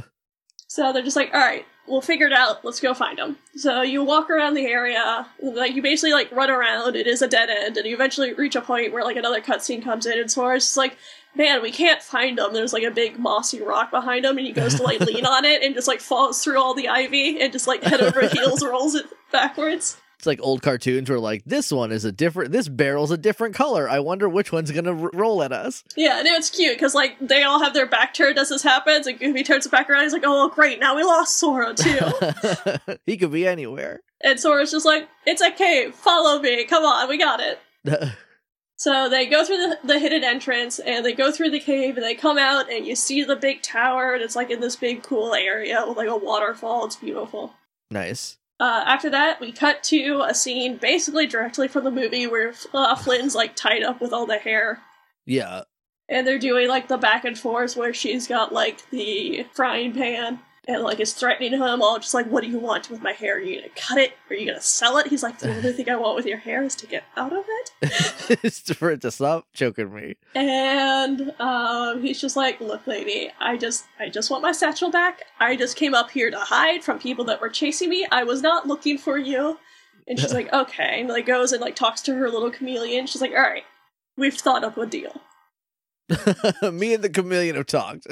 So 0.70 0.92
they're 0.92 1.02
just 1.02 1.16
like, 1.16 1.34
all 1.34 1.40
right, 1.40 1.66
we'll 1.88 2.00
figure 2.00 2.28
it 2.28 2.32
out. 2.32 2.64
Let's 2.64 2.78
go 2.78 2.94
find 2.94 3.18
him. 3.18 3.38
So 3.56 3.82
you 3.82 4.04
walk 4.04 4.30
around 4.30 4.54
the 4.54 4.66
area, 4.66 5.26
like 5.42 5.74
you 5.74 5.82
basically 5.82 6.12
like 6.12 6.30
run 6.30 6.48
around. 6.48 6.94
It 6.94 7.08
is 7.08 7.22
a 7.22 7.26
dead 7.26 7.50
end, 7.50 7.76
and 7.76 7.84
you 7.88 7.92
eventually 7.92 8.34
reach 8.34 8.54
a 8.54 8.60
point 8.60 8.92
where 8.92 9.02
like 9.02 9.16
another 9.16 9.40
cutscene 9.40 9.82
comes 9.82 10.06
in, 10.06 10.16
and 10.16 10.30
Sora's 10.30 10.62
just 10.62 10.76
like, 10.76 10.96
man, 11.34 11.62
we 11.62 11.70
can't 11.70 12.02
find 12.02 12.38
him. 12.38 12.52
There's 12.52 12.72
like 12.72 12.82
a 12.84 12.90
big 12.90 13.18
mossy 13.18 13.62
rock 13.62 13.90
behind 13.90 14.24
him, 14.24 14.36
and 14.38 14.46
he 14.46 14.52
goes 14.52 14.74
to 14.76 14.82
like 14.82 15.00
lean 15.00 15.26
on 15.26 15.44
it, 15.44 15.62
and 15.62 15.74
just 15.74 15.88
like 15.88 16.00
falls 16.00 16.42
through 16.42 16.58
all 16.60 16.74
the 16.74 16.88
ivy, 16.88 17.40
and 17.40 17.52
just 17.52 17.66
like 17.66 17.82
head 17.82 18.00
over 18.00 18.26
heels 18.28 18.64
rolls 18.64 18.94
it 18.94 19.06
backwards. 19.32 19.96
It's 20.18 20.26
like 20.26 20.40
old 20.42 20.60
cartoons 20.60 21.08
where 21.08 21.18
like 21.18 21.42
this 21.46 21.72
one 21.72 21.92
is 21.92 22.04
a 22.04 22.12
different, 22.12 22.52
this 22.52 22.68
barrel's 22.68 23.10
a 23.10 23.16
different 23.16 23.54
color. 23.54 23.88
I 23.88 24.00
wonder 24.00 24.28
which 24.28 24.52
one's 24.52 24.70
gonna 24.70 25.04
r- 25.04 25.10
roll 25.14 25.42
at 25.42 25.50
us. 25.50 25.82
Yeah, 25.96 26.18
and 26.18 26.26
it's 26.26 26.50
cute 26.50 26.74
because 26.76 26.94
like 26.94 27.16
they 27.20 27.42
all 27.42 27.62
have 27.62 27.72
their 27.72 27.86
back 27.86 28.12
turned 28.12 28.38
as 28.38 28.50
this 28.50 28.62
happens, 28.62 29.06
and 29.06 29.18
Goofy 29.18 29.42
turns 29.42 29.64
it 29.64 29.72
back 29.72 29.88
around. 29.88 30.02
He's 30.02 30.12
like, 30.12 30.24
"Oh, 30.26 30.50
great! 30.50 30.78
Now 30.78 30.94
we 30.94 31.04
lost 31.04 31.38
Sora 31.38 31.72
too." 31.72 31.98
he 33.06 33.16
could 33.16 33.32
be 33.32 33.46
anywhere. 33.46 34.02
and 34.22 34.38
Sora's 34.38 34.70
just 34.72 34.84
like, 34.84 35.08
"It's 35.24 35.40
a 35.40 35.50
cave. 35.50 35.94
Follow 35.94 36.38
me. 36.38 36.64
Come 36.66 36.84
on, 36.84 37.08
we 37.08 37.16
got 37.16 37.40
it." 37.40 37.58
So 38.80 39.10
they 39.10 39.26
go 39.26 39.44
through 39.44 39.58
the, 39.58 39.78
the 39.84 39.98
hidden 39.98 40.24
entrance 40.24 40.78
and 40.78 41.04
they 41.04 41.12
go 41.12 41.30
through 41.30 41.50
the 41.50 41.60
cave 41.60 41.98
and 41.98 42.02
they 42.02 42.14
come 42.14 42.38
out 42.38 42.72
and 42.72 42.86
you 42.86 42.96
see 42.96 43.22
the 43.22 43.36
big 43.36 43.60
tower 43.60 44.14
and 44.14 44.22
it's 44.22 44.34
like 44.34 44.48
in 44.48 44.60
this 44.60 44.74
big 44.74 45.02
cool 45.02 45.34
area 45.34 45.84
with 45.86 45.98
like 45.98 46.08
a 46.08 46.16
waterfall. 46.16 46.86
It's 46.86 46.96
beautiful. 46.96 47.52
nice. 47.90 48.38
Uh, 48.58 48.82
after 48.86 49.10
that, 49.10 49.38
we 49.38 49.52
cut 49.52 49.84
to 49.84 50.24
a 50.26 50.32
scene 50.32 50.78
basically 50.78 51.26
directly 51.26 51.68
from 51.68 51.84
the 51.84 51.90
movie 51.90 52.26
where 52.26 52.54
uh, 52.72 52.96
Flynn's 52.96 53.34
like 53.34 53.54
tied 53.54 53.82
up 53.82 54.00
with 54.00 54.14
all 54.14 54.24
the 54.24 54.38
hair. 54.38 54.80
Yeah. 55.26 55.64
And 56.08 56.26
they're 56.26 56.38
doing 56.38 56.66
like 56.66 56.88
the 56.88 56.96
back 56.96 57.26
and 57.26 57.38
forth 57.38 57.76
where 57.76 57.92
she's 57.92 58.26
got 58.26 58.50
like 58.50 58.88
the 58.88 59.46
frying 59.52 59.92
pan 59.92 60.38
and 60.68 60.82
like 60.82 61.00
is 61.00 61.14
threatening 61.14 61.52
him 61.52 61.82
all 61.82 61.98
just 61.98 62.14
like, 62.14 62.26
What 62.26 62.42
do 62.42 62.50
you 62.50 62.58
want 62.58 62.90
with 62.90 63.02
my 63.02 63.12
hair? 63.12 63.36
Are 63.36 63.40
you 63.40 63.56
gonna 63.60 63.72
cut 63.74 63.98
it? 63.98 64.12
Are 64.28 64.36
you 64.36 64.46
gonna 64.46 64.60
sell 64.60 64.98
it? 64.98 65.08
He's 65.08 65.22
like, 65.22 65.38
The 65.38 65.54
only 65.54 65.72
thing 65.72 65.88
I 65.88 65.96
want 65.96 66.16
with 66.16 66.26
your 66.26 66.38
hair 66.38 66.62
is 66.62 66.74
to 66.76 66.86
get 66.86 67.04
out 67.16 67.32
of 67.32 67.44
it. 67.48 67.70
it's 68.42 68.60
for 68.74 68.90
it 68.90 69.00
to 69.02 69.10
stop 69.10 69.46
choking 69.52 69.92
me. 69.92 70.16
And 70.34 71.32
um, 71.40 72.02
he's 72.02 72.20
just 72.20 72.36
like, 72.36 72.60
"Look, 72.60 72.86
lady, 72.86 73.30
I 73.40 73.56
just, 73.56 73.86
I 73.98 74.08
just 74.08 74.30
want 74.30 74.42
my 74.42 74.52
satchel 74.52 74.90
back. 74.90 75.22
I 75.38 75.56
just 75.56 75.76
came 75.76 75.94
up 75.94 76.10
here 76.10 76.30
to 76.30 76.38
hide 76.38 76.84
from 76.84 76.98
people 76.98 77.24
that 77.26 77.40
were 77.40 77.48
chasing 77.48 77.88
me. 77.88 78.06
I 78.10 78.24
was 78.24 78.42
not 78.42 78.66
looking 78.66 78.98
for 78.98 79.18
you." 79.18 79.58
And 80.06 80.18
she's 80.20 80.34
like, 80.34 80.52
"Okay," 80.52 81.00
and 81.00 81.08
like 81.08 81.26
goes 81.26 81.52
and 81.52 81.60
like 81.60 81.74
talks 81.74 82.02
to 82.02 82.14
her 82.14 82.30
little 82.30 82.50
chameleon. 82.50 83.06
She's 83.06 83.22
like, 83.22 83.32
"All 83.32 83.38
right, 83.38 83.64
we've 84.16 84.34
thought 84.34 84.62
up 84.62 84.76
a 84.76 84.86
deal. 84.86 85.20
me 86.72 86.94
and 86.94 87.04
the 87.04 87.10
chameleon 87.12 87.56
have 87.56 87.66
talked. 87.66 88.06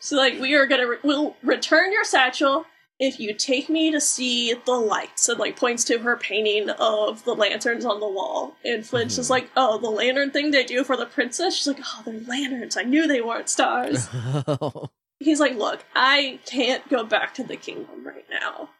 So 0.00 0.16
like, 0.16 0.38
we 0.40 0.54
are 0.54 0.66
gonna, 0.66 0.86
re- 0.88 0.98
we'll 1.02 1.36
return 1.42 1.92
your 1.92 2.04
satchel." 2.04 2.64
If 3.00 3.20
you 3.20 3.32
take 3.32 3.68
me 3.68 3.92
to 3.92 4.00
see 4.00 4.54
the 4.54 4.72
lights, 4.72 5.28
and 5.28 5.38
like 5.38 5.56
points 5.56 5.84
to 5.84 5.98
her 6.00 6.16
painting 6.16 6.68
of 6.70 7.22
the 7.24 7.32
lanterns 7.34 7.84
on 7.84 8.00
the 8.00 8.08
wall, 8.08 8.56
and 8.64 8.84
Flynn's 8.84 9.14
just 9.14 9.28
Mhm. 9.28 9.30
like, 9.30 9.50
"Oh, 9.56 9.78
the 9.78 9.88
lantern 9.88 10.32
thing 10.32 10.50
they 10.50 10.64
do 10.64 10.82
for 10.82 10.96
the 10.96 11.06
princess." 11.06 11.54
She's 11.54 11.68
like, 11.68 11.78
"Oh, 11.84 12.02
they're 12.04 12.18
lanterns. 12.20 12.76
I 12.76 12.82
knew 12.82 13.06
they 13.06 13.20
weren't 13.20 13.48
stars." 13.48 14.08
He's 15.20 15.38
like, 15.40 15.54
look, 15.56 15.84
I 15.94 16.38
can't 16.46 16.88
go 16.88 17.04
back 17.04 17.34
to 17.34 17.44
the 17.44 17.56
kingdom 17.56 18.04
right 18.06 18.24
now. 18.30 18.70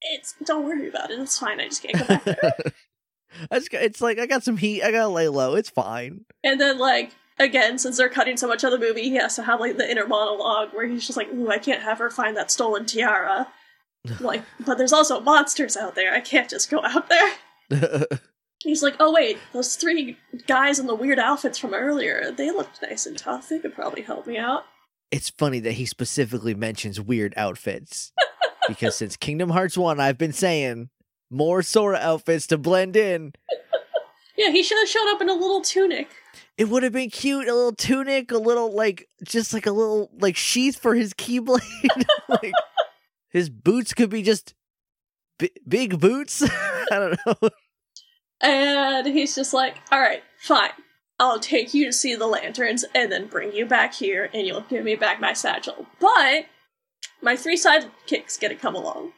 It's 0.00 0.34
don't 0.44 0.64
worry 0.64 0.88
about 0.88 1.10
it. 1.12 1.18
It's 1.20 1.38
fine. 1.38 1.60
I 1.60 1.64
just 1.68 1.82
can't 1.82 1.98
go 1.98 2.04
back 2.06 2.24
there. 2.24 2.52
Just, 3.52 3.68
it's 3.74 4.00
like 4.00 4.18
I 4.18 4.26
got 4.26 4.44
some 4.44 4.56
heat. 4.56 4.82
I 4.82 4.90
gotta 4.92 5.08
lay 5.08 5.28
low. 5.28 5.56
It's 5.56 5.68
fine. 5.68 6.24
and 6.42 6.60
then 6.60 6.78
like 6.78 7.12
again, 7.38 7.78
since 7.78 7.96
they're 7.96 8.08
cutting 8.08 8.36
so 8.36 8.48
much 8.48 8.64
of 8.64 8.70
the 8.70 8.78
movie, 8.78 9.02
he 9.02 9.16
has 9.16 9.36
to 9.36 9.42
have 9.42 9.60
like 9.60 9.76
the 9.76 9.90
inner 9.90 10.06
monologue 10.06 10.70
where 10.72 10.86
he's 10.86 11.06
just 11.06 11.16
like, 11.16 11.32
"Ooh, 11.32 11.50
I 11.50 11.58
can't 11.58 11.82
have 11.82 11.98
her 11.98 12.10
find 12.10 12.36
that 12.36 12.50
stolen 12.50 12.86
tiara." 12.86 13.48
like, 14.20 14.42
but 14.64 14.78
there's 14.78 14.92
also 14.92 15.20
monsters 15.20 15.76
out 15.76 15.94
there. 15.94 16.14
I 16.14 16.20
can't 16.20 16.50
just 16.50 16.70
go 16.70 16.82
out 16.84 17.08
there. 17.08 18.08
He's 18.62 18.82
like, 18.82 18.96
"Oh 18.98 19.12
wait, 19.12 19.38
those 19.52 19.76
three 19.76 20.16
guys 20.46 20.78
in 20.78 20.86
the 20.86 20.94
weird 20.94 21.18
outfits 21.18 21.58
from 21.58 21.74
earlier. 21.74 22.32
They 22.32 22.50
looked 22.50 22.80
nice 22.82 23.06
and 23.06 23.16
tough. 23.16 23.48
They 23.48 23.58
could 23.58 23.74
probably 23.74 24.02
help 24.02 24.26
me 24.26 24.38
out." 24.38 24.64
it's 25.10 25.30
funny 25.30 25.60
that 25.60 25.72
he 25.72 25.86
specifically 25.86 26.54
mentions 26.54 27.00
weird 27.00 27.32
outfits 27.36 28.12
because 28.68 28.96
since 28.96 29.16
Kingdom 29.16 29.50
Hearts 29.50 29.78
1, 29.78 30.00
I've 30.00 30.18
been 30.18 30.32
saying 30.32 30.90
more 31.30 31.62
Sora 31.62 31.98
outfits 31.98 32.46
to 32.48 32.58
blend 32.58 32.96
in. 32.96 33.32
Yeah, 34.38 34.50
he 34.50 34.62
should 34.62 34.76
have 34.76 34.88
showed 34.90 35.10
up 35.10 35.22
in 35.22 35.30
a 35.30 35.32
little 35.32 35.62
tunic. 35.62 36.10
It 36.58 36.70
would 36.70 36.82
have 36.82 36.92
been 36.92 37.10
cute, 37.10 37.48
a 37.48 37.54
little 37.54 37.74
tunic, 37.74 38.30
a 38.30 38.38
little 38.38 38.72
like 38.74 39.08
just 39.24 39.52
like 39.52 39.66
a 39.66 39.72
little 39.72 40.10
like 40.18 40.36
sheath 40.36 40.78
for 40.78 40.94
his 40.94 41.12
keyblade. 41.14 42.04
like 42.28 42.52
his 43.30 43.50
boots 43.50 43.92
could 43.92 44.10
be 44.10 44.22
just 44.22 44.54
bi- 45.38 45.50
big 45.66 46.00
boots. 46.00 46.42
I 46.50 46.86
don't 46.90 47.18
know. 47.26 47.48
And 48.40 49.06
he's 49.06 49.34
just 49.34 49.52
like, 49.52 49.76
all 49.90 50.00
right, 50.00 50.22
fine. 50.38 50.70
I'll 51.18 51.40
take 51.40 51.72
you 51.72 51.86
to 51.86 51.92
see 51.92 52.14
the 52.14 52.26
lanterns 52.26 52.84
and 52.94 53.10
then 53.10 53.26
bring 53.26 53.52
you 53.52 53.64
back 53.64 53.94
here 53.94 54.28
and 54.34 54.46
you'll 54.46 54.60
give 54.62 54.84
me 54.84 54.96
back 54.96 55.20
my 55.20 55.32
satchel. 55.32 55.86
But 55.98 56.46
my 57.22 57.36
three 57.36 57.56
sidekicks 57.56 58.38
get 58.38 58.48
to 58.48 58.54
come 58.54 58.74
along. 58.74 59.12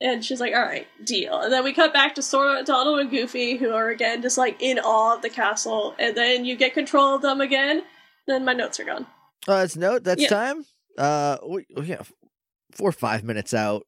And 0.00 0.24
she's 0.24 0.40
like, 0.40 0.54
all 0.54 0.62
right, 0.62 0.86
deal. 1.04 1.40
And 1.40 1.52
then 1.52 1.64
we 1.64 1.72
cut 1.72 1.92
back 1.92 2.14
to 2.14 2.22
Sora, 2.22 2.62
Donald, 2.64 3.00
and 3.00 3.10
Goofy, 3.10 3.56
who 3.56 3.70
are 3.72 3.88
again 3.88 4.22
just 4.22 4.38
like 4.38 4.60
in 4.62 4.78
awe 4.78 5.16
of 5.16 5.22
the 5.22 5.30
castle. 5.30 5.94
And 5.98 6.16
then 6.16 6.44
you 6.44 6.54
get 6.56 6.74
control 6.74 7.16
of 7.16 7.22
them 7.22 7.40
again. 7.40 7.82
Then 8.26 8.44
my 8.44 8.52
notes 8.52 8.78
are 8.78 8.84
gone. 8.84 9.06
oh, 9.48 9.56
that's 9.58 9.76
note. 9.76 10.04
That's 10.04 10.22
Yeah. 10.22 10.28
time. 10.28 10.64
Uh, 10.96 11.38
we, 11.48 11.66
we 11.76 11.86
have 11.88 12.12
four 12.72 12.88
or 12.90 12.92
five 12.92 13.24
minutes 13.24 13.54
out. 13.54 13.86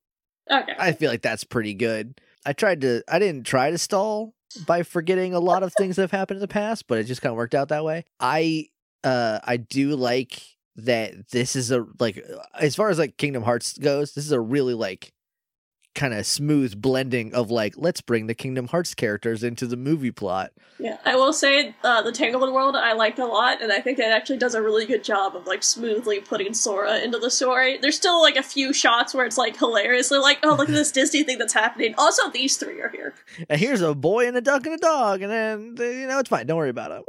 Okay. 0.51 0.73
I 0.79 0.93
feel 0.93 1.11
like 1.11 1.23
that's 1.23 1.45
pretty 1.45 1.75
good. 1.75 2.21
I 2.45 2.55
tried 2.55 2.81
to. 2.81 3.03
I 3.07 3.19
didn't 3.19 3.45
try 3.47 3.71
to 3.71 3.79
stall 3.79 4.35
by 4.67 4.83
forgetting 4.83 5.33
a 5.35 5.39
lot 5.41 5.63
of 5.63 5.73
things 5.75 5.95
that 5.97 6.03
have 6.03 6.11
happened 6.11 6.39
in 6.39 6.41
the 6.41 6.49
past, 6.49 6.89
but 6.89 6.99
it 6.99 7.05
just 7.05 7.23
kind 7.23 7.31
of 7.31 7.37
worked 7.37 7.55
out 7.55 7.69
that 7.69 7.85
way. 7.85 8.05
I 8.19 8.67
uh 9.05 9.39
I 9.45 9.59
do 9.59 9.95
like 9.95 10.43
that 10.77 11.29
this 11.31 11.55
is 11.55 11.71
a 11.71 11.87
like 12.01 12.25
as 12.59 12.75
far 12.75 12.89
as 12.91 12.99
like 12.99 13.17
Kingdom 13.17 13.43
Hearts 13.45 13.79
goes, 13.79 14.15
this 14.15 14.25
is 14.25 14.33
a 14.33 14.41
really 14.41 14.75
like 14.75 15.13
kind 16.01 16.15
of 16.15 16.25
smooth 16.25 16.81
blending 16.81 17.35
of 17.35 17.51
like 17.51 17.75
let's 17.77 18.01
bring 18.01 18.27
the 18.27 18.35
Kingdom 18.35 18.69
Hearts 18.69 18.95
characters 18.95 19.45
into 19.45 19.67
the 19.67 19.77
movie 19.77 20.11
plot. 20.11 20.51
Yeah, 20.79 20.97
I 21.05 21.15
will 21.15 21.35
say 21.35 21.75
uh, 21.85 22.01
the 22.01 22.11
Tanglewood 22.11 22.55
world 22.55 22.75
I 22.75 22.95
liked 22.95 23.19
a 23.19 23.27
lot, 23.27 23.61
and 23.61 23.71
I 23.71 23.83
think 23.83 23.99
it 23.99 24.07
actually 24.07 24.39
does 24.39 24.55
a 24.55 24.63
really 24.63 24.87
good 24.87 25.05
job 25.05 25.37
of 25.37 25.47
like 25.47 25.63
smoothly 25.63 26.21
putting 26.21 26.55
Sora 26.55 27.01
into 27.01 27.19
the 27.19 27.31
story. 27.31 27.77
There's 27.77 27.97
still 27.97 28.23
like 28.23 28.37
a 28.37 28.43
few 28.43 28.73
shots 28.73 29.13
where 29.13 29.27
it's 29.27 29.37
like 29.37 29.59
hilariously 29.59 30.19
like, 30.19 30.39
oh 30.43 30.55
look 30.55 30.71
at 30.71 30.75
this 30.75 30.91
Disney 30.91 31.23
thing 31.23 31.37
that's 31.37 31.53
happening. 31.53 31.95
Also, 31.99 32.31
these 32.31 32.57
three 32.57 32.81
are 32.81 32.89
here. 32.89 33.15
And 33.51 33.61
here's 33.61 33.83
a 33.83 33.95
boy 33.95 34.27
and 34.27 34.39
a 34.39 34.41
duck 34.41 34.65
and 34.65 34.75
a 34.75 34.79
dog, 34.79 35.21
and 35.21 35.31
then 35.31 35.77
you 35.87 36.07
know 36.07 36.19
it's 36.19 36.31
fine. 36.31 36.47
Don't 36.47 36.57
worry 36.57 36.71
about 36.71 36.93
it. 36.93 37.05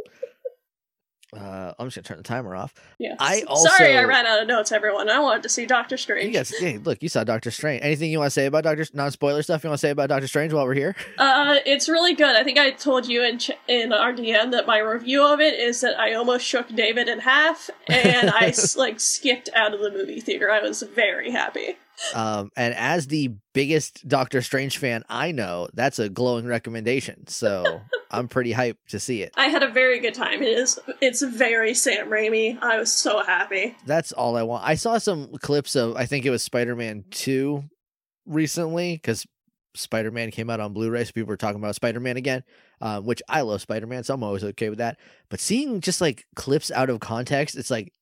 Uh, 1.36 1.74
I'm 1.80 1.88
just 1.88 1.96
gonna 1.96 2.04
turn 2.04 2.18
the 2.18 2.24
timer 2.24 2.56
off. 2.56 2.74
Yeah. 3.00 3.16
I 3.18 3.44
also- 3.48 3.70
sorry 3.70 3.98
I 3.98 4.04
ran 4.04 4.26
out 4.26 4.42
of 4.42 4.48
notes, 4.50 4.72
everyone. 4.74 5.10
I 5.10 5.20
wanted 5.20 5.44
to 5.44 5.50
see 5.50 5.66
Doctor 5.66 5.96
Strange. 5.96 6.34
guys, 6.34 6.50
hey, 6.60 6.78
look, 6.78 7.02
you 7.02 7.08
saw 7.08 7.24
Doctor 7.24 7.52
Strange. 7.52 7.84
Anything 7.84 8.12
you 8.12 8.18
want 8.20 8.28
to 8.28 8.32
say 8.32 8.48
about 8.48 8.66
Doctor? 8.66 8.86
Non 8.94 9.12
spoiler 9.12 9.42
stuff 9.42 9.64
you 9.64 9.70
want 9.70 9.80
to 9.80 9.88
say 9.88 9.92
about 9.92 10.10
Doctor 10.10 10.28
Strange 10.28 10.52
while 10.52 10.66
we're 10.66 10.74
here? 10.74 10.96
Uh, 11.18 11.58
it's 11.66 11.88
really 11.88 12.14
good. 12.14 12.36
I 12.36 12.44
think 12.44 12.58
I 12.58 12.72
told 12.72 13.08
you 13.08 13.24
in 13.24 13.38
ch- 13.40 13.52
in 13.68 13.94
our 13.94 14.12
DM 14.14 14.52
that 14.52 14.66
my 14.68 14.80
review 14.80 15.24
of 15.26 15.40
it 15.40 15.54
is 15.60 15.82
that 15.82 15.98
I 16.00 16.14
almost 16.14 16.46
shook 16.46 16.68
David 16.70 17.08
in 17.08 17.20
half, 17.20 17.70
and 17.88 18.30
I 18.30 18.54
like 18.76 19.00
skipped 19.00 19.50
out 19.54 19.74
of 19.74 19.80
the 19.82 19.92
movie 19.92 20.20
theater. 20.20 20.50
I 20.52 20.62
was 20.62 20.82
very 20.82 21.32
happy. 21.32 21.78
Um, 22.14 22.52
and 22.56 22.74
as 22.74 23.08
the 23.08 23.32
biggest 23.54 24.08
Doctor 24.08 24.42
Strange 24.42 24.78
fan 24.78 25.04
I 25.10 25.32
know, 25.32 25.68
that's 25.74 26.00
a 26.00 26.10
glowing 26.10 26.46
recommendation. 26.46 27.28
So 27.28 27.82
I'm 28.12 28.28
pretty 28.28 28.54
hyped 28.54 28.78
to 28.90 29.00
see 29.00 29.22
it. 29.22 29.34
I 29.38 29.48
had 29.48 29.64
a 29.64 29.70
very 29.70 30.00
good 30.00 30.14
time. 30.14 30.42
It 30.42 30.58
is 30.58 30.80
it's 31.02 31.22
very 31.22 31.74
Sam 31.74 32.10
Raimi. 32.10 32.62
I 32.62 32.78
was 32.78 32.92
so 32.92 33.24
happy. 33.24 33.76
That's 33.86 34.12
all 34.12 34.36
I 34.36 34.44
want. 34.44 34.66
I 34.66 34.76
saw 34.76 34.98
some 34.98 35.32
clips 35.42 35.76
of 35.76 35.96
I 35.96 36.06
think 36.06 36.26
it 36.26 36.30
was 36.30 36.44
Spider 36.44 36.76
Man 36.76 37.06
Two 37.12 37.64
recently 38.26 38.96
because 38.96 39.26
Spider 39.76 40.12
Man 40.12 40.32
came 40.32 40.50
out 40.50 40.60
on 40.60 40.74
Blu 40.74 40.90
ray, 40.90 41.04
so 41.04 41.12
people 41.12 41.30
were 41.30 41.38
talking 41.38 41.60
about 41.60 41.76
Spider 41.76 42.00
Man 42.00 42.18
again. 42.18 42.44
Uh, 42.82 43.00
which 43.00 43.22
I 43.30 43.42
love 43.42 43.62
Spider 43.62 43.86
Man, 43.86 44.04
so 44.04 44.16
I'm 44.16 44.24
always 44.24 44.44
okay 44.44 44.70
with 44.70 44.80
that. 44.80 44.98
But 45.30 45.40
seeing 45.40 45.82
just 45.82 46.02
like 46.02 46.26
clips 46.36 46.72
out 46.72 46.90
of 46.90 47.00
context, 47.00 47.56
it's 47.56 47.70
like 47.70 47.94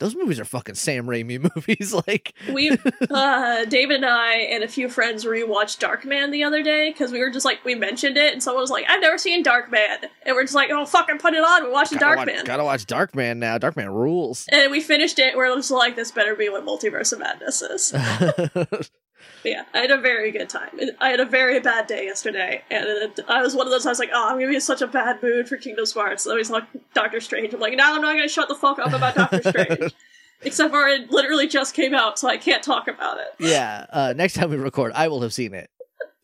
those 0.00 0.16
movies 0.16 0.40
are 0.40 0.44
fucking 0.44 0.74
Sam 0.74 1.06
Raimi 1.06 1.48
movies. 1.56 1.94
like 2.08 2.34
We 2.52 2.70
uh 3.10 3.64
David 3.66 3.96
and 3.96 4.06
I 4.06 4.34
and 4.38 4.64
a 4.64 4.68
few 4.68 4.88
friends 4.88 5.24
rewatched 5.24 5.78
Darkman 5.78 6.32
the 6.32 6.42
other 6.42 6.62
day 6.62 6.90
because 6.90 7.12
we 7.12 7.20
were 7.20 7.30
just 7.30 7.44
like 7.44 7.64
we 7.64 7.74
mentioned 7.76 8.16
it 8.16 8.32
and 8.32 8.42
someone 8.42 8.62
was 8.62 8.70
like, 8.70 8.86
I've 8.88 9.00
never 9.00 9.18
seen 9.18 9.44
Darkman 9.44 10.04
and 10.26 10.34
we're 10.34 10.42
just 10.42 10.54
like, 10.54 10.70
Oh 10.72 10.84
fucking 10.86 11.18
put 11.18 11.34
it 11.34 11.44
on, 11.44 11.62
we're 11.64 11.72
watching 11.72 11.98
gotta 11.98 12.20
Darkman. 12.22 12.36
watch, 12.38 12.44
gotta 12.46 12.64
watch 12.64 12.86
Darkman 12.86 13.36
now. 13.36 13.58
Darkman 13.58 13.88
rules. 13.94 14.46
and 14.50 14.70
we 14.72 14.80
finished 14.80 15.18
it, 15.18 15.36
we're 15.36 15.54
just 15.54 15.70
like, 15.70 15.94
this 15.96 16.10
better 16.10 16.34
be 16.34 16.48
what 16.48 16.64
Multiverse 16.66 17.12
of 17.12 17.20
Madness 17.20 17.62
is. 17.62 17.92
Yeah, 19.44 19.62
I 19.74 19.78
had 19.78 19.90
a 19.90 19.98
very 19.98 20.30
good 20.30 20.48
time. 20.48 20.78
I 21.00 21.08
had 21.10 21.20
a 21.20 21.24
very 21.24 21.60
bad 21.60 21.86
day 21.86 22.04
yesterday, 22.04 22.62
and 22.70 22.84
it, 22.86 23.20
I 23.28 23.42
was 23.42 23.54
one 23.54 23.66
of 23.66 23.70
those. 23.70 23.86
I 23.86 23.88
was 23.90 23.98
like, 23.98 24.10
"Oh, 24.12 24.28
I'm 24.28 24.36
gonna 24.36 24.48
be 24.48 24.56
in 24.56 24.60
such 24.60 24.82
a 24.82 24.86
bad 24.86 25.22
mood 25.22 25.48
for 25.48 25.56
Kingdom 25.56 25.86
Hearts." 25.94 26.24
So 26.24 26.32
I 26.32 26.36
was 26.36 26.50
like, 26.50 26.64
"Doctor 26.94 27.20
Strange." 27.20 27.54
I'm 27.54 27.60
like, 27.60 27.74
"Now 27.76 27.94
I'm 27.94 28.02
not 28.02 28.14
gonna 28.14 28.28
shut 28.28 28.48
the 28.48 28.54
fuck 28.54 28.78
up 28.78 28.92
about 28.92 29.14
Doctor 29.14 29.42
Strange." 29.50 29.94
Except 30.42 30.70
for 30.70 30.88
it 30.88 31.10
literally 31.10 31.46
just 31.46 31.74
came 31.74 31.94
out, 31.94 32.18
so 32.18 32.28
I 32.28 32.36
can't 32.38 32.62
talk 32.62 32.88
about 32.88 33.18
it. 33.18 33.28
yeah. 33.38 33.86
Uh, 33.90 34.14
next 34.16 34.34
time 34.34 34.50
we 34.50 34.56
record, 34.56 34.92
I 34.94 35.08
will 35.08 35.20
have 35.22 35.34
seen 35.34 35.52
it, 35.54 35.68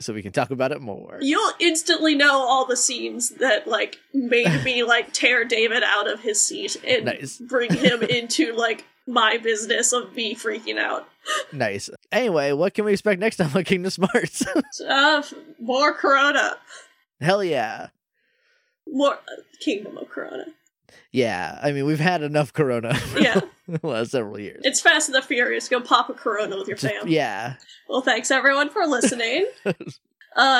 so 0.01 0.13
we 0.15 0.23
can 0.23 0.33
talk 0.33 0.51
about 0.51 0.73
it 0.73 0.81
more. 0.81 1.19
You'll 1.21 1.53
instantly 1.61 2.15
know 2.15 2.33
all 2.33 2.65
the 2.67 2.77
scenes 2.79 3.31
that 3.41 3.67
like 3.67 3.97
made 4.15 4.63
me 4.65 4.85
like 4.85 5.13
tear 5.13 5.45
David 5.45 5.83
out 5.83 6.11
of 6.11 6.21
his 6.21 6.41
seat 6.41 6.77
and 6.87 7.05
Nice. 7.07 7.37
bring 7.39 7.73
him 7.75 8.03
into 8.03 8.55
like 8.55 8.85
my 9.07 9.39
business 9.39 9.93
of 9.93 10.15
me 10.15 10.35
freaking 10.35 10.79
out. 10.79 11.09
Nice. 11.53 11.91
Anyway, 12.13 12.53
what 12.53 12.75
can 12.75 12.85
we 12.85 12.93
expect 12.93 13.21
next 13.21 13.37
time 13.37 13.51
on 13.55 13.65
Kingdom 13.65 13.93
Hearts? 14.13 14.45
Uh, 14.89 15.23
more 15.61 15.93
Corona, 15.95 16.57
Hell 17.21 17.43
yeah. 17.43 17.89
more 18.87 19.19
Kingdom 19.61 19.97
of 19.99 20.09
Corona. 20.09 20.45
Yeah, 21.13 21.59
I 21.63 21.73
mean 21.73 21.87
we've 21.87 21.99
had 22.01 22.23
enough 22.23 22.53
Corona 22.53 22.99
Yeah. 23.19 23.41
the 23.69 23.87
last 23.87 24.11
several 24.11 24.39
years. 24.39 24.61
It's 24.65 24.81
Fast 24.81 25.09
and 25.09 25.15
the 25.15 25.23
Furious. 25.23 25.69
Go 25.69 25.81
pop 25.81 26.11
a 26.11 26.15
Corona 26.15 26.57
with 26.59 26.69
your 26.69 26.77
fam. 26.77 27.09
yeah, 27.09 27.55
Well, 27.89 28.03
thanks 28.03 28.31
everyone 28.31 28.69
for 28.71 28.87
listening. 28.87 29.47
uh, 29.65 29.73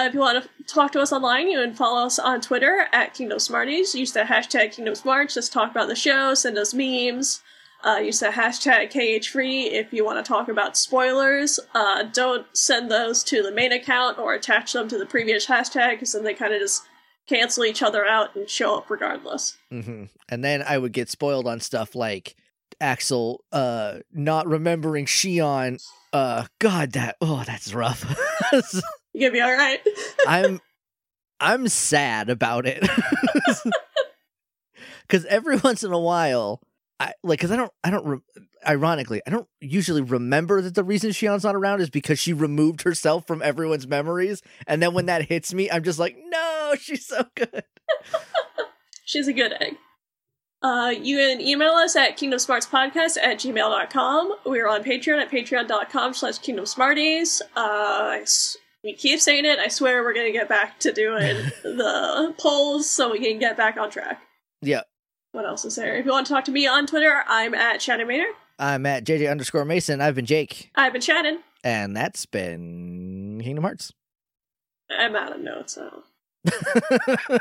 if 0.09 0.15
you 0.15 0.21
want 0.21 0.43
to 0.43 0.49
talk 0.65 0.93
to 0.93 1.01
us 1.01 1.13
online, 1.13 1.49
you 1.49 1.59
can 1.61 1.75
follow 1.75 2.07
us 2.07 2.19
on 2.19 2.41
Twitter 2.41 2.87
at 2.93 3.13
Kingdom 3.15 3.39
Smarties. 3.39 3.95
Use 3.95 4.13
the 4.13 4.21
hashtag 4.21 4.73
Kingdom 4.73 4.95
Smarts. 4.95 5.35
Just 5.35 5.53
talk 5.53 5.71
about 5.71 5.89
the 5.89 5.95
show, 5.97 6.33
send 6.35 6.57
us 6.59 6.73
memes. 6.75 7.43
Uh, 7.85 7.99
use 7.99 8.21
the 8.21 8.29
hashtag 8.29 8.91
KHFree 8.93 9.71
if 9.73 9.93
you 9.93 10.05
want 10.05 10.25
to 10.25 10.29
talk 10.29 10.49
about 10.49 10.77
spoilers. 10.77 11.61
Uh, 11.75 12.03
don't 12.05 12.47
send 12.57 12.91
those 12.91 13.23
to 13.25 13.43
the 13.43 13.53
main 13.53 13.71
account 13.73 14.19
or 14.19 14.35
attach 14.35 14.73
them 14.73 14.89
to 14.89 14.99
the 14.99 15.07
previous 15.07 15.47
hashtag 15.47 15.93
because 15.93 16.13
then 16.13 16.25
they 16.25 16.35
kind 16.35 16.53
of 16.53 16.61
just 16.61 16.83
cancel 17.29 17.65
each 17.65 17.83
other 17.83 18.05
out 18.05 18.35
and 18.35 18.49
show 18.49 18.77
up 18.77 18.89
regardless. 18.91 19.57
hmm 19.71 20.05
And 20.29 20.45
then 20.45 20.63
I 20.63 20.79
would 20.79 20.93
get 20.93 21.09
spoiled 21.11 21.47
on 21.47 21.61
stuff 21.61 21.95
like 21.95 22.35
Axel 22.81 23.45
uh 23.53 23.99
not 24.13 24.47
remembering 24.47 25.07
Xion. 25.07 25.81
Uh 26.13 26.47
God 26.59 26.93
that 26.93 27.17
oh 27.21 27.43
that's 27.47 27.73
rough. 27.75 28.05
You 29.13 29.21
gonna 29.31 29.33
be 29.33 29.43
alright? 29.43 29.81
I'm 30.27 30.61
I'm 31.41 31.69
sad 31.69 32.29
about 32.29 32.67
it. 32.67 32.87
Cuz 35.09 35.25
every 35.27 35.57
once 35.57 35.83
in 35.83 35.93
a 35.93 35.99
while 35.99 36.61
I 36.99 37.13
like 37.23 37.41
cuz 37.41 37.51
I 37.51 37.57
don't 37.57 37.73
I 37.85 37.91
don't 37.91 38.07
re- 38.07 38.43
ironically 38.67 39.21
I 39.27 39.31
don't 39.31 39.49
usually 39.61 40.03
remember 40.03 40.63
that 40.63 40.75
the 40.75 40.85
reason 40.85 41.11
Xion's 41.11 41.45
not 41.45 41.55
around 41.55 41.81
is 41.81 41.91
because 41.91 42.19
she 42.19 42.33
removed 42.33 42.83
herself 42.83 43.27
from 43.27 43.43
everyone's 43.43 43.87
memories 43.87 44.43
and 44.67 44.83
then 44.83 44.95
when 44.95 45.07
that 45.07 45.29
hits 45.29 45.53
me 45.53 45.71
I'm 45.71 45.85
just 45.85 45.99
like 45.99 46.17
no 46.29 46.75
she's 46.81 47.07
so 47.07 47.27
good. 47.35 47.65
She's 49.07 49.29
a 49.29 49.33
good 49.33 49.53
egg. 49.61 49.77
Uh, 50.63 50.93
you 51.01 51.17
can 51.17 51.41
email 51.41 51.73
us 51.73 51.95
at 51.95 52.19
kingdomsmartspodcast 52.19 53.19
at 53.23 53.39
gmail.com. 53.39 54.35
We're 54.45 54.67
on 54.67 54.83
Patreon 54.83 55.21
at 55.23 55.31
patreon.com 55.31 56.13
slash 56.15 56.39
kingdomsmarties. 56.41 57.41
Uh, 57.55 58.19
we 58.83 58.95
keep 58.95 59.21
saying 59.21 59.45
it. 59.45 59.61
I 59.61 59.69
swear 59.69 60.03
we're 60.03 60.13
going 60.13 60.27
to 60.27 60.33
get 60.33 60.49
back 60.49 60.81
to 60.81 60.93
doing 60.93 61.37
the 61.63 62.35
polls 62.39 62.91
so 62.91 63.13
we 63.13 63.21
can 63.21 63.39
get 63.39 63.57
back 63.57 63.77
on 63.77 63.91
track. 63.91 64.21
Yeah. 64.61 64.83
What 65.37 65.45
else 65.45 65.67
is 65.67 65.77
there? 65.77 65.95
If 65.97 66.07
you 66.07 66.13
want 66.13 66.27
to 66.27 66.33
talk 66.33 66.47
to 66.47 66.51
me 66.51 66.67
on 66.67 66.87
Twitter, 66.87 67.23
I'm 67.29 67.55
at 67.55 67.83
Shannon 67.83 68.09
Maynard. 68.09 68.35
I'm 68.59 68.87
at 68.87 69.05
JJ 69.05 69.31
underscore 69.31 69.67
Mason. 69.67 70.01
I've 70.01 70.15
been 70.15 70.25
Jake. 70.25 70.71
I've 70.75 70.95
been 70.95 71.03
Shannon. 71.03 71.41
And 71.63 71.95
that's 71.95 72.25
been 72.25 73.43
Kingdom 73.45 73.65
Hearts. 73.65 73.93
I'm 74.89 75.15
out 75.15 75.37
of 75.37 75.43
notes 75.43 75.77
now. 75.77 76.05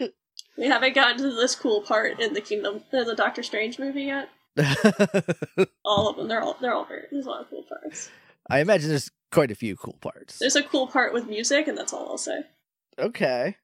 We 0.56 0.66
haven't 0.66 0.94
gotten 0.94 1.18
to 1.18 1.34
this 1.34 1.56
cool 1.56 1.80
part 1.80 2.20
in 2.20 2.32
the 2.32 2.40
Kingdom, 2.40 2.84
in 2.92 3.06
the 3.06 3.16
Doctor 3.16 3.42
Strange 3.42 3.78
movie 3.78 4.04
yet. 4.04 4.28
All 5.84 6.08
of 6.08 6.16
them, 6.16 6.28
they're 6.28 6.40
all 6.40 6.56
they're 6.60 6.72
all 6.72 6.84
very. 6.84 7.06
There's 7.10 7.26
a 7.26 7.28
lot 7.28 7.40
of 7.40 7.50
cool 7.50 7.64
parts. 7.64 8.08
I 8.48 8.60
imagine 8.60 8.88
there's 8.88 9.10
quite 9.32 9.50
a 9.50 9.56
few 9.56 9.74
cool 9.74 9.96
parts. 10.00 10.38
There's 10.38 10.54
a 10.54 10.62
cool 10.62 10.86
part 10.86 11.12
with 11.12 11.26
music, 11.26 11.66
and 11.66 11.76
that's 11.76 11.92
all 11.92 12.08
I'll 12.08 12.18
say. 12.18 12.44
Okay. 12.98 13.56